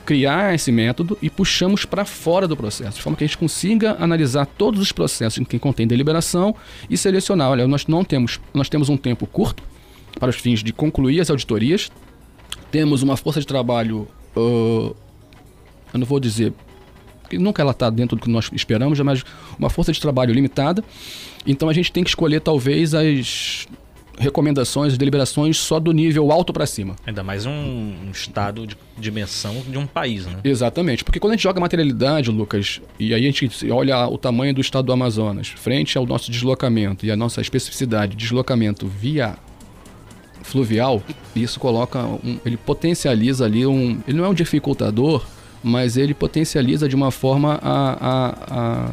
criar 0.05 0.55
esse 0.55 0.71
método 0.71 1.17
e 1.21 1.29
puxamos 1.29 1.83
para 1.83 2.05
fora 2.05 2.47
do 2.47 2.55
processo, 2.55 2.97
de 2.97 3.03
forma 3.03 3.17
que 3.17 3.23
a 3.23 3.27
gente 3.27 3.37
consiga 3.37 3.95
analisar 3.99 4.45
todos 4.45 4.79
os 4.79 4.91
processos 4.91 5.37
em 5.37 5.43
que 5.43 5.59
contém 5.59 5.85
deliberação 5.85 6.55
e 6.89 6.97
selecionar. 6.97 7.49
Olha, 7.49 7.67
nós 7.67 7.85
não 7.87 8.05
temos, 8.05 8.39
nós 8.53 8.69
temos 8.69 8.87
um 8.87 8.97
tempo 8.97 9.27
curto 9.27 9.63
para 10.19 10.29
os 10.29 10.35
fins 10.35 10.63
de 10.63 10.71
concluir 10.71 11.19
as 11.21 11.29
auditorias, 11.29 11.91
temos 12.69 13.01
uma 13.01 13.17
força 13.17 13.39
de 13.39 13.47
trabalho 13.47 14.07
uh, 14.35 14.95
eu 15.93 15.99
não 15.99 16.05
vou 16.05 16.19
dizer 16.19 16.53
que 17.29 17.37
nunca 17.37 17.61
ela 17.61 17.71
está 17.71 17.89
dentro 17.89 18.17
do 18.17 18.21
que 18.21 18.29
nós 18.29 18.49
esperamos, 18.53 18.99
mas 18.99 19.23
uma 19.57 19.69
força 19.69 19.91
de 19.91 20.01
trabalho 20.01 20.33
limitada. 20.33 20.83
Então 21.45 21.69
a 21.69 21.73
gente 21.73 21.91
tem 21.91 22.03
que 22.03 22.09
escolher 22.09 22.41
talvez 22.41 22.93
as 22.93 23.67
recomendações, 24.17 24.93
as 24.93 24.97
deliberações 24.97 25.57
só 25.57 25.79
do 25.79 25.91
nível 25.91 26.31
alto 26.31 26.51
para 26.53 26.65
cima. 26.65 26.95
Ainda 27.05 27.23
mais 27.23 27.45
um, 27.45 27.51
um, 27.51 28.11
estado 28.11 28.67
de 28.67 28.77
dimensão 28.97 29.63
de 29.67 29.77
um 29.77 29.87
país, 29.87 30.25
né? 30.25 30.39
Exatamente, 30.43 31.03
porque 31.03 31.19
quando 31.19 31.31
a 31.31 31.35
gente 31.35 31.43
joga 31.43 31.59
materialidade, 31.59 32.29
Lucas, 32.29 32.81
e 32.99 33.13
aí 33.13 33.25
a 33.25 33.31
gente 33.31 33.71
olha 33.71 34.07
o 34.07 34.17
tamanho 34.17 34.53
do 34.53 34.61
estado 34.61 34.85
do 34.85 34.93
Amazonas, 34.93 35.47
frente 35.47 35.97
ao 35.97 36.05
nosso 36.05 36.29
deslocamento 36.29 37.05
e 37.05 37.11
a 37.11 37.15
nossa 37.15 37.41
especificidade 37.41 38.11
de 38.11 38.17
deslocamento 38.17 38.87
via 38.87 39.37
fluvial, 40.43 41.01
isso 41.35 41.59
coloca 41.59 41.99
um, 41.99 42.37
ele 42.45 42.57
potencializa 42.57 43.45
ali 43.45 43.65
um, 43.65 43.99
ele 44.07 44.17
não 44.17 44.25
é 44.25 44.29
um 44.29 44.33
dificultador, 44.33 45.25
mas 45.63 45.97
ele 45.97 46.13
potencializa 46.13 46.87
de 46.89 46.95
uma 46.95 47.11
forma 47.11 47.59
a, 47.61 47.91
a, 47.91 48.35
a, 48.49 48.91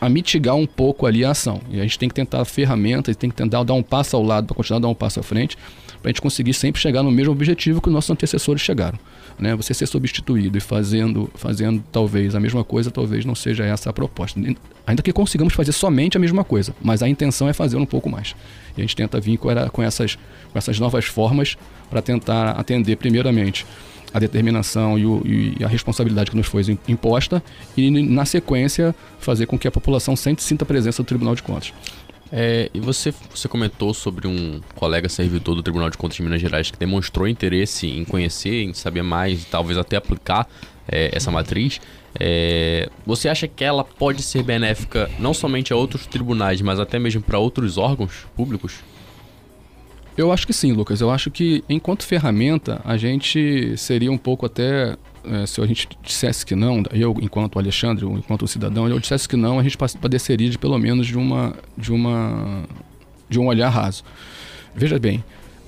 a, 0.00 0.08
mitigar 0.08 0.56
um 0.56 0.66
pouco 0.66 1.06
ali 1.06 1.24
a 1.24 1.30
ação. 1.30 1.60
E 1.70 1.78
a 1.78 1.82
gente 1.82 1.98
tem 1.98 2.08
que 2.08 2.14
tentar 2.14 2.44
ferramentas, 2.44 3.16
tem 3.16 3.30
que 3.30 3.36
tentar 3.36 3.62
dar 3.62 3.74
um 3.74 3.82
passo 3.82 4.16
ao 4.16 4.22
lado 4.22 4.46
para 4.46 4.56
continuar 4.56 4.78
a 4.78 4.80
dar 4.82 4.88
um 4.88 4.94
passo 4.94 5.20
à 5.20 5.22
frente, 5.22 5.56
para 6.02 6.08
a 6.08 6.12
gente 6.12 6.20
conseguir 6.20 6.54
sempre 6.54 6.80
chegar 6.80 7.02
no 7.02 7.10
mesmo 7.10 7.32
objetivo 7.32 7.80
que 7.80 7.88
os 7.88 7.94
nossos 7.94 8.10
antecessores 8.10 8.60
chegaram. 8.60 8.98
Né? 9.40 9.56
Você 9.56 9.72
ser 9.72 9.86
substituído 9.86 10.58
e 10.58 10.60
fazendo, 10.60 11.30
fazendo 11.34 11.82
talvez 11.90 12.34
a 12.34 12.40
mesma 12.40 12.62
coisa, 12.62 12.90
talvez 12.90 13.24
não 13.24 13.34
seja 13.34 13.64
essa 13.64 13.88
a 13.88 13.92
proposta. 13.92 14.38
Ainda 14.86 15.02
que 15.02 15.12
consigamos 15.12 15.54
fazer 15.54 15.72
somente 15.72 16.16
a 16.16 16.20
mesma 16.20 16.44
coisa, 16.44 16.74
mas 16.82 17.02
a 17.02 17.08
intenção 17.08 17.48
é 17.48 17.52
fazer 17.52 17.76
um 17.76 17.86
pouco 17.86 18.10
mais. 18.10 18.34
E 18.76 18.80
a 18.80 18.82
gente 18.82 18.94
tenta 18.94 19.18
vir 19.18 19.38
com, 19.38 19.82
essas, 19.82 20.16
com 20.16 20.58
essas 20.58 20.78
novas 20.78 21.06
formas 21.06 21.56
para 21.88 22.02
tentar 22.02 22.50
atender, 22.50 22.96
primeiramente, 22.96 23.66
a 24.12 24.18
determinação 24.18 24.98
e, 24.98 25.06
o, 25.06 25.22
e, 25.24 25.64
a 25.64 25.68
responsabilidade 25.68 26.30
que 26.30 26.36
nos 26.36 26.46
foi 26.46 26.62
imposta 26.86 27.42
e, 27.76 27.90
na 27.90 28.24
sequência, 28.24 28.94
fazer 29.18 29.46
com 29.46 29.58
que 29.58 29.66
a 29.66 29.70
população 29.70 30.14
sente, 30.16 30.42
sinta 30.42 30.64
a 30.64 30.66
presença 30.66 31.02
do 31.02 31.06
Tribunal 31.06 31.34
de 31.34 31.42
Contas. 31.42 31.72
É, 32.32 32.70
e 32.72 32.78
você, 32.78 33.12
você 33.34 33.48
comentou 33.48 33.92
sobre 33.92 34.28
um 34.28 34.60
colega 34.76 35.08
servidor 35.08 35.56
do 35.56 35.62
Tribunal 35.62 35.90
de 35.90 35.98
Contas 35.98 36.16
de 36.16 36.22
Minas 36.22 36.40
Gerais 36.40 36.70
que 36.70 36.78
demonstrou 36.78 37.26
interesse 37.26 37.88
em 37.88 38.04
conhecer, 38.04 38.62
em 38.62 38.72
saber 38.72 39.02
mais 39.02 39.42
e 39.42 39.46
talvez 39.46 39.76
até 39.76 39.96
aplicar 39.96 40.48
é, 40.86 41.10
essa 41.12 41.30
matriz. 41.30 41.80
É, 42.18 42.88
você 43.04 43.28
acha 43.28 43.48
que 43.48 43.64
ela 43.64 43.84
pode 43.84 44.22
ser 44.22 44.42
benéfica 44.42 45.10
não 45.18 45.34
somente 45.34 45.72
a 45.72 45.76
outros 45.76 46.06
tribunais, 46.06 46.60
mas 46.60 46.78
até 46.78 46.98
mesmo 46.98 47.22
para 47.22 47.38
outros 47.38 47.76
órgãos 47.76 48.26
públicos? 48.36 48.74
Eu 50.16 50.32
acho 50.32 50.46
que 50.46 50.52
sim, 50.52 50.72
Lucas. 50.72 51.00
Eu 51.00 51.10
acho 51.10 51.30
que 51.30 51.64
enquanto 51.68 52.04
ferramenta 52.04 52.80
a 52.84 52.96
gente 52.96 53.76
seria 53.76 54.10
um 54.10 54.18
pouco 54.18 54.44
até 54.46 54.96
é, 55.24 55.46
se 55.46 55.60
a 55.60 55.66
gente 55.66 55.88
dissesse 56.02 56.44
que 56.44 56.54
não, 56.54 56.82
eu 56.92 57.14
enquanto 57.20 57.58
Alexandre, 57.58 58.06
enquanto 58.06 58.46
cidadão, 58.46 58.88
eu 58.88 58.98
dissesse 58.98 59.28
que 59.28 59.36
não, 59.36 59.58
a 59.58 59.62
gente 59.62 59.76
padeceria 59.76 60.48
de 60.48 60.58
pelo 60.58 60.78
menos 60.78 61.06
de 61.06 61.16
uma 61.16 61.54
de 61.76 61.92
uma 61.92 62.64
de 63.28 63.38
um 63.38 63.46
olhar 63.46 63.68
raso. 63.68 64.02
Veja 64.74 64.98
bem, 64.98 65.24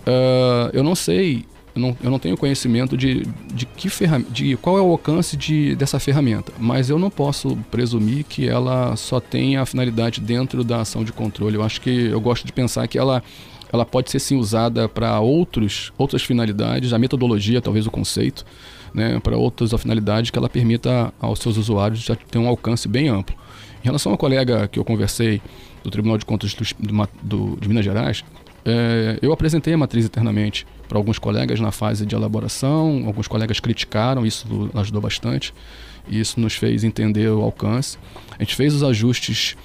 uh, 0.06 0.70
eu 0.72 0.82
não 0.82 0.94
sei, 0.94 1.44
eu 1.74 1.80
não, 1.80 1.96
eu 2.02 2.10
não 2.10 2.18
tenho 2.18 2.36
conhecimento 2.36 2.96
de, 2.96 3.26
de 3.54 3.66
que 3.66 3.88
de 4.30 4.56
qual 4.56 4.78
é 4.78 4.80
o 4.80 4.90
alcance 4.90 5.36
de, 5.36 5.74
dessa 5.74 5.98
ferramenta, 5.98 6.52
mas 6.58 6.90
eu 6.90 6.98
não 6.98 7.10
posso 7.10 7.56
presumir 7.70 8.24
que 8.24 8.48
ela 8.48 8.94
só 8.96 9.20
tenha 9.20 9.62
a 9.62 9.66
finalidade 9.66 10.20
dentro 10.20 10.62
da 10.62 10.80
ação 10.80 11.02
de 11.02 11.12
controle. 11.12 11.56
Eu 11.56 11.62
acho 11.62 11.80
que 11.80 12.06
eu 12.06 12.20
gosto 12.20 12.46
de 12.46 12.52
pensar 12.52 12.86
que 12.86 12.98
ela 12.98 13.22
ela 13.72 13.86
pode 13.86 14.10
ser 14.10 14.18
sim 14.18 14.36
usada 14.36 14.86
para 14.86 15.18
outros 15.20 15.92
outras 15.96 16.22
finalidades, 16.22 16.92
a 16.92 16.98
metodologia, 16.98 17.60
talvez 17.60 17.86
o 17.86 17.90
conceito, 17.90 18.44
né, 18.94 19.18
para 19.20 19.36
outras 19.36 19.72
finalidades 19.80 20.30
que 20.30 20.38
ela 20.38 20.48
permita 20.48 21.12
aos 21.20 21.38
seus 21.38 21.56
usuários 21.56 22.00
já 22.00 22.16
ter 22.16 22.38
um 22.38 22.46
alcance 22.46 22.88
bem 22.88 23.08
amplo. 23.08 23.34
Em 23.82 23.84
relação 23.84 24.12
ao 24.12 24.18
colega 24.18 24.68
que 24.68 24.78
eu 24.78 24.84
conversei 24.84 25.40
do 25.82 25.90
Tribunal 25.90 26.18
de 26.18 26.24
Contas 26.24 26.54
do, 26.54 27.08
do, 27.22 27.56
de 27.60 27.68
Minas 27.68 27.84
Gerais, 27.84 28.24
é, 28.64 29.18
eu 29.20 29.32
apresentei 29.32 29.74
a 29.74 29.78
matriz 29.78 30.04
internamente 30.04 30.66
para 30.88 30.98
alguns 30.98 31.18
colegas 31.18 31.58
na 31.58 31.72
fase 31.72 32.06
de 32.06 32.14
elaboração, 32.14 33.04
alguns 33.06 33.26
colegas 33.26 33.58
criticaram, 33.58 34.24
isso 34.24 34.70
ajudou 34.74 35.00
bastante, 35.00 35.52
isso 36.08 36.38
nos 36.38 36.54
fez 36.54 36.84
entender 36.84 37.28
o 37.28 37.42
alcance. 37.42 37.98
A 38.38 38.42
gente 38.42 38.54
fez 38.54 38.74
os 38.74 38.82
ajustes 38.82 39.56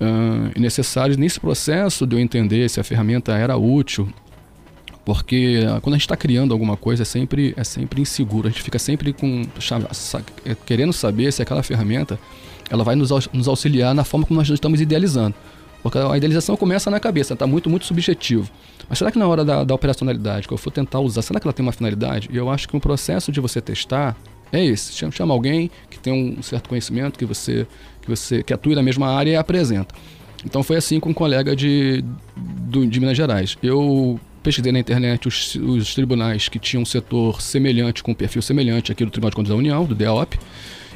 uh, 0.00 0.60
necessários 0.60 1.16
nesse 1.16 1.40
processo 1.40 2.06
de 2.06 2.16
eu 2.16 2.20
entender 2.20 2.68
se 2.68 2.80
a 2.80 2.84
ferramenta 2.84 3.32
era 3.32 3.56
útil, 3.56 4.12
porque 5.04 5.64
uh, 5.64 5.80
quando 5.80 5.94
a 5.94 5.96
gente 5.96 6.06
está 6.06 6.16
criando 6.16 6.52
alguma 6.52 6.76
coisa 6.76 7.02
é 7.02 7.04
sempre, 7.04 7.54
é 7.56 7.64
sempre 7.64 8.00
inseguro, 8.00 8.48
a 8.48 8.50
gente 8.50 8.62
fica 8.62 8.78
sempre 8.78 9.12
com, 9.12 9.42
é, 10.44 10.54
querendo 10.66 10.92
saber 10.92 11.32
se 11.32 11.42
aquela 11.42 11.62
ferramenta 11.62 12.18
ela 12.70 12.84
vai 12.84 12.94
nos, 12.94 13.10
nos 13.32 13.48
auxiliar 13.48 13.94
na 13.94 14.04
forma 14.04 14.24
como 14.26 14.38
nós 14.38 14.48
estamos 14.48 14.80
idealizando. 14.80 15.34
Porque 15.82 15.98
a 15.98 16.16
idealização 16.16 16.56
começa 16.56 16.88
na 16.90 17.00
cabeça, 17.00 17.32
está 17.32 17.46
muito, 17.46 17.68
muito 17.68 17.84
subjetivo. 17.84 18.48
Mas 18.88 18.98
será 18.98 19.10
que 19.10 19.18
na 19.18 19.26
hora 19.26 19.44
da, 19.44 19.64
da, 19.64 19.74
operacionalidade, 19.74 20.46
que 20.46 20.54
eu 20.54 20.58
for 20.58 20.70
tentar 20.70 21.00
usar, 21.00 21.22
será 21.22 21.40
que 21.40 21.46
ela 21.46 21.52
tem 21.52 21.66
uma 21.66 21.72
finalidade? 21.72 22.28
E 22.32 22.36
eu 22.36 22.48
acho 22.48 22.68
que 22.68 22.76
um 22.76 22.80
processo 22.80 23.32
de 23.32 23.40
você 23.40 23.60
testar 23.60 24.16
é 24.52 24.64
esse. 24.64 24.92
Chama, 24.92 25.10
chama 25.10 25.34
alguém 25.34 25.70
que 25.90 25.98
tem 25.98 26.12
um 26.12 26.40
certo 26.40 26.68
conhecimento, 26.68 27.18
que 27.18 27.24
você 27.24 27.66
que 28.00 28.08
você 28.08 28.42
que 28.42 28.52
atua 28.52 28.76
na 28.76 28.82
mesma 28.82 29.08
área 29.08 29.30
e 29.32 29.36
apresenta. 29.36 29.94
Então 30.44 30.62
foi 30.62 30.76
assim 30.76 31.00
com 31.00 31.10
um 31.10 31.14
colega 31.14 31.54
de, 31.54 32.04
do, 32.36 32.86
de 32.86 33.00
Minas 33.00 33.16
Gerais. 33.16 33.56
Eu 33.62 34.20
pesquisei 34.42 34.72
na 34.72 34.78
internet 34.78 35.28
os, 35.28 35.54
os, 35.54 35.94
tribunais 35.94 36.48
que 36.48 36.58
tinham 36.58 36.82
um 36.82 36.86
setor 36.86 37.40
semelhante, 37.40 38.02
com 38.02 38.12
um 38.12 38.14
perfil 38.14 38.42
semelhante 38.42 38.90
aqui 38.90 39.04
do 39.04 39.10
Tribunal 39.10 39.30
de 39.30 39.36
Contas 39.36 39.50
da 39.50 39.56
União, 39.56 39.84
do 39.84 39.94
DEOP. 39.94 40.38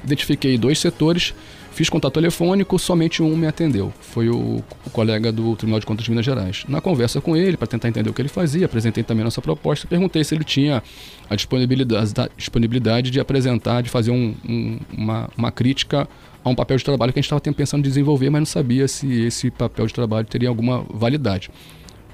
Identifiquei 0.05 0.59
dois 0.59 0.79
setores, 0.79 1.35
fiz 1.73 1.89
contato 1.89 2.15
telefônico, 2.15 2.79
somente 2.79 3.23
um 3.23 3.37
me 3.37 3.47
atendeu. 3.47 3.93
Foi 4.01 4.29
o, 4.29 4.63
o 4.85 4.91
colega 4.91 5.33
do 5.33 5.57
Tribunal 5.57 5.81
de 5.81 5.87
Contas 5.87 6.05
de 6.05 6.11
Minas 6.11 6.25
Gerais. 6.25 6.65
Na 6.69 6.81
conversa 6.81 7.21
com 7.21 7.37
ele, 7.37 7.57
para 7.57 7.67
tentar 7.67 7.89
entender 7.89 8.11
o 8.11 8.13
que 8.13 8.23
ele 8.23 8.29
fazia, 8.29 8.67
apresentei 8.67 9.03
também 9.03 9.23
a 9.23 9.25
nossa 9.25 9.41
proposta, 9.41 9.87
perguntei 9.87 10.23
se 10.25 10.35
ele 10.35 10.45
tinha 10.45 10.83
a 11.29 11.37
disponibilidade, 11.37 12.13
a 12.17 12.29
disponibilidade 12.37 13.11
de 13.11 13.21
apresentar, 13.21 13.83
de 13.83 13.91
fazer 13.91 14.11
um, 14.11 14.35
um, 14.49 14.79
uma, 14.97 15.31
uma 15.37 15.53
crítica 15.53 16.09
a 16.45 16.49
um 16.49 16.55
papel 16.55 16.77
de 16.77 16.85
trabalho 16.85 17.13
que 17.13 17.19
a 17.19 17.23
gente 17.23 17.33
estava 17.33 17.55
pensando 17.55 17.81
em 17.81 17.89
desenvolver, 17.89 18.31
mas 18.31 18.41
não 18.41 18.47
sabia 18.47 18.87
se 18.87 19.13
esse 19.23 19.51
papel 19.51 19.87
de 19.87 19.93
trabalho 19.93 20.27
teria 20.27 20.49
alguma 20.49 20.85
validade. 20.89 21.51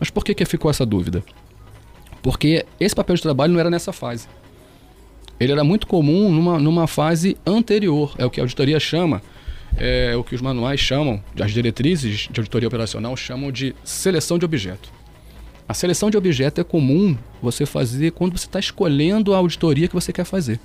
Mas 0.03 0.11
por 0.11 0.24
que, 0.24 0.34
que 0.34 0.44
ficou 0.44 0.68
essa 0.68 0.84
dúvida? 0.84 1.22
Porque 2.20 2.66
esse 2.80 2.92
papel 2.92 3.14
de 3.14 3.22
trabalho 3.22 3.53
não 3.53 3.61
era 3.61 3.70
nessa 3.70 3.92
fase. 3.92 4.26
Ele 5.38 5.53
era 5.53 5.62
muito 5.62 5.86
comum 5.86 6.28
numa, 6.28 6.59
numa 6.59 6.88
fase 6.88 7.36
anterior, 7.46 8.12
é 8.18 8.26
o 8.26 8.30
que 8.30 8.40
a 8.40 8.42
auditoria 8.42 8.80
chama, 8.80 9.22
é 9.76 10.16
o 10.16 10.24
que 10.24 10.34
os 10.34 10.40
manuais 10.40 10.80
chamam, 10.80 11.22
as 11.40 11.53
diretrizes 11.53 12.28
de 12.28 12.40
auditoria 12.40 12.66
operacional 12.66 13.16
chamam 13.16 13.53
de 13.53 13.76
seleção 13.84 14.40
de 14.40 14.44
objeto. 14.44 14.90
A 15.68 15.72
seleção 15.72 16.11
de 16.11 16.16
objeto 16.16 16.61
é 16.61 16.64
comum 16.64 17.16
você 17.40 17.64
fazer 17.64 18.11
quando 18.11 18.36
você 18.36 18.46
está 18.46 18.59
escolhendo 18.59 19.32
a 19.32 19.36
auditoria 19.36 19.86
que 19.86 19.94
você 19.94 20.12
quer 20.12 20.24
fazer. 20.24 20.59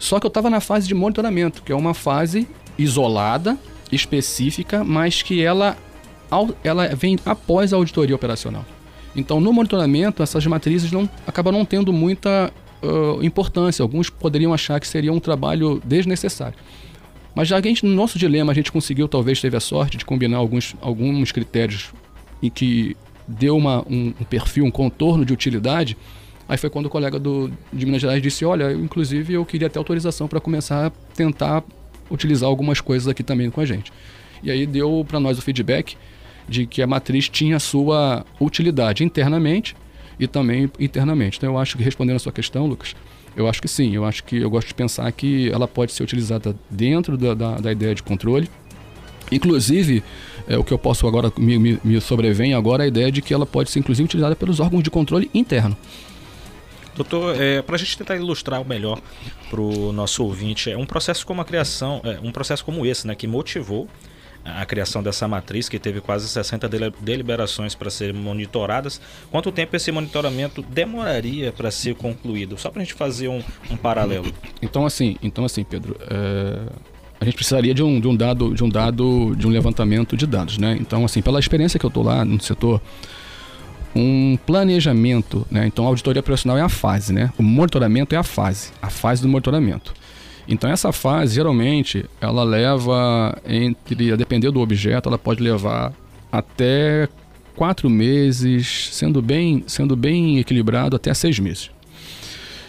Só 0.00 0.18
que 0.18 0.26
eu 0.26 0.28
estava 0.30 0.50
na 0.50 0.58
fase 0.58 0.88
de 0.88 0.94
monitoramento, 0.96 1.62
que 1.62 1.70
é 1.70 1.76
uma 1.76 1.94
fase 1.94 2.48
isolada, 2.76 3.56
específica, 3.92 4.82
mas 4.82 5.22
que 5.22 5.40
ela, 5.40 5.78
ela 6.64 6.88
vem 6.94 7.18
após 7.24 7.72
a 7.72 7.76
auditoria 7.76 8.14
operacional. 8.14 8.64
Então, 9.14 9.40
no 9.40 9.52
monitoramento, 9.52 10.22
essas 10.22 10.46
matrizes 10.46 10.90
não, 10.90 11.08
acabam 11.26 11.52
não 11.52 11.64
tendo 11.64 11.92
muita 11.92 12.52
uh, 12.82 13.22
importância. 13.22 13.82
Alguns 13.82 14.08
poderiam 14.08 14.54
achar 14.54 14.80
que 14.80 14.86
seria 14.86 15.12
um 15.12 15.20
trabalho 15.20 15.82
desnecessário. 15.84 16.58
Mas 17.34 17.48
já 17.48 17.58
a 17.58 17.60
gente, 17.62 17.84
no 17.84 17.94
nosso 17.94 18.18
dilema, 18.18 18.52
a 18.52 18.54
gente 18.54 18.72
conseguiu, 18.72 19.08
talvez 19.08 19.40
teve 19.40 19.56
a 19.56 19.60
sorte 19.60 19.96
de 19.96 20.04
combinar 20.04 20.38
alguns, 20.38 20.74
alguns 20.80 21.32
critérios 21.32 21.92
em 22.42 22.50
que 22.50 22.96
deu 23.26 23.56
uma, 23.56 23.80
um, 23.88 24.12
um 24.20 24.24
perfil, 24.24 24.64
um 24.64 24.70
contorno 24.70 25.24
de 25.24 25.32
utilidade. 25.32 25.96
Aí 26.48 26.58
foi 26.58 26.68
quando 26.68 26.86
o 26.86 26.90
colega 26.90 27.18
do, 27.18 27.50
de 27.72 27.86
Minas 27.86 28.02
Gerais 28.02 28.20
disse: 28.20 28.44
Olha, 28.44 28.64
eu, 28.64 28.80
inclusive 28.80 29.32
eu 29.32 29.44
queria 29.44 29.70
ter 29.70 29.78
autorização 29.78 30.28
para 30.28 30.40
começar 30.40 30.86
a 30.86 30.90
tentar 31.14 31.62
utilizar 32.10 32.48
algumas 32.48 32.80
coisas 32.80 33.08
aqui 33.08 33.22
também 33.22 33.50
com 33.50 33.60
a 33.60 33.64
gente. 33.64 33.92
E 34.42 34.50
aí 34.50 34.66
deu 34.66 35.04
para 35.08 35.20
nós 35.20 35.38
o 35.38 35.42
feedback 35.42 35.96
de 36.48 36.66
que 36.66 36.82
a 36.82 36.86
matriz 36.86 37.28
tinha 37.28 37.58
sua 37.58 38.24
utilidade 38.40 39.04
internamente 39.04 39.76
e 40.18 40.26
também 40.26 40.70
internamente. 40.78 41.38
Então 41.38 41.52
eu 41.52 41.58
acho 41.58 41.76
que 41.76 41.82
respondendo 41.82 42.16
a 42.16 42.20
sua 42.20 42.32
questão, 42.32 42.66
Lucas, 42.66 42.94
eu 43.36 43.48
acho 43.48 43.60
que 43.60 43.68
sim. 43.68 43.94
Eu 43.94 44.04
acho 44.04 44.24
que 44.24 44.36
eu 44.36 44.50
gosto 44.50 44.68
de 44.68 44.74
pensar 44.74 45.10
que 45.12 45.50
ela 45.50 45.66
pode 45.66 45.92
ser 45.92 46.02
utilizada 46.02 46.54
dentro 46.70 47.16
da, 47.16 47.34
da, 47.34 47.56
da 47.56 47.72
ideia 47.72 47.94
de 47.94 48.02
controle. 48.02 48.48
Inclusive, 49.30 50.02
é, 50.46 50.58
o 50.58 50.64
que 50.64 50.72
eu 50.72 50.78
posso 50.78 51.06
agora, 51.06 51.32
me, 51.38 51.58
me, 51.58 51.78
me 51.82 52.00
sobrevém 52.00 52.52
agora 52.52 52.84
a 52.84 52.86
ideia 52.86 53.10
de 53.10 53.22
que 53.22 53.32
ela 53.32 53.46
pode 53.46 53.70
ser 53.70 53.78
inclusive 53.78 54.04
utilizada 54.04 54.36
pelos 54.36 54.60
órgãos 54.60 54.82
de 54.82 54.90
controle 54.90 55.30
interno. 55.32 55.76
Doutor, 56.94 57.40
é, 57.40 57.62
para 57.62 57.76
a 57.76 57.78
gente 57.78 57.96
tentar 57.96 58.16
ilustrar 58.16 58.62
melhor 58.66 59.00
para 59.48 59.60
o 59.60 59.92
nosso 59.92 60.22
ouvinte, 60.24 60.70
é 60.70 60.76
um 60.76 60.84
processo 60.84 61.24
como 61.24 61.40
a 61.40 61.44
criação, 61.44 62.02
é, 62.04 62.18
um 62.22 62.30
processo 62.30 62.62
como 62.62 62.84
esse, 62.84 63.06
né, 63.06 63.14
que 63.14 63.26
motivou 63.26 63.88
a 64.44 64.64
criação 64.66 65.02
dessa 65.02 65.28
matriz, 65.28 65.68
que 65.68 65.78
teve 65.78 66.00
quase 66.00 66.28
60 66.28 66.68
deliberações 67.00 67.74
para 67.74 67.90
serem 67.90 68.14
monitoradas. 68.14 69.00
Quanto 69.30 69.52
tempo 69.52 69.76
esse 69.76 69.92
monitoramento 69.92 70.62
demoraria 70.62 71.52
para 71.52 71.70
ser 71.70 71.94
concluído? 71.94 72.58
Só 72.58 72.70
para 72.70 72.82
a 72.82 72.84
gente 72.84 72.94
fazer 72.94 73.28
um, 73.28 73.42
um, 73.70 73.76
paralelo. 73.76 74.32
Então 74.60 74.84
assim, 74.84 75.16
então 75.22 75.44
assim, 75.44 75.62
Pedro, 75.62 75.96
é... 76.10 76.58
a 77.20 77.24
gente 77.24 77.34
precisaria 77.34 77.72
de 77.72 77.82
um, 77.82 78.00
de 78.00 78.08
um 78.08 78.16
dado, 78.16 78.54
de 78.54 78.64
um 78.64 78.68
dado, 78.68 79.34
de 79.36 79.46
um 79.46 79.50
levantamento 79.50 80.16
de 80.16 80.26
dados, 80.26 80.58
né? 80.58 80.76
Então 80.80 81.04
assim, 81.04 81.22
pela 81.22 81.38
experiência 81.38 81.78
que 81.78 81.86
eu 81.86 81.88
estou 81.88 82.02
lá 82.02 82.24
no 82.24 82.40
setor, 82.40 82.80
um 83.94 84.36
planejamento, 84.44 85.46
né? 85.50 85.66
Então 85.66 85.84
a 85.84 85.88
auditoria 85.88 86.20
operacional 86.20 86.58
é 86.58 86.62
a 86.62 86.68
fase, 86.68 87.12
né? 87.12 87.30
O 87.38 87.42
monitoramento 87.42 88.14
é 88.14 88.18
a 88.18 88.22
fase, 88.22 88.70
a 88.80 88.90
fase 88.90 89.22
do 89.22 89.28
monitoramento. 89.28 89.94
Então 90.46 90.70
essa 90.70 90.92
fase 90.92 91.34
geralmente 91.34 92.04
ela 92.20 92.42
leva 92.42 93.38
entre, 93.46 94.12
a 94.12 94.16
depender 94.16 94.50
do 94.50 94.60
objeto, 94.60 95.08
ela 95.08 95.18
pode 95.18 95.42
levar 95.42 95.92
até 96.30 97.08
quatro 97.54 97.88
meses, 97.88 98.88
sendo 98.92 99.22
bem, 99.22 99.64
sendo 99.66 99.94
bem 99.94 100.38
equilibrado 100.38 100.96
até 100.96 101.12
seis 101.14 101.38
meses. 101.38 101.70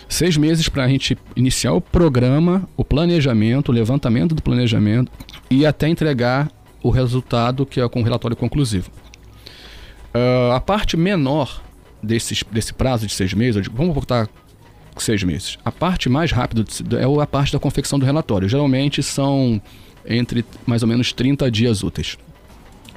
Seis 0.07 0.37
meses 0.37 0.69
para 0.69 0.83
a 0.83 0.87
gente 0.87 1.17
iniciar 1.35 1.73
o 1.73 1.81
programa, 1.81 2.67
o 2.77 2.85
planejamento, 2.85 3.69
o 3.69 3.71
levantamento 3.71 4.35
do 4.35 4.43
planejamento 4.43 5.11
e 5.49 5.65
até 5.65 5.87
entregar 5.87 6.51
o 6.83 6.89
resultado 6.89 7.65
que 7.65 7.81
é 7.81 7.89
com 7.89 8.01
o 8.01 8.03
relatório 8.03 8.37
conclusivo. 8.37 8.91
Uh, 10.13 10.51
a 10.51 10.59
parte 10.59 10.95
menor 10.95 11.63
desse, 12.03 12.45
desse 12.51 12.73
prazo 12.73 13.07
de 13.07 13.13
seis 13.13 13.33
meses, 13.33 13.65
vamos 13.73 13.95
botar 13.95 14.29
seis 15.01 15.23
meses. 15.23 15.57
A 15.63 15.71
parte 15.71 16.09
mais 16.09 16.31
rápida 16.31 16.63
é 16.99 17.21
a 17.21 17.27
parte 17.27 17.53
da 17.53 17.59
confecção 17.59 17.97
do 17.97 18.05
relatório. 18.05 18.47
Geralmente 18.47 19.01
são 19.01 19.61
entre 20.05 20.45
mais 20.65 20.81
ou 20.83 20.87
menos 20.87 21.13
30 21.13 21.49
dias 21.49 21.83
úteis. 21.83 22.17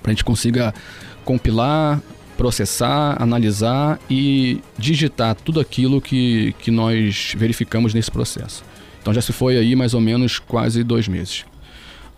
Para 0.02 0.10
a 0.10 0.14
gente 0.14 0.24
consiga 0.24 0.74
compilar, 1.24 2.00
processar, 2.36 3.20
analisar 3.20 3.98
e 4.10 4.60
digitar 4.76 5.34
tudo 5.34 5.60
aquilo 5.60 6.00
que, 6.00 6.54
que 6.58 6.70
nós 6.70 7.32
verificamos 7.36 7.94
nesse 7.94 8.10
processo. 8.10 8.64
Então 9.00 9.14
já 9.14 9.20
se 9.20 9.32
foi 9.32 9.56
aí 9.56 9.74
mais 9.74 9.94
ou 9.94 10.00
menos 10.00 10.38
quase 10.38 10.82
dois 10.82 11.08
meses. 11.08 11.44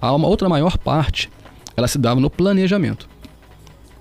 Há 0.00 0.14
uma 0.14 0.28
outra 0.28 0.48
maior 0.48 0.78
parte, 0.78 1.30
ela 1.76 1.88
se 1.88 1.98
dava 1.98 2.20
no 2.20 2.30
planejamento 2.30 3.08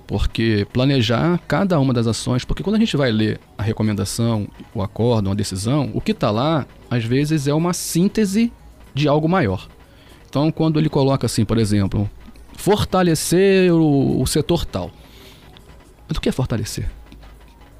porque 0.07 0.65
planejar 0.71 1.37
cada 1.47 1.77
uma 1.79 1.93
das 1.93 2.07
ações, 2.07 2.45
porque 2.45 2.63
quando 2.63 2.77
a 2.77 2.79
gente 2.79 2.95
vai 2.95 3.11
ler 3.11 3.39
a 3.57 3.61
recomendação, 3.61 4.47
o 4.73 4.81
acordo, 4.81 5.27
uma 5.27 5.35
decisão, 5.35 5.91
o 5.93 5.99
que 5.99 6.13
está 6.13 6.31
lá, 6.31 6.65
às 6.89 7.03
vezes 7.03 7.45
é 7.45 7.53
uma 7.53 7.73
síntese 7.73 8.51
de 8.93 9.07
algo 9.07 9.27
maior. 9.27 9.67
Então, 10.29 10.49
quando 10.49 10.79
ele 10.79 10.89
coloca 10.89 11.25
assim, 11.25 11.43
por 11.43 11.57
exemplo, 11.57 12.09
fortalecer 12.53 13.71
o, 13.73 14.21
o 14.21 14.25
setor 14.25 14.65
tal. 14.65 14.91
Mas 16.07 16.17
o 16.17 16.21
que 16.21 16.29
é 16.29 16.31
fortalecer? 16.31 16.89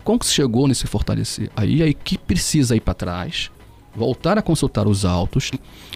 Como 0.04 0.20
que 0.20 0.26
se 0.26 0.34
chegou 0.34 0.68
nesse 0.68 0.86
fortalecer? 0.86 1.50
Aí 1.56 1.82
a 1.82 1.88
equipe 1.88 2.24
precisa 2.26 2.76
ir 2.76 2.82
para 2.82 2.94
trás, 2.94 3.50
voltar 3.96 4.38
a 4.38 4.42
consultar 4.42 4.88
os 4.88 5.06
autos, 5.06 5.52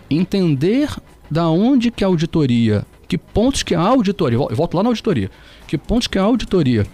entender 0.10 0.90
da 1.30 1.50
onde 1.50 1.92
que 1.92 2.04
a 2.04 2.08
auditoria, 2.08 2.86
que 3.12 3.18
pontos 3.18 3.62
que 3.62 3.76
a 3.76 3.82
auditoria, 3.82 4.38
eu 4.38 4.56
volto 4.56 4.78
lá 4.78 4.84
na 4.84 4.90
auditoria, 4.90 5.30
que 5.68 5.78
pontos 5.78 6.08
que 6.08 6.18
a 6.18 6.22
auditoria 6.22 6.88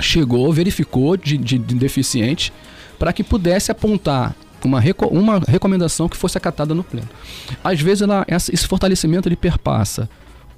chegou, 0.00 0.50
verificou 0.50 1.18
de, 1.18 1.36
de, 1.36 1.58
de 1.58 1.74
deficiente, 1.74 2.50
para 2.98 3.12
que 3.12 3.22
pudesse 3.22 3.70
apontar 3.70 4.34
uma, 4.64 4.80
reco 4.80 5.06
uma 5.08 5.38
recomendação 5.38 6.08
que 6.08 6.16
fosse 6.16 6.38
acatada 6.38 6.74
no 6.74 6.82
pleno. 6.82 7.06
Às 7.62 7.78
vezes 7.78 8.00
ela, 8.00 8.24
essa, 8.26 8.54
esse 8.54 8.66
fortalecimento 8.66 9.28
ele 9.28 9.36
perpassa 9.36 10.08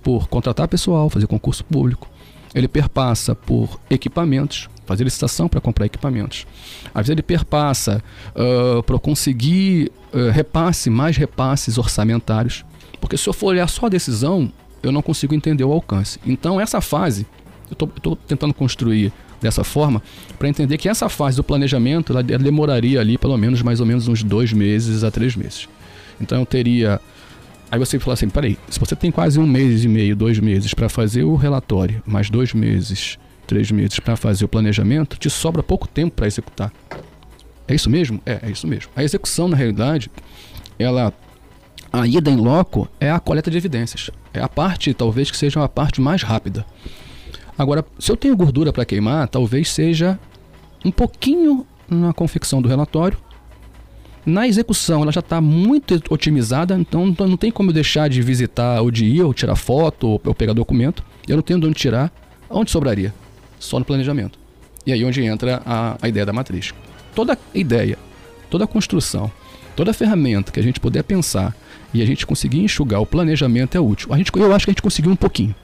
por 0.05 0.29
contratar 0.29 0.69
pessoal, 0.69 1.11
fazer 1.11 1.27
concurso 1.27 1.65
público, 1.65 2.09
ele 2.55 2.69
perpassa 2.69 3.35
por 3.35 3.81
equipamentos, 3.91 4.69
fazer 4.87 5.03
licitação 5.03 5.49
para 5.49 5.61
comprar 5.61 5.87
equipamentos. 5.87 6.47
Às 6.95 7.09
vezes 7.09 7.11
ele 7.11 7.23
perpassa 7.23 8.01
uh, 8.37 8.85
para 8.85 9.01
conseguir 9.01 9.91
uh, 10.15 10.31
repasse, 10.31 10.89
mais 10.91 11.17
repasses 11.17 11.77
orçamentários. 11.77 12.65
Porque 13.01 13.17
se 13.17 13.29
eu 13.29 13.33
for 13.33 13.49
olhar 13.49 13.69
só 13.69 13.87
a 13.87 13.89
decisão, 13.89 14.53
eu 14.83 14.93
não 14.93 15.03
consigo 15.03 15.35
entender 15.35 15.65
o 15.65 15.73
alcance. 15.73 16.19
Então, 16.25 16.61
essa 16.61 16.81
fase, 16.81 17.27
eu 17.71 17.73
estou 17.73 18.17
tentando 18.17 18.53
construir 18.55 19.13
dessa 19.41 19.65
forma 19.65 20.03
para 20.39 20.49
entender 20.49 20.77
que 20.77 20.89
essa 20.89 21.09
fase 21.09 21.37
do 21.37 21.43
planejamento 21.43 22.13
ela, 22.13 22.23
demoraria 22.23 23.01
ali 23.01 23.17
pelo 23.17 23.37
menos 23.39 23.63
mais 23.63 23.81
ou 23.81 23.87
menos 23.87 24.07
uns 24.07 24.23
dois 24.23 24.53
meses 24.53 25.03
a 25.03 25.11
três 25.11 25.35
meses. 25.35 25.69
Então, 26.21 26.41
eu 26.41 26.47
teria. 26.47 27.01
Aí 27.71 27.79
você 27.79 27.99
fala 27.99 28.15
assim: 28.15 28.29
peraí, 28.29 28.59
se 28.69 28.79
você 28.79 28.95
tem 28.95 29.11
quase 29.11 29.39
um 29.39 29.47
mês 29.47 29.85
e 29.85 29.89
meio, 29.89 30.15
dois 30.15 30.39
meses 30.39 30.75
para 30.75 30.89
fazer 30.89 31.25
o 31.25 31.37
relatório, 31.37 32.03
mais 32.07 32.29
dois 32.29 32.53
meses, 32.53 33.19
três 33.47 33.71
meses 33.71 33.99
para 33.99 34.17
fazer 34.17 34.45
o 34.45 34.49
planejamento, 34.49 35.17
te 35.17 35.31
sobra 35.31 35.63
pouco 35.63 35.89
tempo 35.89 36.15
para 36.17 36.27
executar. 36.27 36.73
É 37.67 37.75
isso 37.75 37.89
mesmo? 37.89 38.21
É, 38.27 38.41
é 38.43 38.51
isso 38.51 38.67
mesmo. 38.67 38.91
A 38.97 39.05
execução, 39.05 39.47
na 39.47 39.57
realidade, 39.57 40.11
ela 40.79 41.13
a 41.93 42.07
ida 42.07 42.31
em 42.31 42.37
loco 42.37 42.89
é 43.01 43.11
a 43.11 43.19
coleta 43.19 43.51
de 43.51 43.57
evidências. 43.57 44.11
É 44.33 44.41
a 44.41 44.49
parte, 44.49 44.95
talvez, 44.95 45.31
que 45.31 45.37
seja 45.37 45.63
a 45.63 45.69
parte 45.69 46.01
mais 46.01 46.23
rápida. 46.23 46.65
Agora, 47.59 47.85
se 47.99 48.11
eu 48.11 48.17
tenho 48.17 48.37
gordura 48.37 48.73
para 48.73 48.85
queimar, 48.85 49.29
talvez 49.29 49.71
seja 49.71 50.19
um 50.85 50.91
pouquinho 50.91 51.67
na 51.89 52.13
confecção 52.13 52.63
do 52.63 52.69
relatório. 52.69 53.19
Na 54.25 54.47
execução, 54.47 55.03
ela 55.03 55.11
já 55.11 55.21
está 55.21 55.41
muito 55.41 56.01
otimizada, 56.11 56.79
então 56.79 57.07
não 57.19 57.37
tem 57.37 57.51
como 57.51 57.71
eu 57.71 57.75
deixar 57.75 58.09
de 58.09 58.23
visitar 58.23 58.81
ou 58.81 58.91
de 58.91 59.05
ir, 59.05 59.23
ou 59.23 59.35
tirar 59.35 59.57
foto, 59.57 60.21
ou, 60.25 60.35
pegar 60.35 60.53
documento. 60.53 61.03
Eu 61.27 61.37
não 61.37 61.43
tenho 61.43 61.59
de 61.59 61.67
onde 61.67 61.75
tirar. 61.75 62.13
Onde 62.49 62.71
sobraria? 62.71 63.13
Só 63.59 63.79
no 63.79 63.85
planejamento. 63.85 64.39
E 64.87 64.93
aí 64.93 65.05
onde 65.05 65.23
entra 65.23 65.63
a, 65.67 65.97
a 66.01 66.09
ideia 66.09 66.25
da 66.25 66.33
matriz. 66.33 66.73
Toda 67.15 67.37
ideia, 67.55 67.99
toda 68.49 68.67
construção, 68.67 69.31
toda 69.75 69.93
ferramenta 69.93 70.53
que 70.53 70.61
a 70.61 70.63
gente 70.63 70.81
puder 70.81 71.03
pensar 71.03 71.55
e 71.93 72.03
a 72.03 72.07
gente 72.07 72.27
conseguir 72.27 72.61
enxugar 72.61 73.01
o 73.01 73.07
planejamento 73.07 73.77
é 73.77 73.81
útil. 73.81 74.13
A 74.13 74.17
gente, 74.17 74.31
eu 74.35 74.55
acho 74.55 74.65
que 74.65 74.71
a 74.71 74.73
gente 74.73 74.83
conseguiu 74.83 75.11
um 75.11 75.17
pouquinho. 75.17 75.55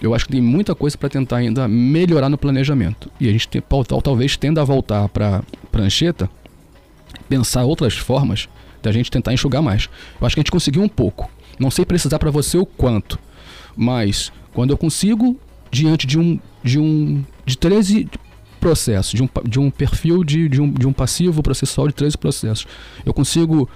Eu 0.00 0.14
acho 0.14 0.26
que 0.26 0.32
tem 0.32 0.40
muita 0.40 0.74
coisa 0.74 0.98
para 0.98 1.08
tentar 1.08 1.38
ainda 1.38 1.66
melhorar 1.66 2.28
no 2.28 2.36
planejamento. 2.36 3.10
E 3.18 3.28
a 3.28 3.32
gente 3.32 3.48
tem, 3.48 3.62
talvez 4.02 4.36
tenda 4.36 4.60
a 4.60 4.64
voltar 4.64 5.08
para 5.08 5.42
prancheta, 5.70 6.28
pensar 7.28 7.64
outras 7.64 7.94
formas 7.94 8.48
da 8.82 8.92
gente 8.92 9.10
tentar 9.10 9.32
enxugar 9.32 9.62
mais. 9.62 9.88
Eu 10.20 10.26
acho 10.26 10.36
que 10.36 10.40
a 10.40 10.42
gente 10.42 10.50
conseguiu 10.50 10.82
um 10.82 10.88
pouco. 10.88 11.30
Não 11.58 11.70
sei 11.70 11.84
precisar 11.84 12.18
para 12.18 12.30
você 12.30 12.58
o 12.58 12.66
quanto, 12.66 13.18
mas 13.76 14.32
quando 14.52 14.70
eu 14.70 14.76
consigo 14.76 15.38
diante 15.70 16.06
de 16.06 16.18
um 16.18 16.38
de 16.62 16.78
um 16.78 17.24
de 17.44 17.56
13 17.56 18.08
processos, 18.60 19.12
de 19.12 19.22
um, 19.22 19.28
de 19.46 19.60
um 19.60 19.70
perfil 19.70 20.24
de, 20.24 20.48
de, 20.48 20.60
um, 20.60 20.70
de 20.70 20.86
um 20.86 20.92
passivo 20.92 21.42
processual 21.42 21.86
de 21.86 21.94
13 21.94 22.16
processos, 22.16 22.66
eu 23.04 23.12
consigo 23.12 23.68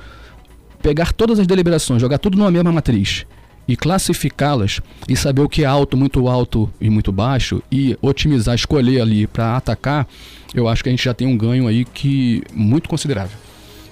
pegar 0.82 1.12
todas 1.12 1.38
as 1.38 1.46
deliberações, 1.46 2.00
jogar 2.00 2.18
tudo 2.18 2.36
numa 2.36 2.50
mesma 2.50 2.72
matriz 2.72 3.26
e 3.68 3.76
classificá-las 3.76 4.80
e 5.06 5.14
saber 5.14 5.42
o 5.42 5.48
que 5.48 5.62
é 5.62 5.66
alto, 5.66 5.96
muito 5.96 6.26
alto 6.26 6.72
e 6.80 6.88
muito 6.88 7.12
baixo 7.12 7.62
e 7.70 7.96
otimizar, 8.00 8.54
escolher 8.54 9.02
ali 9.02 9.26
para 9.26 9.56
atacar, 9.56 10.08
eu 10.54 10.66
acho 10.66 10.82
que 10.82 10.88
a 10.88 10.92
gente 10.92 11.04
já 11.04 11.12
tem 11.12 11.28
um 11.28 11.36
ganho 11.36 11.68
aí 11.68 11.84
que 11.84 12.42
muito 12.54 12.88
considerável. 12.88 13.36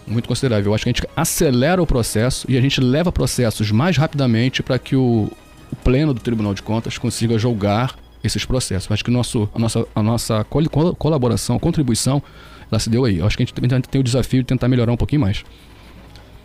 Muito 0.07 0.26
considerável. 0.26 0.70
Eu 0.70 0.74
acho 0.74 0.84
que 0.84 0.89
a 0.89 0.93
gente 0.93 1.07
acelera 1.14 1.82
o 1.82 1.87
processo 1.87 2.51
e 2.51 2.57
a 2.57 2.61
gente 2.61 2.80
leva 2.80 3.12
processos 3.12 3.70
mais 3.70 3.97
rapidamente 3.97 4.62
para 4.62 4.78
que 4.78 4.97
o, 4.97 5.30
o, 5.70 5.76
pleno 5.76 6.14
do 6.14 6.20
Tribunal 6.20 6.55
de 6.55 6.62
Contas 6.62 6.97
consiga 6.97 7.37
julgar 7.37 7.97
esses 8.24 8.45
processos. 8.45 8.89
Eu 8.89 8.95
acho 8.95 9.05
que 9.05 9.11
nosso, 9.11 9.49
a 9.53 9.59
nossa, 9.59 9.87
a 9.95 10.03
nossa 10.03 10.45
col 10.45 10.64
colaboração, 10.95 11.59
contribuição, 11.59 12.22
ela 12.70 12.78
se 12.78 12.89
deu 12.89 13.05
aí. 13.05 13.18
Eu 13.18 13.26
acho 13.26 13.37
que 13.37 13.43
a 13.43 13.47
gente 13.47 13.89
tem 13.89 14.01
o 14.01 14.05
desafio 14.05 14.41
de 14.41 14.47
tentar 14.47 14.68
melhorar 14.68 14.93
um 14.93 14.97
pouquinho 14.97 15.20
mais. 15.20 15.45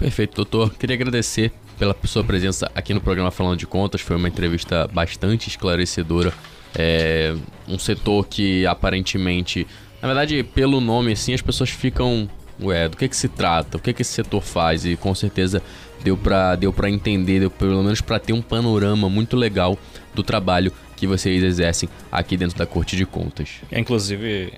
Perfeito, 0.01 0.33
doutor. 0.33 0.73
Queria 0.73 0.95
agradecer 0.95 1.51
pela 1.77 1.95
sua 2.05 2.23
presença 2.23 2.71
aqui 2.73 2.91
no 2.91 2.99
programa 2.99 3.29
Falando 3.29 3.59
de 3.59 3.67
Contas. 3.67 4.01
Foi 4.01 4.15
uma 4.15 4.27
entrevista 4.27 4.87
bastante 4.91 5.47
esclarecedora. 5.47 6.33
É 6.75 7.35
um 7.67 7.77
setor 7.77 8.25
que 8.25 8.65
aparentemente, 8.65 9.67
na 10.01 10.07
verdade, 10.07 10.41
pelo 10.41 10.81
nome 10.81 11.11
assim, 11.11 11.35
as 11.35 11.41
pessoas 11.43 11.69
ficam, 11.69 12.27
ué, 12.59 12.89
do 12.89 12.97
que 12.97 13.07
que 13.07 13.15
se 13.15 13.27
trata? 13.27 13.77
O 13.77 13.79
que 13.79 13.93
que 13.93 14.01
esse 14.01 14.11
setor 14.11 14.41
faz? 14.41 14.85
E 14.85 14.95
com 14.95 15.13
certeza 15.13 15.61
deu 16.03 16.17
para 16.17 16.55
deu 16.55 16.73
para 16.73 16.89
entender, 16.89 17.39
deu 17.39 17.51
pelo 17.51 17.83
menos 17.83 18.01
para 18.01 18.17
ter 18.17 18.33
um 18.33 18.41
panorama 18.41 19.07
muito 19.07 19.37
legal 19.37 19.77
do 20.15 20.23
trabalho 20.23 20.73
que 20.97 21.05
vocês 21.05 21.43
exercem 21.43 21.87
aqui 22.11 22.35
dentro 22.35 22.57
da 22.57 22.65
Corte 22.65 22.95
de 22.95 23.05
Contas. 23.05 23.61
Inclusive, 23.71 24.53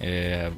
é, 0.00 0.50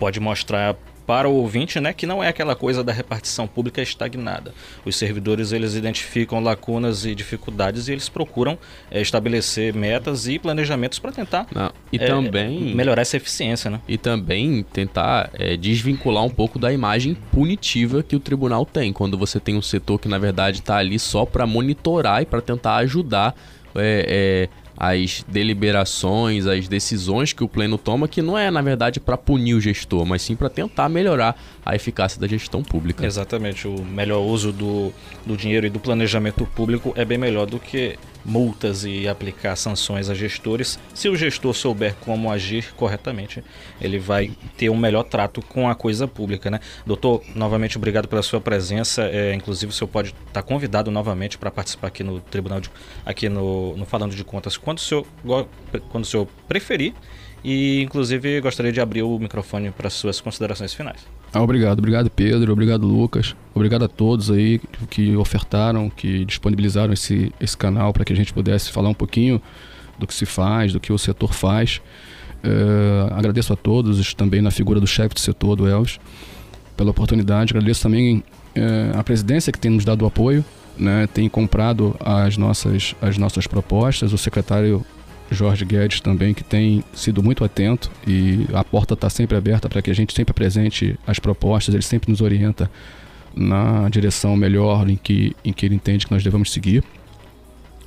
pode 0.00 0.18
mostrar 0.18 0.76
para 1.06 1.28
o 1.28 1.34
ouvinte, 1.34 1.78
né, 1.80 1.92
que 1.92 2.06
não 2.06 2.22
é 2.22 2.28
aquela 2.28 2.56
coisa 2.56 2.82
da 2.82 2.92
repartição 2.92 3.46
pública 3.46 3.80
estagnada. 3.80 4.52
Os 4.84 4.96
servidores 4.96 5.52
eles 5.52 5.74
identificam 5.74 6.40
lacunas 6.40 7.04
e 7.04 7.14
dificuldades 7.14 7.88
e 7.88 7.92
eles 7.92 8.08
procuram 8.08 8.58
é, 8.90 9.00
estabelecer 9.00 9.72
metas 9.72 10.26
e 10.26 10.38
planejamentos 10.38 10.98
para 10.98 11.12
tentar 11.12 11.46
não, 11.54 11.72
e 11.92 11.96
é, 11.96 12.06
também 12.06 12.74
melhorar 12.74 13.02
essa 13.02 13.16
eficiência, 13.16 13.70
né? 13.70 13.80
E 13.86 13.96
também 13.96 14.64
tentar 14.72 15.30
é, 15.34 15.56
desvincular 15.56 16.24
um 16.24 16.30
pouco 16.30 16.58
da 16.58 16.72
imagem 16.72 17.14
punitiva 17.32 18.02
que 18.02 18.16
o 18.16 18.20
tribunal 18.20 18.66
tem 18.66 18.92
quando 18.92 19.16
você 19.16 19.38
tem 19.38 19.56
um 19.56 19.62
setor 19.62 20.00
que 20.00 20.08
na 20.08 20.18
verdade 20.18 20.58
está 20.58 20.76
ali 20.76 20.98
só 20.98 21.24
para 21.24 21.46
monitorar 21.46 22.22
e 22.22 22.26
para 22.26 22.40
tentar 22.40 22.76
ajudar 22.76 23.34
é, 23.74 24.48
é, 24.48 24.65
as 24.76 25.24
deliberações, 25.26 26.46
as 26.46 26.68
decisões 26.68 27.32
que 27.32 27.42
o 27.42 27.48
pleno 27.48 27.78
toma, 27.78 28.06
que 28.06 28.20
não 28.20 28.36
é, 28.36 28.50
na 28.50 28.60
verdade, 28.60 29.00
para 29.00 29.16
punir 29.16 29.54
o 29.54 29.60
gestor, 29.60 30.04
mas 30.04 30.22
sim 30.22 30.36
para 30.36 30.50
tentar 30.50 30.88
melhorar 30.88 31.40
a 31.66 31.74
eficácia 31.74 32.20
da 32.20 32.28
gestão 32.28 32.62
pública. 32.62 33.04
Exatamente. 33.04 33.66
O 33.66 33.84
melhor 33.84 34.20
uso 34.20 34.52
do, 34.52 34.92
do 35.26 35.36
dinheiro 35.36 35.66
e 35.66 35.70
do 35.70 35.80
planejamento 35.80 36.46
público 36.46 36.94
é 36.94 37.04
bem 37.04 37.18
melhor 37.18 37.44
do 37.44 37.58
que 37.58 37.98
multas 38.24 38.84
e 38.84 39.08
aplicar 39.08 39.56
sanções 39.56 40.08
a 40.08 40.14
gestores. 40.14 40.78
Se 40.94 41.08
o 41.08 41.16
gestor 41.16 41.52
souber 41.54 41.96
como 42.00 42.30
agir 42.30 42.72
corretamente, 42.74 43.42
ele 43.80 43.98
vai 43.98 44.30
ter 44.56 44.70
um 44.70 44.76
melhor 44.76 45.02
trato 45.02 45.42
com 45.42 45.68
a 45.68 45.74
coisa 45.74 46.06
pública, 46.06 46.50
né? 46.50 46.60
Doutor, 46.86 47.22
novamente 47.34 47.76
obrigado 47.76 48.06
pela 48.06 48.22
sua 48.22 48.40
presença. 48.40 49.02
É, 49.02 49.34
inclusive, 49.34 49.70
o 49.70 49.74
senhor 49.74 49.88
pode 49.88 50.14
estar 50.28 50.42
convidado 50.42 50.88
novamente 50.90 51.36
para 51.36 51.50
participar 51.50 51.88
aqui 51.88 52.04
no 52.04 52.20
Tribunal 52.20 52.60
de, 52.60 52.70
aqui 53.04 53.28
no, 53.28 53.76
no 53.76 53.84
Falando 53.84 54.14
de 54.14 54.22
Contas 54.22 54.56
quando 54.56 54.78
o 54.78 54.80
senhor, 54.80 55.04
quando 55.90 56.04
o 56.04 56.06
senhor 56.06 56.28
preferir. 56.46 56.94
E, 57.44 57.82
inclusive, 57.82 58.40
gostaria 58.40 58.72
de 58.72 58.80
abrir 58.80 59.02
o 59.02 59.18
microfone 59.18 59.70
para 59.72 59.90
suas 59.90 60.20
considerações 60.20 60.72
finais. 60.74 61.15
Ah, 61.32 61.42
obrigado, 61.42 61.78
obrigado 61.78 62.08
Pedro, 62.08 62.52
obrigado 62.52 62.86
Lucas, 62.86 63.36
obrigado 63.54 63.84
a 63.84 63.88
todos 63.88 64.30
aí 64.30 64.60
que 64.88 65.14
ofertaram, 65.16 65.90
que 65.90 66.24
disponibilizaram 66.24 66.92
esse, 66.94 67.32
esse 67.40 67.56
canal 67.56 67.92
para 67.92 68.04
que 68.04 68.12
a 68.12 68.16
gente 68.16 68.32
pudesse 68.32 68.70
falar 68.70 68.88
um 68.88 68.94
pouquinho 68.94 69.40
do 69.98 70.06
que 70.06 70.14
se 70.14 70.24
faz, 70.24 70.72
do 70.72 70.80
que 70.80 70.92
o 70.92 70.98
setor 70.98 71.32
faz. 71.34 71.80
Uh, 72.44 73.12
agradeço 73.12 73.52
a 73.52 73.56
todos, 73.56 74.14
também 74.14 74.40
na 74.40 74.50
figura 74.50 74.78
do 74.78 74.86
chefe 74.86 75.14
do 75.14 75.20
setor, 75.20 75.56
do 75.56 75.66
Elvis, 75.66 75.98
pela 76.76 76.90
oportunidade. 76.90 77.52
Agradeço 77.52 77.82
também 77.82 78.18
uh, 78.18 78.98
a 78.98 79.02
presidência 79.02 79.52
que 79.52 79.58
tem 79.58 79.70
nos 79.70 79.84
dado 79.84 80.02
o 80.02 80.06
apoio, 80.06 80.44
né, 80.78 81.06
tem 81.12 81.28
comprado 81.28 81.96
as 81.98 82.36
nossas, 82.36 82.94
as 83.00 83.16
nossas 83.16 83.46
propostas, 83.46 84.12
o 84.12 84.18
secretário 84.18 84.84
Jorge 85.30 85.64
Guedes 85.64 86.00
também, 86.00 86.32
que 86.32 86.44
tem 86.44 86.84
sido 86.92 87.22
muito 87.22 87.44
atento 87.44 87.90
e 88.06 88.46
a 88.52 88.62
porta 88.62 88.94
está 88.94 89.10
sempre 89.10 89.36
aberta 89.36 89.68
para 89.68 89.82
que 89.82 89.90
a 89.90 89.94
gente 89.94 90.14
sempre 90.14 90.30
apresente 90.30 90.98
as 91.06 91.18
propostas, 91.18 91.74
ele 91.74 91.82
sempre 91.82 92.10
nos 92.10 92.20
orienta 92.20 92.70
na 93.34 93.88
direção 93.88 94.36
melhor 94.36 94.88
em 94.88 94.96
que, 94.96 95.36
em 95.44 95.52
que 95.52 95.66
ele 95.66 95.74
entende 95.74 96.06
que 96.06 96.12
nós 96.12 96.22
devemos 96.22 96.50
seguir. 96.50 96.82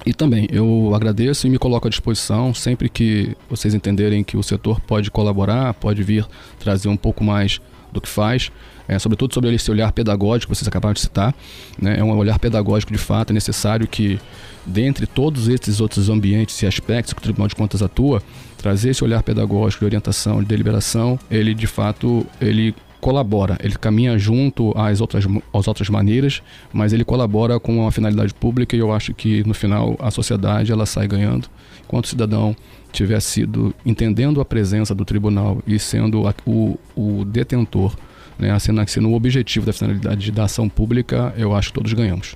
E 0.05 0.13
também 0.13 0.47
eu 0.51 0.93
agradeço 0.95 1.45
e 1.45 1.49
me 1.49 1.57
coloco 1.57 1.87
à 1.87 1.89
disposição 1.89 2.53
sempre 2.53 2.87
que 2.87 3.35
vocês 3.49 3.73
entenderem 3.73 4.23
que 4.23 4.37
o 4.37 4.43
setor 4.43 4.79
pode 4.79 5.11
colaborar, 5.11 5.73
pode 5.73 6.03
vir 6.03 6.25
trazer 6.57 6.87
um 6.87 6.95
pouco 6.95 7.23
mais 7.23 7.59
do 7.91 7.99
que 7.99 8.07
faz, 8.07 8.51
é, 8.89 8.97
sobretudo 8.97 9.33
sobre 9.35 9.53
esse 9.53 9.69
olhar 9.69 9.91
pedagógico 9.91 10.51
que 10.51 10.57
vocês 10.57 10.67
acabaram 10.67 10.95
de 10.95 10.99
citar. 10.99 11.33
Né? 11.79 11.99
É 11.99 12.03
um 12.03 12.17
olhar 12.17 12.39
pedagógico 12.39 12.91
de 12.91 12.97
fato, 12.97 13.29
é 13.29 13.33
necessário 13.33 13.87
que 13.87 14.19
dentre 14.65 15.05
todos 15.05 15.47
esses 15.47 15.79
outros 15.79 16.09
ambientes 16.09 16.59
e 16.63 16.65
aspectos 16.65 17.13
que 17.13 17.19
o 17.19 17.21
Tribunal 17.21 17.47
de 17.47 17.55
Contas 17.55 17.83
atua, 17.83 18.21
trazer 18.57 18.89
esse 18.89 19.03
olhar 19.03 19.21
pedagógico 19.21 19.81
de 19.81 19.85
orientação, 19.85 20.41
de 20.41 20.47
deliberação, 20.47 21.19
ele 21.29 21.53
de 21.53 21.67
fato 21.67 22.25
ele 22.41 22.73
colabora, 22.99 23.57
ele 23.63 23.75
caminha 23.75 24.17
junto 24.17 24.73
às 24.75 24.99
outras, 24.99 25.23
às 25.53 25.67
outras 25.67 25.87
maneiras, 25.87 26.41
mas 26.73 26.91
ele 26.91 27.05
colabora 27.05 27.59
com 27.59 27.87
a 27.87 27.91
finalidade 27.91 28.33
pública 28.33 28.75
e 28.75 28.79
eu 28.79 28.91
acho 28.91 29.13
que 29.13 29.43
no 29.47 29.53
final 29.53 29.95
a 29.99 30.09
sociedade 30.09 30.71
ela 30.71 30.87
sai 30.87 31.07
ganhando. 31.07 31.47
Enquanto 31.85 32.05
o 32.05 32.07
cidadão 32.09 32.55
tiver 32.91 33.19
sido 33.19 33.73
entendendo 33.85 34.41
a 34.41 34.45
presença 34.45 34.95
do 34.95 35.05
tribunal 35.05 35.61
e 35.65 35.77
sendo 35.77 36.23
o, 36.45 36.77
o 36.95 37.23
detentor, 37.23 37.95
né, 38.39 38.57
sendo, 38.57 38.87
sendo 38.87 39.09
o 39.09 39.13
objetivo 39.13 39.65
da 39.65 39.73
finalidade 39.73 40.31
da 40.31 40.45
ação 40.45 40.69
pública, 40.69 41.33
eu 41.37 41.53
acho 41.53 41.69
que 41.69 41.73
todos 41.73 41.93
ganhamos. 41.93 42.35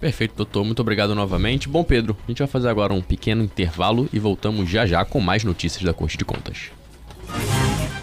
Perfeito, 0.00 0.34
doutor. 0.34 0.64
Muito 0.64 0.80
obrigado 0.80 1.14
novamente. 1.14 1.68
Bom, 1.68 1.84
Pedro, 1.84 2.16
a 2.24 2.30
gente 2.30 2.38
vai 2.38 2.48
fazer 2.48 2.68
agora 2.68 2.94
um 2.94 3.02
pequeno 3.02 3.42
intervalo 3.42 4.08
e 4.12 4.18
voltamos 4.18 4.68
já 4.68 4.86
já 4.86 5.04
com 5.04 5.20
mais 5.20 5.44
notícias 5.44 5.82
da 5.82 5.92
Corte 5.92 6.16
de 6.16 6.24
Contas. 6.24 6.70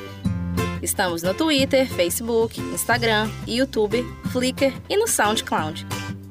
Estamos 0.79 1.23
no 1.23 1.33
Twitter, 1.33 1.91
Facebook, 1.91 2.61
Instagram, 2.61 3.27
YouTube, 3.47 4.05
Flickr 4.31 4.71
e 4.87 4.95
no 4.95 5.07
SoundCloud. 5.07 5.87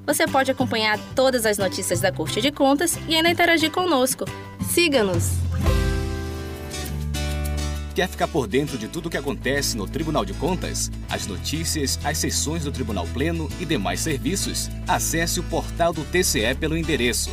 Você 0.06 0.24
pode 0.28 0.52
acompanhar 0.52 0.96
todas 1.16 1.46
as 1.46 1.58
notícias 1.58 2.00
da 2.00 2.12
Corte 2.12 2.40
de 2.40 2.52
Contas 2.52 2.96
e 3.08 3.16
ainda 3.16 3.28
interagir 3.28 3.72
conosco. 3.72 4.24
Siga-nos! 4.70 5.32
Quer 7.92 8.08
ficar 8.08 8.28
por 8.28 8.46
dentro 8.46 8.78
de 8.78 8.86
tudo 8.86 9.06
o 9.06 9.10
que 9.10 9.16
acontece 9.16 9.76
no 9.76 9.88
Tribunal 9.88 10.24
de 10.24 10.32
Contas? 10.34 10.92
As 11.10 11.26
notícias, 11.26 11.98
as 12.04 12.18
sessões 12.18 12.62
do 12.62 12.70
Tribunal 12.70 13.08
Pleno 13.12 13.48
e 13.58 13.64
demais 13.64 13.98
serviços? 13.98 14.70
Acesse 14.86 15.40
o 15.40 15.42
portal 15.42 15.92
do 15.92 16.04
TCE 16.04 16.54
pelo 16.54 16.76
endereço 16.76 17.32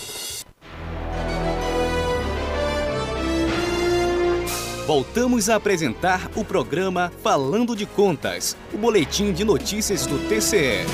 Voltamos 4.85 5.47
a 5.47 5.55
apresentar 5.55 6.29
o 6.35 6.43
programa 6.43 7.11
Falando 7.21 7.75
de 7.75 7.85
Contas, 7.85 8.57
o 8.73 8.77
boletim 8.77 9.31
de 9.31 9.45
notícias 9.45 10.07
do 10.07 10.17
TCE. 10.27 10.85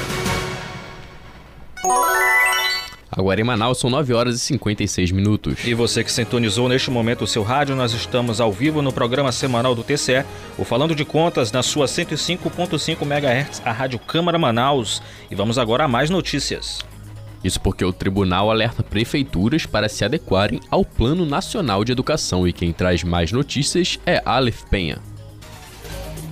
Agora 3.10 3.40
em 3.40 3.44
Manaus 3.46 3.80
são 3.80 3.90
9 3.90 4.14
horas 4.14 4.36
e 4.36 4.40
56 4.40 5.12
minutos. 5.12 5.66
E 5.66 5.74
você 5.74 6.04
que 6.04 6.12
sintonizou 6.12 6.68
neste 6.68 6.92
momento 6.92 7.24
o 7.24 7.28
seu 7.28 7.42
rádio, 7.42 7.76
nós 7.76 7.94
estamos 7.94 8.42
ao 8.42 8.52
vivo 8.52 8.82
no 8.82 8.92
programa 8.92 9.32
semanal 9.32 9.74
do 9.74 9.84
TCE, 9.84 10.26
o 10.58 10.66
Falando 10.66 10.94
de 10.94 11.06
Contas, 11.06 11.52
na 11.52 11.64
sua 11.64 11.86
105.5 11.86 13.02
MHz, 13.02 13.62
a 13.66 13.72
Rádio 13.72 14.00
Câmara 14.00 14.38
Manaus. 14.38 15.02
E 15.32 15.36
vamos 15.36 15.58
agora 15.58 15.86
a 15.86 15.88
mais 15.88 16.10
notícias. 16.10 16.80
Isso 17.44 17.60
porque 17.62 17.86
o 17.86 17.94
tribunal 17.94 18.50
alerta 18.50 18.84
prefeituras 18.84 19.66
para 19.66 19.90
se 19.90 20.04
adequarem 20.04 20.60
ao 20.70 20.84
Plano 20.84 21.26
Nacional 21.26 21.84
de 21.84 21.92
Educação 21.92 22.48
e 22.48 22.54
quem 22.54 22.74
traz 22.74 23.04
mais 23.04 23.32
notícias 23.32 24.00
é 24.06 24.22
Aleph 24.26 24.64
Penha. 24.70 25.00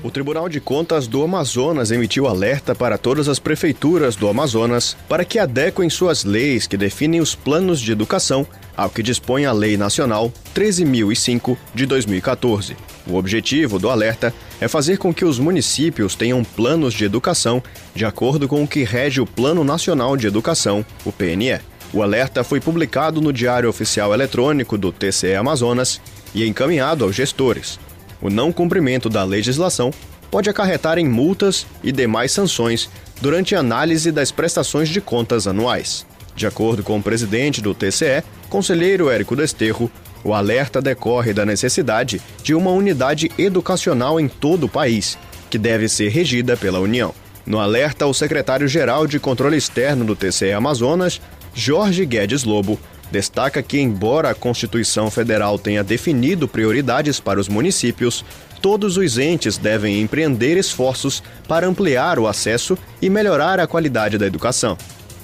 O 0.05 0.11
Tribunal 0.11 0.47
de 0.47 0.59
Contas 0.59 1.07
do 1.07 1.23
Amazonas 1.23 1.89
emitiu 1.89 2.27
alerta 2.27 2.75
para 2.75 2.95
todas 2.95 3.27
as 3.27 3.39
prefeituras 3.39 4.15
do 4.15 4.27
Amazonas 4.27 4.95
para 5.09 5.25
que 5.25 5.39
adequem 5.39 5.89
suas 5.89 6.23
leis 6.23 6.67
que 6.67 6.77
definem 6.77 7.21
os 7.21 7.33
planos 7.33 7.79
de 7.79 7.91
educação 7.91 8.45
ao 8.77 8.87
que 8.87 9.01
dispõe 9.01 9.45
a 9.45 9.51
Lei 9.51 9.77
Nacional 9.77 10.31
13.005 10.53 11.57
de 11.73 11.87
2014. 11.87 12.75
O 13.07 13.15
objetivo 13.15 13.77
do 13.77 13.89
alerta 13.89 14.33
é 14.59 14.67
fazer 14.67 14.97
com 14.97 15.13
que 15.13 15.25
os 15.25 15.37
municípios 15.37 16.15
tenham 16.15 16.43
planos 16.43 16.93
de 16.93 17.05
educação 17.05 17.61
de 17.93 18.05
acordo 18.05 18.47
com 18.47 18.63
o 18.63 18.67
que 18.67 18.83
rege 18.83 19.21
o 19.21 19.25
Plano 19.25 19.63
Nacional 19.63 20.17
de 20.17 20.27
Educação, 20.27 20.85
o 21.05 21.11
PNE. 21.11 21.59
O 21.93 22.01
alerta 22.01 22.43
foi 22.43 22.59
publicado 22.59 23.21
no 23.21 23.31
Diário 23.31 23.69
Oficial 23.69 24.13
Eletrônico 24.13 24.77
do 24.77 24.91
TCE 24.91 25.35
Amazonas 25.35 26.01
e 26.33 26.45
encaminhado 26.47 27.03
aos 27.03 27.15
gestores 27.15 27.79
o 28.21 28.29
não 28.29 28.51
cumprimento 28.51 29.09
da 29.09 29.23
legislação 29.23 29.91
pode 30.31 30.49
acarretar 30.49 30.97
em 30.97 31.07
multas 31.07 31.65
e 31.83 31.91
demais 31.91 32.31
sanções 32.31 32.89
durante 33.21 33.55
a 33.55 33.59
análise 33.59 34.11
das 34.11 34.31
prestações 34.31 34.89
de 34.89 34.99
contas 34.99 35.47
anuais. 35.47 36.05
De 36.35 36.45
acordo 36.45 36.83
com 36.83 36.97
o 36.97 37.03
presidente 37.03 37.61
do 37.61 37.73
TCE, 37.73 38.23
conselheiro 38.49 39.09
Érico 39.09 39.35
Desterro, 39.35 39.91
o 40.25 40.33
alerta 40.33 40.81
decorre 40.81 41.31
da 41.31 41.45
necessidade 41.45 42.19
de 42.43 42.55
uma 42.55 42.71
unidade 42.71 43.31
educacional 43.37 44.19
em 44.19 44.27
todo 44.27 44.65
o 44.65 44.69
país, 44.69 45.17
que 45.51 45.57
deve 45.57 45.87
ser 45.87 46.09
regida 46.09 46.57
pela 46.57 46.79
União. 46.79 47.13
No 47.45 47.59
alerta, 47.59 48.07
o 48.07 48.13
secretário-geral 48.13 49.05
de 49.05 49.19
Controle 49.19 49.55
Externo 49.55 50.03
do 50.03 50.15
TCE 50.15 50.51
Amazonas, 50.51 51.21
Jorge 51.53 52.03
Guedes 52.07 52.43
Lobo, 52.43 52.79
destaca 53.11 53.61
que, 53.61 53.79
embora 53.79 54.31
a 54.31 54.35
Constituição 54.35 55.11
Federal 55.11 55.59
tenha 55.59 55.83
definido 55.83 56.47
prioridades 56.47 57.19
para 57.19 57.39
os 57.39 57.47
municípios, 57.47 58.25
todos 58.63 58.97
os 58.97 59.19
entes 59.19 59.59
devem 59.59 60.01
empreender 60.01 60.57
esforços 60.57 61.21
para 61.47 61.67
ampliar 61.67 62.17
o 62.17 62.27
acesso 62.27 62.75
e 62.99 63.11
melhorar 63.11 63.59
a 63.59 63.67
qualidade 63.67 64.17
da 64.17 64.25
educação. 64.25 64.75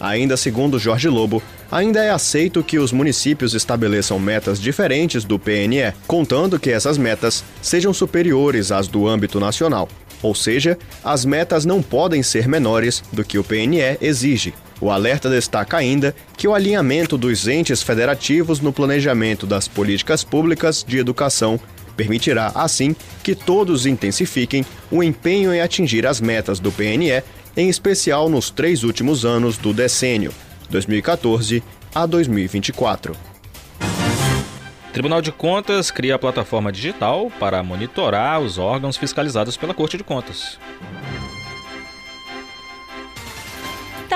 Ainda 0.02 0.36
segundo 0.36 0.80
Jorge 0.80 1.08
Lobo, 1.08 1.44
ainda 1.72 2.04
é 2.04 2.10
aceito 2.10 2.64
que 2.64 2.80
os 2.80 2.92
municípios 2.92 3.54
estabeleçam 3.54 4.18
metas 4.18 4.60
diferentes 4.60 5.24
do 5.24 5.38
PNE, 5.38 5.94
contando 6.08 6.60
que 6.60 6.72
essas 6.72 6.98
metas 6.98 7.44
sejam 7.62 7.94
superiores 7.94 8.72
às 8.72 8.88
do 8.88 9.08
âmbito 9.08 9.40
nacional. 9.40 9.88
Ou 10.24 10.34
seja, 10.34 10.76
as 11.04 11.24
metas 11.24 11.66
não 11.66 11.84
podem 11.84 12.24
ser 12.24 12.48
menores 12.48 13.04
do 13.14 13.24
que 13.24 13.38
o 13.38 13.44
PNE 13.44 14.00
exige. 14.02 14.56
O 14.80 14.90
alerta 14.90 15.30
destaca 15.30 15.78
ainda 15.78 16.16
que 16.36 16.48
o 16.48 16.56
alinhamento 16.56 17.16
dos 17.16 17.48
entes 17.48 17.84
federativos 17.84 18.60
no 18.60 18.74
planejamento 18.74 19.46
das 19.46 19.68
políticas 19.68 20.24
públicas 20.24 20.84
de 20.84 20.98
educação 20.98 21.60
permitirá, 21.96 22.52
assim, 22.56 22.96
que 23.22 23.36
todos 23.36 23.86
intensifiquem 23.86 24.66
o 24.90 25.04
empenho 25.04 25.54
em 25.54 25.62
atingir 25.62 26.08
as 26.08 26.20
metas 26.20 26.60
do 26.60 26.72
PNE, 26.72 27.22
em 27.56 27.70
especial 27.70 28.30
nos 28.30 28.50
três 28.50 28.84
últimos 28.84 29.26
anos 29.26 29.58
do 29.58 29.74
decênio, 29.74 30.34
2014 30.70 31.64
a 31.94 32.06
2024. 32.06 33.16
Tribunal 34.94 35.22
de 35.22 35.32
Contas 35.32 35.90
cria 35.90 36.16
a 36.16 36.20
plataforma 36.20 36.72
digital 36.72 37.32
para 37.40 37.64
monitorar 37.64 38.42
os 38.42 38.58
órgãos 38.58 38.98
fiscalizados 38.98 39.56
pela 39.56 39.74
Corte 39.74 39.98
de 39.98 40.04
Contas. 40.04 40.60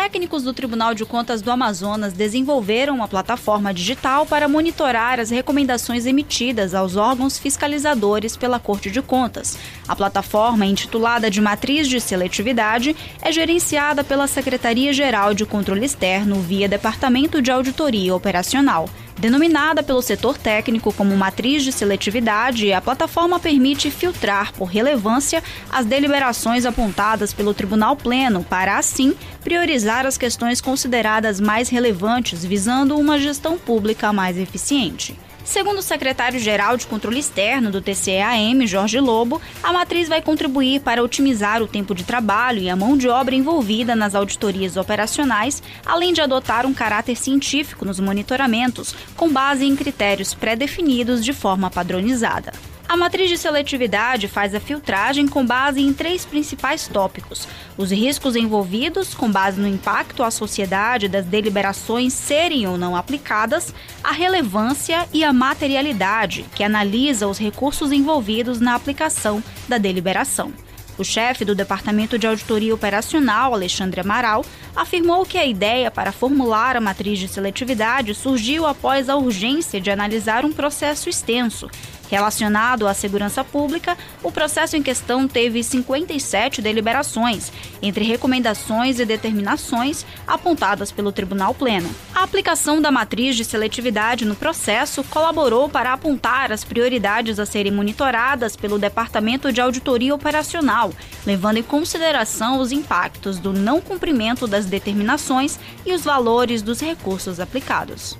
Técnicos 0.05 0.43
do 0.43 0.53
Tribunal 0.53 0.93
de 0.93 1.03
Contas 1.03 1.41
do 1.41 1.49
Amazonas 1.49 2.13
desenvolveram 2.13 2.93
uma 2.93 3.07
plataforma 3.07 3.73
digital 3.73 4.23
para 4.23 4.47
monitorar 4.47 5.19
as 5.19 5.31
recomendações 5.31 6.05
emitidas 6.05 6.75
aos 6.75 6.95
órgãos 6.95 7.39
fiscalizadores 7.39 8.37
pela 8.37 8.59
Corte 8.59 8.91
de 8.91 9.01
Contas. 9.01 9.57
A 9.87 9.95
plataforma, 9.95 10.63
intitulada 10.63 11.27
de 11.27 11.41
Matriz 11.41 11.87
de 11.87 11.99
Seletividade, 11.99 12.95
é 13.19 13.31
gerenciada 13.31 14.03
pela 14.03 14.27
Secretaria-Geral 14.27 15.33
de 15.33 15.43
Controle 15.43 15.83
Externo 15.85 16.35
via 16.35 16.69
Departamento 16.69 17.41
de 17.41 17.49
Auditoria 17.49 18.13
Operacional. 18.13 18.87
Denominada 19.17 19.81
pelo 19.81 20.01
setor 20.01 20.37
técnico 20.37 20.93
como 20.93 21.15
matriz 21.15 21.63
de 21.63 21.71
seletividade, 21.71 22.73
a 22.73 22.81
plataforma 22.81 23.39
permite 23.39 23.89
filtrar 23.89 24.51
por 24.53 24.65
relevância 24.65 25.41
as 25.71 25.85
deliberações 25.85 26.65
apontadas 26.65 27.33
pelo 27.33 27.53
Tribunal 27.53 27.95
Pleno 27.95 28.43
para, 28.43 28.77
assim, 28.77 29.15
priorizar 29.41 30.05
as 30.05 30.17
questões 30.17 30.59
consideradas 30.59 31.39
mais 31.39 31.69
relevantes, 31.69 32.43
visando 32.43 32.97
uma 32.97 33.17
gestão 33.17 33.57
pública 33.57 34.11
mais 34.11 34.37
eficiente. 34.37 35.17
Segundo 35.45 35.77
o 35.77 35.83
secretário-geral 35.83 36.75
de 36.75 36.87
Controle 36.87 37.19
Externo 37.19 37.71
do 37.71 37.79
TCEAM, 37.79 38.65
Jorge 38.65 38.99
Lobo, 38.99 39.39
a 39.61 39.71
matriz 39.71 40.09
vai 40.09 40.19
contribuir 40.19 40.81
para 40.81 41.03
otimizar 41.03 41.61
o 41.61 41.67
tempo 41.67 41.93
de 41.93 42.03
trabalho 42.03 42.59
e 42.59 42.69
a 42.69 42.75
mão 42.75 42.97
de 42.97 43.07
obra 43.07 43.35
envolvida 43.35 43.95
nas 43.95 44.15
auditorias 44.15 44.75
operacionais, 44.75 45.61
além 45.85 46.13
de 46.13 46.19
adotar 46.19 46.65
um 46.65 46.73
caráter 46.73 47.15
científico 47.15 47.85
nos 47.85 47.99
monitoramentos, 47.99 48.95
com 49.15 49.31
base 49.31 49.65
em 49.65 49.75
critérios 49.75 50.33
pré-definidos 50.33 51.23
de 51.23 51.31
forma 51.31 51.69
padronizada. 51.69 52.51
A 52.87 52.95
matriz 52.95 53.29
de 53.29 53.37
seletividade 53.37 54.27
faz 54.27 54.53
a 54.53 54.59
filtragem 54.59 55.27
com 55.27 55.43
base 55.43 55.81
em 55.81 55.91
três 55.91 56.23
principais 56.23 56.87
tópicos: 56.87 57.47
os 57.75 57.91
riscos 57.91 58.35
envolvidos, 58.35 59.15
com 59.15 59.29
base 59.29 59.59
no 59.59 59.67
impacto 59.67 60.21
à 60.21 60.29
sociedade 60.29 61.07
das 61.07 61.25
deliberações 61.25 62.13
serem 62.13 62.67
ou 62.67 62.77
não 62.77 62.95
aplicadas, 62.95 63.73
a 64.03 64.11
relevância 64.11 65.09
e 65.11 65.23
a 65.23 65.33
materialidade, 65.33 66.45
que 66.53 66.63
analisa 66.63 67.27
os 67.27 67.39
recursos 67.39 67.91
envolvidos 67.91 68.59
na 68.59 68.75
aplicação 68.75 69.43
da 69.67 69.79
deliberação. 69.79 70.53
O 70.97 71.03
chefe 71.03 71.43
do 71.43 71.53
Departamento 71.53 72.17
de 72.17 72.25
Auditoria 72.25 72.73
Operacional, 72.73 73.53
Alexandre 73.53 73.99
Amaral, 73.99 74.45
afirmou 74.75 75.25
que 75.25 75.37
a 75.37 75.45
ideia 75.45 75.91
para 75.91 76.11
formular 76.11 76.77
a 76.77 76.81
matriz 76.81 77.19
de 77.19 77.27
seletividade 77.27 78.15
surgiu 78.15 78.65
após 78.65 79.09
a 79.09 79.15
urgência 79.15 79.81
de 79.81 79.91
analisar 79.91 80.45
um 80.45 80.53
processo 80.53 81.09
extenso 81.09 81.69
Relacionado 82.09 82.87
à 82.87 82.93
segurança 82.93 83.43
pública, 83.43 83.97
o 84.21 84.31
processo 84.31 84.77
em 84.77 84.83
questão 84.83 85.27
teve 85.27 85.63
57 85.63 86.61
deliberações, 86.61 87.51
entre 87.81 88.05
recomendações 88.05 88.99
e 88.99 89.05
determinações 89.05 90.05
apontadas 90.27 90.91
pelo 90.91 91.11
Tribunal 91.11 91.53
Pleno. 91.53 91.89
A 92.13 92.23
aplicação 92.23 92.79
da 92.79 92.91
matriz 92.91 93.35
de 93.35 93.43
seletividade 93.43 94.25
no 94.25 94.35
processo 94.35 95.03
colaborou 95.05 95.67
para 95.67 95.93
apontar 95.93 96.51
as 96.51 96.63
prioridades 96.63 97.39
a 97.39 97.45
serem 97.45 97.71
monitoradas 97.71 98.55
pelo 98.55 98.77
Departamento 98.77 99.51
de 99.51 99.59
Auditoria 99.59 100.13
Operacional, 100.13 100.84
levando 101.25 101.57
em 101.57 101.63
consideração 101.63 102.59
os 102.59 102.71
impactos 102.71 103.39
do 103.39 103.53
não 103.53 103.79
cumprimento 103.79 104.47
das 104.47 104.65
determinações 104.65 105.59
e 105.85 105.93
os 105.93 106.03
valores 106.03 106.61
dos 106.61 106.79
recursos 106.79 107.39
aplicados. 107.39 108.17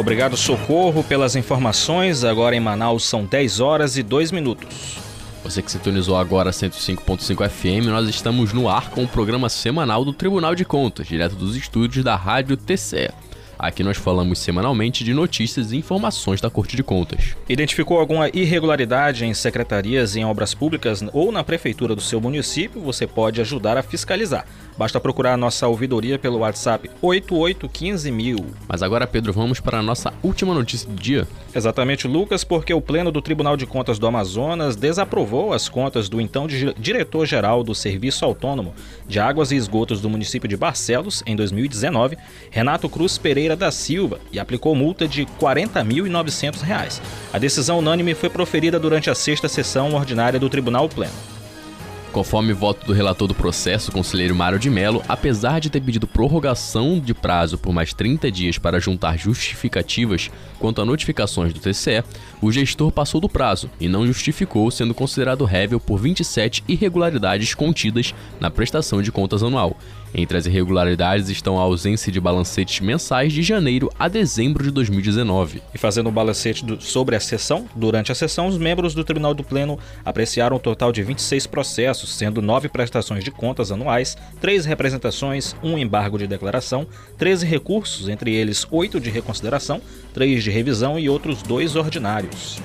Obrigado, 0.00 0.34
Socorro, 0.34 1.04
pelas 1.04 1.36
informações. 1.36 2.24
Agora 2.24 2.56
em 2.56 2.60
Manaus 2.60 3.04
são 3.04 3.22
10 3.22 3.60
horas 3.60 3.98
e 3.98 4.02
2 4.02 4.32
minutos. 4.32 4.96
Você 5.44 5.60
que 5.60 5.70
sintonizou 5.70 6.16
agora 6.16 6.52
105.5 6.52 7.46
FM, 7.46 7.86
nós 7.88 8.08
estamos 8.08 8.54
no 8.54 8.66
ar 8.66 8.88
com 8.88 9.04
o 9.04 9.08
programa 9.08 9.50
semanal 9.50 10.02
do 10.02 10.14
Tribunal 10.14 10.54
de 10.54 10.64
Contas, 10.64 11.06
direto 11.06 11.34
dos 11.34 11.54
estúdios 11.54 12.02
da 12.02 12.16
Rádio 12.16 12.56
TCE. 12.56 13.10
Aqui 13.58 13.82
nós 13.82 13.98
falamos 13.98 14.38
semanalmente 14.38 15.04
de 15.04 15.12
notícias 15.12 15.70
e 15.70 15.76
informações 15.76 16.40
da 16.40 16.48
Corte 16.48 16.76
de 16.76 16.82
Contas. 16.82 17.36
Identificou 17.46 18.00
alguma 18.00 18.30
irregularidade 18.30 19.26
em 19.26 19.34
secretarias 19.34 20.16
em 20.16 20.24
obras 20.24 20.54
públicas 20.54 21.04
ou 21.12 21.30
na 21.30 21.44
prefeitura 21.44 21.94
do 21.94 22.00
seu 22.00 22.22
município? 22.22 22.80
Você 22.80 23.06
pode 23.06 23.38
ajudar 23.38 23.76
a 23.76 23.82
fiscalizar. 23.82 24.46
Basta 24.76 25.00
procurar 25.00 25.34
a 25.34 25.36
nossa 25.36 25.68
ouvidoria 25.68 26.18
pelo 26.18 26.38
WhatsApp 26.38 26.90
8815000. 27.02 28.44
Mas 28.68 28.82
agora, 28.82 29.06
Pedro, 29.06 29.32
vamos 29.32 29.60
para 29.60 29.78
a 29.78 29.82
nossa 29.82 30.12
última 30.22 30.54
notícia 30.54 30.88
do 30.88 30.94
dia. 30.94 31.26
Exatamente, 31.54 32.06
Lucas, 32.06 32.44
porque 32.44 32.72
o 32.72 32.80
Pleno 32.80 33.10
do 33.10 33.20
Tribunal 33.20 33.56
de 33.56 33.66
Contas 33.66 33.98
do 33.98 34.06
Amazonas 34.06 34.76
desaprovou 34.76 35.52
as 35.52 35.68
contas 35.68 36.08
do 36.08 36.20
então 36.20 36.46
diretor-geral 36.46 37.62
do 37.62 37.74
Serviço 37.74 38.24
Autônomo 38.24 38.74
de 39.06 39.18
Águas 39.18 39.50
e 39.50 39.56
Esgotos 39.56 40.00
do 40.00 40.08
município 40.08 40.48
de 40.48 40.56
Barcelos 40.56 41.22
em 41.26 41.36
2019, 41.36 42.16
Renato 42.50 42.88
Cruz 42.88 43.18
Pereira 43.18 43.56
da 43.56 43.70
Silva, 43.70 44.20
e 44.32 44.38
aplicou 44.38 44.74
multa 44.74 45.06
de 45.06 45.22
R$ 45.22 45.28
40.900. 45.40 47.00
A 47.32 47.38
decisão 47.38 47.78
unânime 47.78 48.14
foi 48.14 48.30
proferida 48.30 48.78
durante 48.78 49.10
a 49.10 49.14
sexta 49.14 49.48
sessão 49.48 49.94
ordinária 49.94 50.38
do 50.38 50.48
Tribunal 50.48 50.88
Pleno. 50.88 51.39
Conforme 52.12 52.52
voto 52.52 52.84
do 52.86 52.92
relator 52.92 53.28
do 53.28 53.34
processo, 53.34 53.92
conselheiro 53.92 54.34
Mário 54.34 54.58
de 54.58 54.68
Mello, 54.68 55.00
apesar 55.08 55.60
de 55.60 55.70
ter 55.70 55.80
pedido 55.80 56.08
prorrogação 56.08 56.98
de 56.98 57.14
prazo 57.14 57.56
por 57.56 57.72
mais 57.72 57.94
30 57.94 58.28
dias 58.32 58.58
para 58.58 58.80
juntar 58.80 59.16
justificativas 59.16 60.28
quanto 60.58 60.82
a 60.82 60.84
notificações 60.84 61.52
do 61.52 61.60
TCE, 61.60 62.02
o 62.42 62.50
gestor 62.50 62.90
passou 62.90 63.20
do 63.20 63.28
prazo 63.28 63.70
e 63.78 63.88
não 63.88 64.04
justificou, 64.04 64.68
sendo 64.72 64.92
considerado 64.92 65.44
rével 65.44 65.78
por 65.78 66.00
27 66.00 66.64
irregularidades 66.66 67.54
contidas 67.54 68.12
na 68.40 68.50
prestação 68.50 69.00
de 69.00 69.12
contas 69.12 69.44
anual, 69.44 69.78
entre 70.14 70.36
as 70.36 70.46
irregularidades 70.46 71.28
estão 71.28 71.58
a 71.58 71.62
ausência 71.62 72.10
de 72.10 72.20
balancetes 72.20 72.80
mensais 72.80 73.32
de 73.32 73.42
janeiro 73.42 73.90
a 73.98 74.08
dezembro 74.08 74.62
de 74.64 74.70
2019. 74.70 75.62
E 75.74 75.78
fazendo 75.78 76.08
um 76.08 76.12
balancete 76.12 76.64
do, 76.64 76.80
sobre 76.80 77.16
a 77.16 77.20
sessão, 77.20 77.66
durante 77.74 78.10
a 78.10 78.14
sessão, 78.14 78.46
os 78.46 78.58
membros 78.58 78.94
do 78.94 79.04
Tribunal 79.04 79.34
do 79.34 79.44
Pleno 79.44 79.78
apreciaram 80.04 80.56
um 80.56 80.60
total 80.60 80.92
de 80.92 81.02
26 81.02 81.46
processos, 81.46 82.14
sendo 82.14 82.42
9 82.42 82.68
prestações 82.68 83.24
de 83.24 83.30
contas 83.30 83.70
anuais, 83.70 84.16
3 84.40 84.64
representações, 84.64 85.54
1 85.62 85.78
embargo 85.78 86.18
de 86.18 86.26
declaração, 86.26 86.86
13 87.18 87.46
recursos, 87.46 88.08
entre 88.08 88.34
eles 88.34 88.66
8 88.70 89.00
de 89.00 89.10
reconsideração, 89.10 89.80
3 90.12 90.42
de 90.42 90.50
revisão 90.50 90.98
e 90.98 91.08
outros 91.08 91.42
2 91.42 91.76
ordinários. 91.76 92.60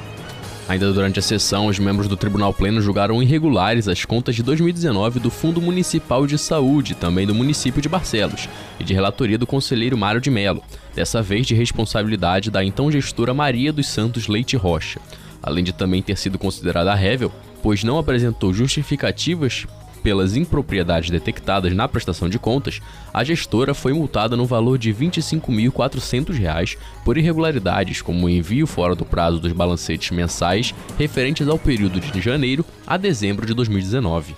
Ainda 0.67 0.91
durante 0.91 1.19
a 1.19 1.21
sessão, 1.21 1.67
os 1.67 1.77
membros 1.77 2.07
do 2.07 2.17
Tribunal 2.17 2.51
Pleno 2.51 2.81
julgaram 2.81 3.21
irregulares 3.21 3.87
as 3.87 4.03
contas 4.03 4.35
de 4.35 4.41
2019 4.41 5.19
do 5.19 5.29
Fundo 5.29 5.61
Municipal 5.61 6.25
de 6.25 6.39
Saúde, 6.39 6.95
também 6.95 7.27
do 7.27 7.35
município 7.35 7.83
de 7.83 7.87
Barcelos, 7.87 8.49
e 8.79 8.83
de 8.83 8.91
relatoria 8.91 9.37
do 9.37 9.45
conselheiro 9.45 9.95
Mário 9.95 10.19
de 10.19 10.31
Mello, 10.31 10.63
dessa 10.95 11.21
vez 11.21 11.45
de 11.45 11.53
responsabilidade 11.53 12.49
da 12.49 12.63
então 12.63 12.91
gestora 12.91 13.31
Maria 13.31 13.71
dos 13.71 13.87
Santos 13.87 14.27
Leite 14.27 14.57
Rocha. 14.57 14.99
Além 15.41 15.63
de 15.63 15.71
também 15.71 16.01
ter 16.01 16.17
sido 16.17 16.39
considerada 16.39 16.95
rével, 16.95 17.31
pois 17.61 17.83
não 17.83 17.99
apresentou 17.99 18.51
justificativas 18.51 19.67
pelas 20.05 20.35
impropriedades 20.37 21.09
detectadas 21.09 21.73
na 21.73 21.87
prestação 21.87 22.29
de 22.29 22.37
contas, 22.37 22.79
a 23.11 23.23
gestora 23.23 23.73
foi 23.73 23.91
multada 23.91 24.37
no 24.37 24.45
valor 24.45 24.77
de 24.77 24.91
R$ 24.91 25.07
25.400 25.07 26.77
por 27.03 27.17
irregularidades 27.17 28.03
como 28.03 28.27
o 28.27 28.29
envio 28.29 28.67
fora 28.67 28.93
do 28.93 29.03
prazo 29.03 29.39
dos 29.39 29.51
balancetes 29.51 30.11
mensais 30.11 30.75
referentes 30.95 31.47
ao 31.47 31.57
período 31.57 31.99
de 31.99 32.21
janeiro 32.21 32.63
a 32.85 32.97
dezembro 32.97 33.47
de 33.47 33.55
2019. 33.55 34.35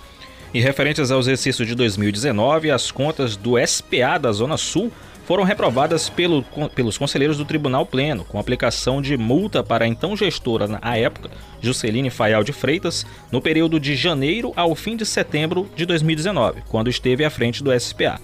E 0.54 0.60
referentes 0.62 1.10
ao 1.10 1.20
exercício 1.20 1.66
de 1.66 1.74
2019, 1.74 2.70
as 2.70 2.90
contas 2.90 3.36
do 3.36 3.58
SPA 3.66 4.16
da 4.16 4.32
Zona 4.32 4.56
Sul 4.56 4.90
foram 5.28 5.44
reprovadas 5.44 6.08
pelo, 6.08 6.42
pelos 6.74 6.96
conselheiros 6.96 7.36
do 7.36 7.44
Tribunal 7.44 7.84
Pleno, 7.84 8.24
com 8.24 8.38
aplicação 8.38 9.02
de 9.02 9.14
multa 9.14 9.62
para 9.62 9.84
a 9.84 9.88
então 9.88 10.16
gestora, 10.16 10.66
na 10.66 10.96
época, 10.96 11.28
Jusceline 11.60 12.08
Faial 12.08 12.42
de 12.42 12.50
Freitas, 12.50 13.04
no 13.30 13.38
período 13.38 13.78
de 13.78 13.94
janeiro 13.94 14.54
ao 14.56 14.74
fim 14.74 14.96
de 14.96 15.04
setembro 15.04 15.68
de 15.76 15.84
2019, 15.84 16.62
quando 16.70 16.88
esteve 16.88 17.26
à 17.26 17.30
frente 17.30 17.62
do 17.62 17.78
SPA. 17.78 18.18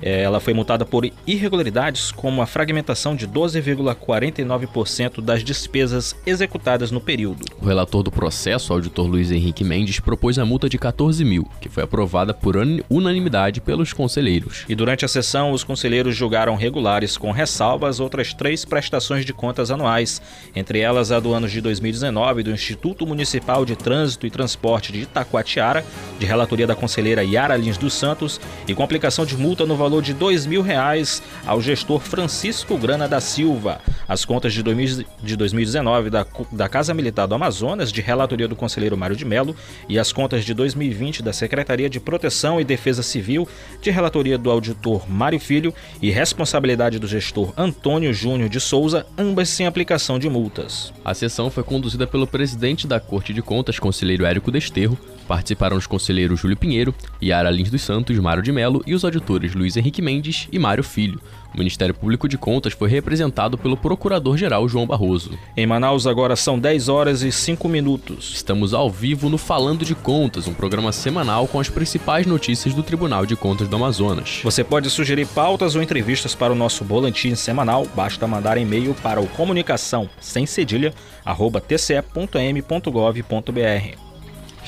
É, 0.00 0.22
ela 0.22 0.40
foi 0.40 0.54
multada 0.54 0.84
por 0.84 1.08
irregularidades 1.26 2.10
como 2.10 2.42
a 2.42 2.46
fragmentação 2.46 3.16
de 3.16 3.26
12,49% 3.26 5.20
das 5.20 5.42
despesas 5.42 6.14
executadas 6.26 6.90
no 6.90 7.00
período. 7.00 7.44
O 7.60 7.66
relator 7.66 8.02
do 8.02 8.10
processo, 8.10 8.72
o 8.72 8.76
auditor 8.76 9.06
Luiz 9.06 9.30
Henrique 9.30 9.64
Mendes, 9.64 10.00
propôs 10.00 10.38
a 10.38 10.44
multa 10.44 10.68
de 10.68 10.78
14 10.78 11.24
mil, 11.24 11.48
que 11.60 11.68
foi 11.68 11.82
aprovada 11.82 12.32
por 12.34 12.56
unanimidade 12.88 13.60
pelos 13.60 13.92
conselheiros. 13.92 14.64
E 14.68 14.74
durante 14.74 15.04
a 15.04 15.08
sessão, 15.08 15.52
os 15.52 15.64
conselheiros 15.64 16.16
julgaram 16.16 16.56
regulares 16.56 17.16
com 17.16 17.30
ressalvas 17.30 18.00
outras 18.00 18.34
três 18.34 18.64
prestações 18.64 19.24
de 19.24 19.32
contas 19.32 19.70
anuais, 19.70 20.20
entre 20.54 20.80
elas 20.80 21.12
a 21.12 21.20
do 21.20 21.32
ano 21.32 21.48
de 21.48 21.60
2019 21.60 22.42
do 22.42 22.50
Instituto 22.50 23.06
Municipal 23.06 23.64
de 23.64 23.76
Trânsito 23.76 24.26
e 24.26 24.30
Transporte 24.30 24.92
de 24.92 25.02
Itacoatiara, 25.02 25.84
de 26.18 26.26
relatoria 26.26 26.66
da 26.66 26.74
conselheira 26.74 27.24
Yara 27.24 27.56
Lins 27.56 27.78
dos 27.78 27.94
Santos, 27.94 28.40
e 28.66 28.74
com 28.74 28.82
aplicação 28.82 29.24
de 29.24 29.36
multa 29.36 29.64
no 29.66 29.76
valor 29.78 30.02
de 30.02 30.14
mil 30.46 30.60
reais 30.60 31.22
ao 31.46 31.62
gestor 31.62 32.00
Francisco 32.00 32.76
Grana 32.76 33.08
da 33.08 33.20
Silva. 33.20 33.80
As 34.06 34.24
contas 34.24 34.52
de, 34.52 34.62
2019 34.62 36.10
da, 36.10 36.26
da 36.52 36.68
Casa 36.68 36.92
Militar 36.92 37.26
do 37.26 37.34
Amazonas, 37.34 37.92
de 37.92 38.00
relatoria 38.00 38.48
do 38.48 38.56
conselheiro 38.56 38.96
Mário 38.96 39.16
de 39.16 39.24
Melo, 39.24 39.54
e 39.88 39.98
as 39.98 40.12
contas 40.12 40.44
de 40.44 40.52
2020 40.52 41.22
da 41.22 41.32
Secretaria 41.32 41.88
de 41.88 42.00
Proteção 42.00 42.60
e 42.60 42.64
Defesa 42.64 43.02
Civil, 43.02 43.48
de 43.80 43.90
relatoria 43.90 44.36
do 44.36 44.50
auditor 44.50 45.08
Mário 45.08 45.38
Filho 45.38 45.72
e 46.02 46.10
responsabilidade 46.10 46.98
do 46.98 47.06
gestor 47.06 47.52
Antônio 47.56 48.12
Júnior 48.12 48.48
de 48.48 48.60
Souza, 48.60 49.06
ambas 49.16 49.48
sem 49.48 49.66
aplicação 49.66 50.18
de 50.18 50.28
multas. 50.28 50.92
A 51.04 51.14
sessão 51.14 51.50
foi 51.50 51.62
conduzida 51.62 52.06
pelo 52.06 52.26
presidente 52.26 52.86
da 52.86 52.98
Corte 52.98 53.32
de 53.32 53.40
Contas, 53.40 53.78
conselheiro 53.78 54.26
Érico 54.26 54.50
Desterro, 54.50 54.98
Participaram 55.28 55.76
os 55.76 55.86
conselheiros 55.86 56.40
Júlio 56.40 56.56
Pinheiro, 56.56 56.94
Yara 57.22 57.50
Lins 57.50 57.70
dos 57.70 57.82
Santos, 57.82 58.18
Mário 58.18 58.42
de 58.42 58.50
Melo 58.50 58.82
e 58.86 58.94
os 58.94 59.04
auditores 59.04 59.54
Luiz 59.54 59.76
Henrique 59.76 60.00
Mendes 60.00 60.48
e 60.50 60.58
Mário 60.58 60.82
Filho. 60.82 61.20
O 61.54 61.58
Ministério 61.58 61.94
Público 61.94 62.28
de 62.28 62.38
Contas 62.38 62.72
foi 62.72 62.88
representado 62.88 63.58
pelo 63.58 63.76
Procurador-Geral 63.76 64.68
João 64.68 64.86
Barroso. 64.86 65.30
Em 65.56 65.66
Manaus 65.66 66.06
agora 66.06 66.34
são 66.36 66.58
10 66.58 66.88
horas 66.88 67.22
e 67.22 67.30
5 67.30 67.68
minutos. 67.68 68.32
Estamos 68.34 68.72
ao 68.72 68.90
vivo 68.90 69.28
no 69.28 69.36
Falando 69.36 69.84
de 69.84 69.94
Contas, 69.94 70.46
um 70.46 70.54
programa 70.54 70.92
semanal 70.92 71.46
com 71.46 71.60
as 71.60 71.68
principais 71.68 72.26
notícias 72.26 72.72
do 72.74 72.82
Tribunal 72.82 73.26
de 73.26 73.36
Contas 73.36 73.68
do 73.68 73.76
Amazonas. 73.76 74.40
Você 74.42 74.64
pode 74.64 74.88
sugerir 74.88 75.26
pautas 75.26 75.74
ou 75.74 75.82
entrevistas 75.82 76.34
para 76.34 76.52
o 76.52 76.56
nosso 76.56 76.84
boletim 76.84 77.34
semanal, 77.34 77.86
basta 77.94 78.26
mandar 78.26 78.56
e-mail 78.56 78.94
para 79.02 79.20
o 79.20 79.26
comunicação 79.26 80.08
sem 80.20 80.46
cedilha, 80.46 80.94
arroba 81.24 81.60
tce.m.gov.br. 81.60 82.48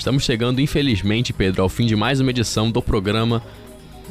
Estamos 0.01 0.24
chegando, 0.24 0.62
infelizmente, 0.62 1.30
Pedro, 1.30 1.62
ao 1.62 1.68
fim 1.68 1.84
de 1.84 1.94
mais 1.94 2.20
uma 2.20 2.30
edição 2.30 2.70
do 2.70 2.80
programa 2.80 3.42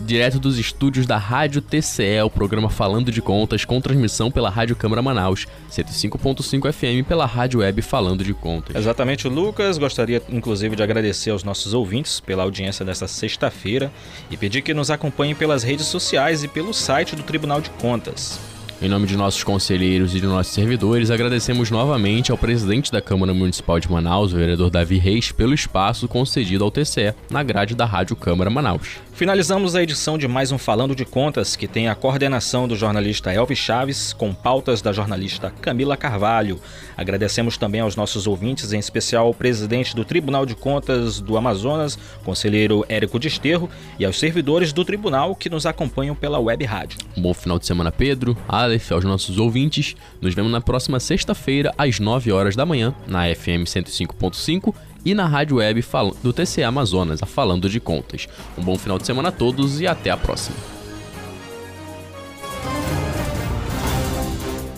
direto 0.06 0.40
dos 0.40 0.60
estúdios 0.60 1.08
da 1.08 1.18
Rádio 1.18 1.64
TCE, 1.64 2.22
o 2.24 2.30
programa 2.30 2.70
Falando 2.70 3.12
de 3.12 3.24
Contas, 3.24 3.66
com 3.66 3.82
transmissão 3.82 4.30
pela 4.30 4.52
Rádio 4.52 4.76
Câmara 4.76 5.02
Manaus, 5.02 5.48
105.5 5.72 6.72
FM 6.72 7.08
pela 7.08 7.26
Rádio 7.26 7.62
Web 7.62 7.82
Falando 7.82 8.24
de 8.24 8.36
Contas. 8.36 8.76
Exatamente, 8.76 9.28
Lucas. 9.28 9.80
Gostaria, 9.80 10.22
inclusive, 10.30 10.76
de 10.76 10.84
agradecer 10.84 11.32
aos 11.32 11.44
nossos 11.44 11.74
ouvintes 11.74 12.20
pela 12.20 12.44
audiência 12.44 12.86
desta 12.86 13.08
sexta-feira 13.08 13.92
e 14.30 14.38
pedir 14.38 14.62
que 14.62 14.76
nos 14.76 14.92
acompanhem 14.92 15.34
pelas 15.34 15.64
redes 15.64 15.88
sociais 15.88 16.44
e 16.44 16.48
pelo 16.48 16.72
site 16.72 17.16
do 17.16 17.24
Tribunal 17.24 17.62
de 17.62 17.72
Contas. 17.72 18.59
Em 18.82 18.88
nome 18.88 19.06
de 19.06 19.18
nossos 19.18 19.44
conselheiros 19.44 20.16
e 20.16 20.22
de 20.22 20.26
nossos 20.26 20.54
servidores, 20.54 21.12
agradecemos 21.12 21.70
novamente 21.70 22.32
ao 22.32 22.38
presidente 22.38 22.90
da 22.90 23.02
Câmara 23.02 23.34
Municipal 23.34 23.78
de 23.78 23.92
Manaus, 23.92 24.32
o 24.32 24.38
vereador 24.38 24.70
Davi 24.70 24.98
Reis, 24.98 25.34
pelo 25.34 25.54
espaço 25.54 26.08
concedido 26.08 26.64
ao 26.64 26.72
TCE 26.72 27.14
na 27.30 27.44
grade 27.44 27.76
da 27.76 27.84
Rádio 27.84 28.16
Câmara 28.16 28.50
Manaus. 28.50 29.00
Finalizamos 29.20 29.76
a 29.76 29.84
edição 29.84 30.18
de 30.18 30.30
mais 30.30 30.50
um 30.54 30.58
Falando 30.58 30.96
de 30.96 31.04
Contas, 31.04 31.58
que 31.58 31.68
tem 31.68 31.90
a 31.90 31.94
coordenação 31.94 32.70
do 32.70 32.76
jornalista 32.78 33.34
Elvis 33.34 33.58
Chaves, 33.58 34.14
com 34.14 34.34
pautas 34.34 34.82
da 34.82 34.94
jornalista 34.94 35.52
Camila 35.60 35.98
Carvalho. 35.98 36.58
Agradecemos 36.96 37.58
também 37.58 37.82
aos 37.82 37.98
nossos 37.98 38.28
ouvintes, 38.28 38.72
em 38.72 38.80
especial 38.80 39.28
ao 39.28 39.34
presidente 39.34 39.94
do 39.94 40.06
Tribunal 40.06 40.46
de 40.46 40.56
Contas 40.56 41.20
do 41.20 41.36
Amazonas, 41.36 42.00
conselheiro 42.24 42.86
Érico 42.88 43.20
Desterro, 43.20 43.70
e 44.00 44.06
aos 44.06 44.18
servidores 44.18 44.72
do 44.72 44.86
tribunal 44.86 45.36
que 45.36 45.50
nos 45.50 45.66
acompanham 45.66 46.16
pela 46.16 46.40
web 46.40 46.64
rádio. 46.64 46.98
Um 47.18 47.22
bom 47.22 47.34
final 47.34 47.60
de 47.60 47.66
semana, 47.66 47.92
Pedro, 47.92 48.38
Aleph, 48.70 48.92
aos 48.92 49.04
nossos 49.04 49.38
ouvintes. 49.40 49.96
Nos 50.22 50.36
vemos 50.36 50.52
na 50.52 50.62
próxima 50.62 51.00
sexta-feira, 51.00 51.74
às 51.78 52.00
9 52.00 52.32
horas 52.32 52.56
da 52.56 52.66
manhã, 52.66 52.94
na 53.08 53.24
FM 53.34 53.66
105.5 53.66 54.74
e 55.04 55.14
na 55.14 55.26
rádio 55.26 55.58
web 55.58 55.84
do 56.22 56.32
TCA 56.32 56.68
Amazonas, 56.68 57.24
a 57.24 57.26
Falando 57.26 57.70
de 57.70 57.80
Contas. 57.80 58.28
Um 58.58 58.64
bom 58.64 58.78
final 58.78 59.00
de 59.00 59.06
semana 59.06 59.30
a 59.30 59.32
todos 59.32 59.82
e 59.82 59.88
até 59.88 60.12
a 60.12 60.18
próxima. 60.18 60.56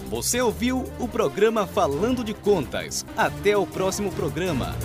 Você 0.09 0.39
ouviu 0.39 0.85
o 0.99 1.07
programa 1.07 1.65
Falando 1.65 2.23
de 2.23 2.33
Contas. 2.33 3.05
Até 3.17 3.57
o 3.57 3.65
próximo 3.65 4.11
programa. 4.11 4.75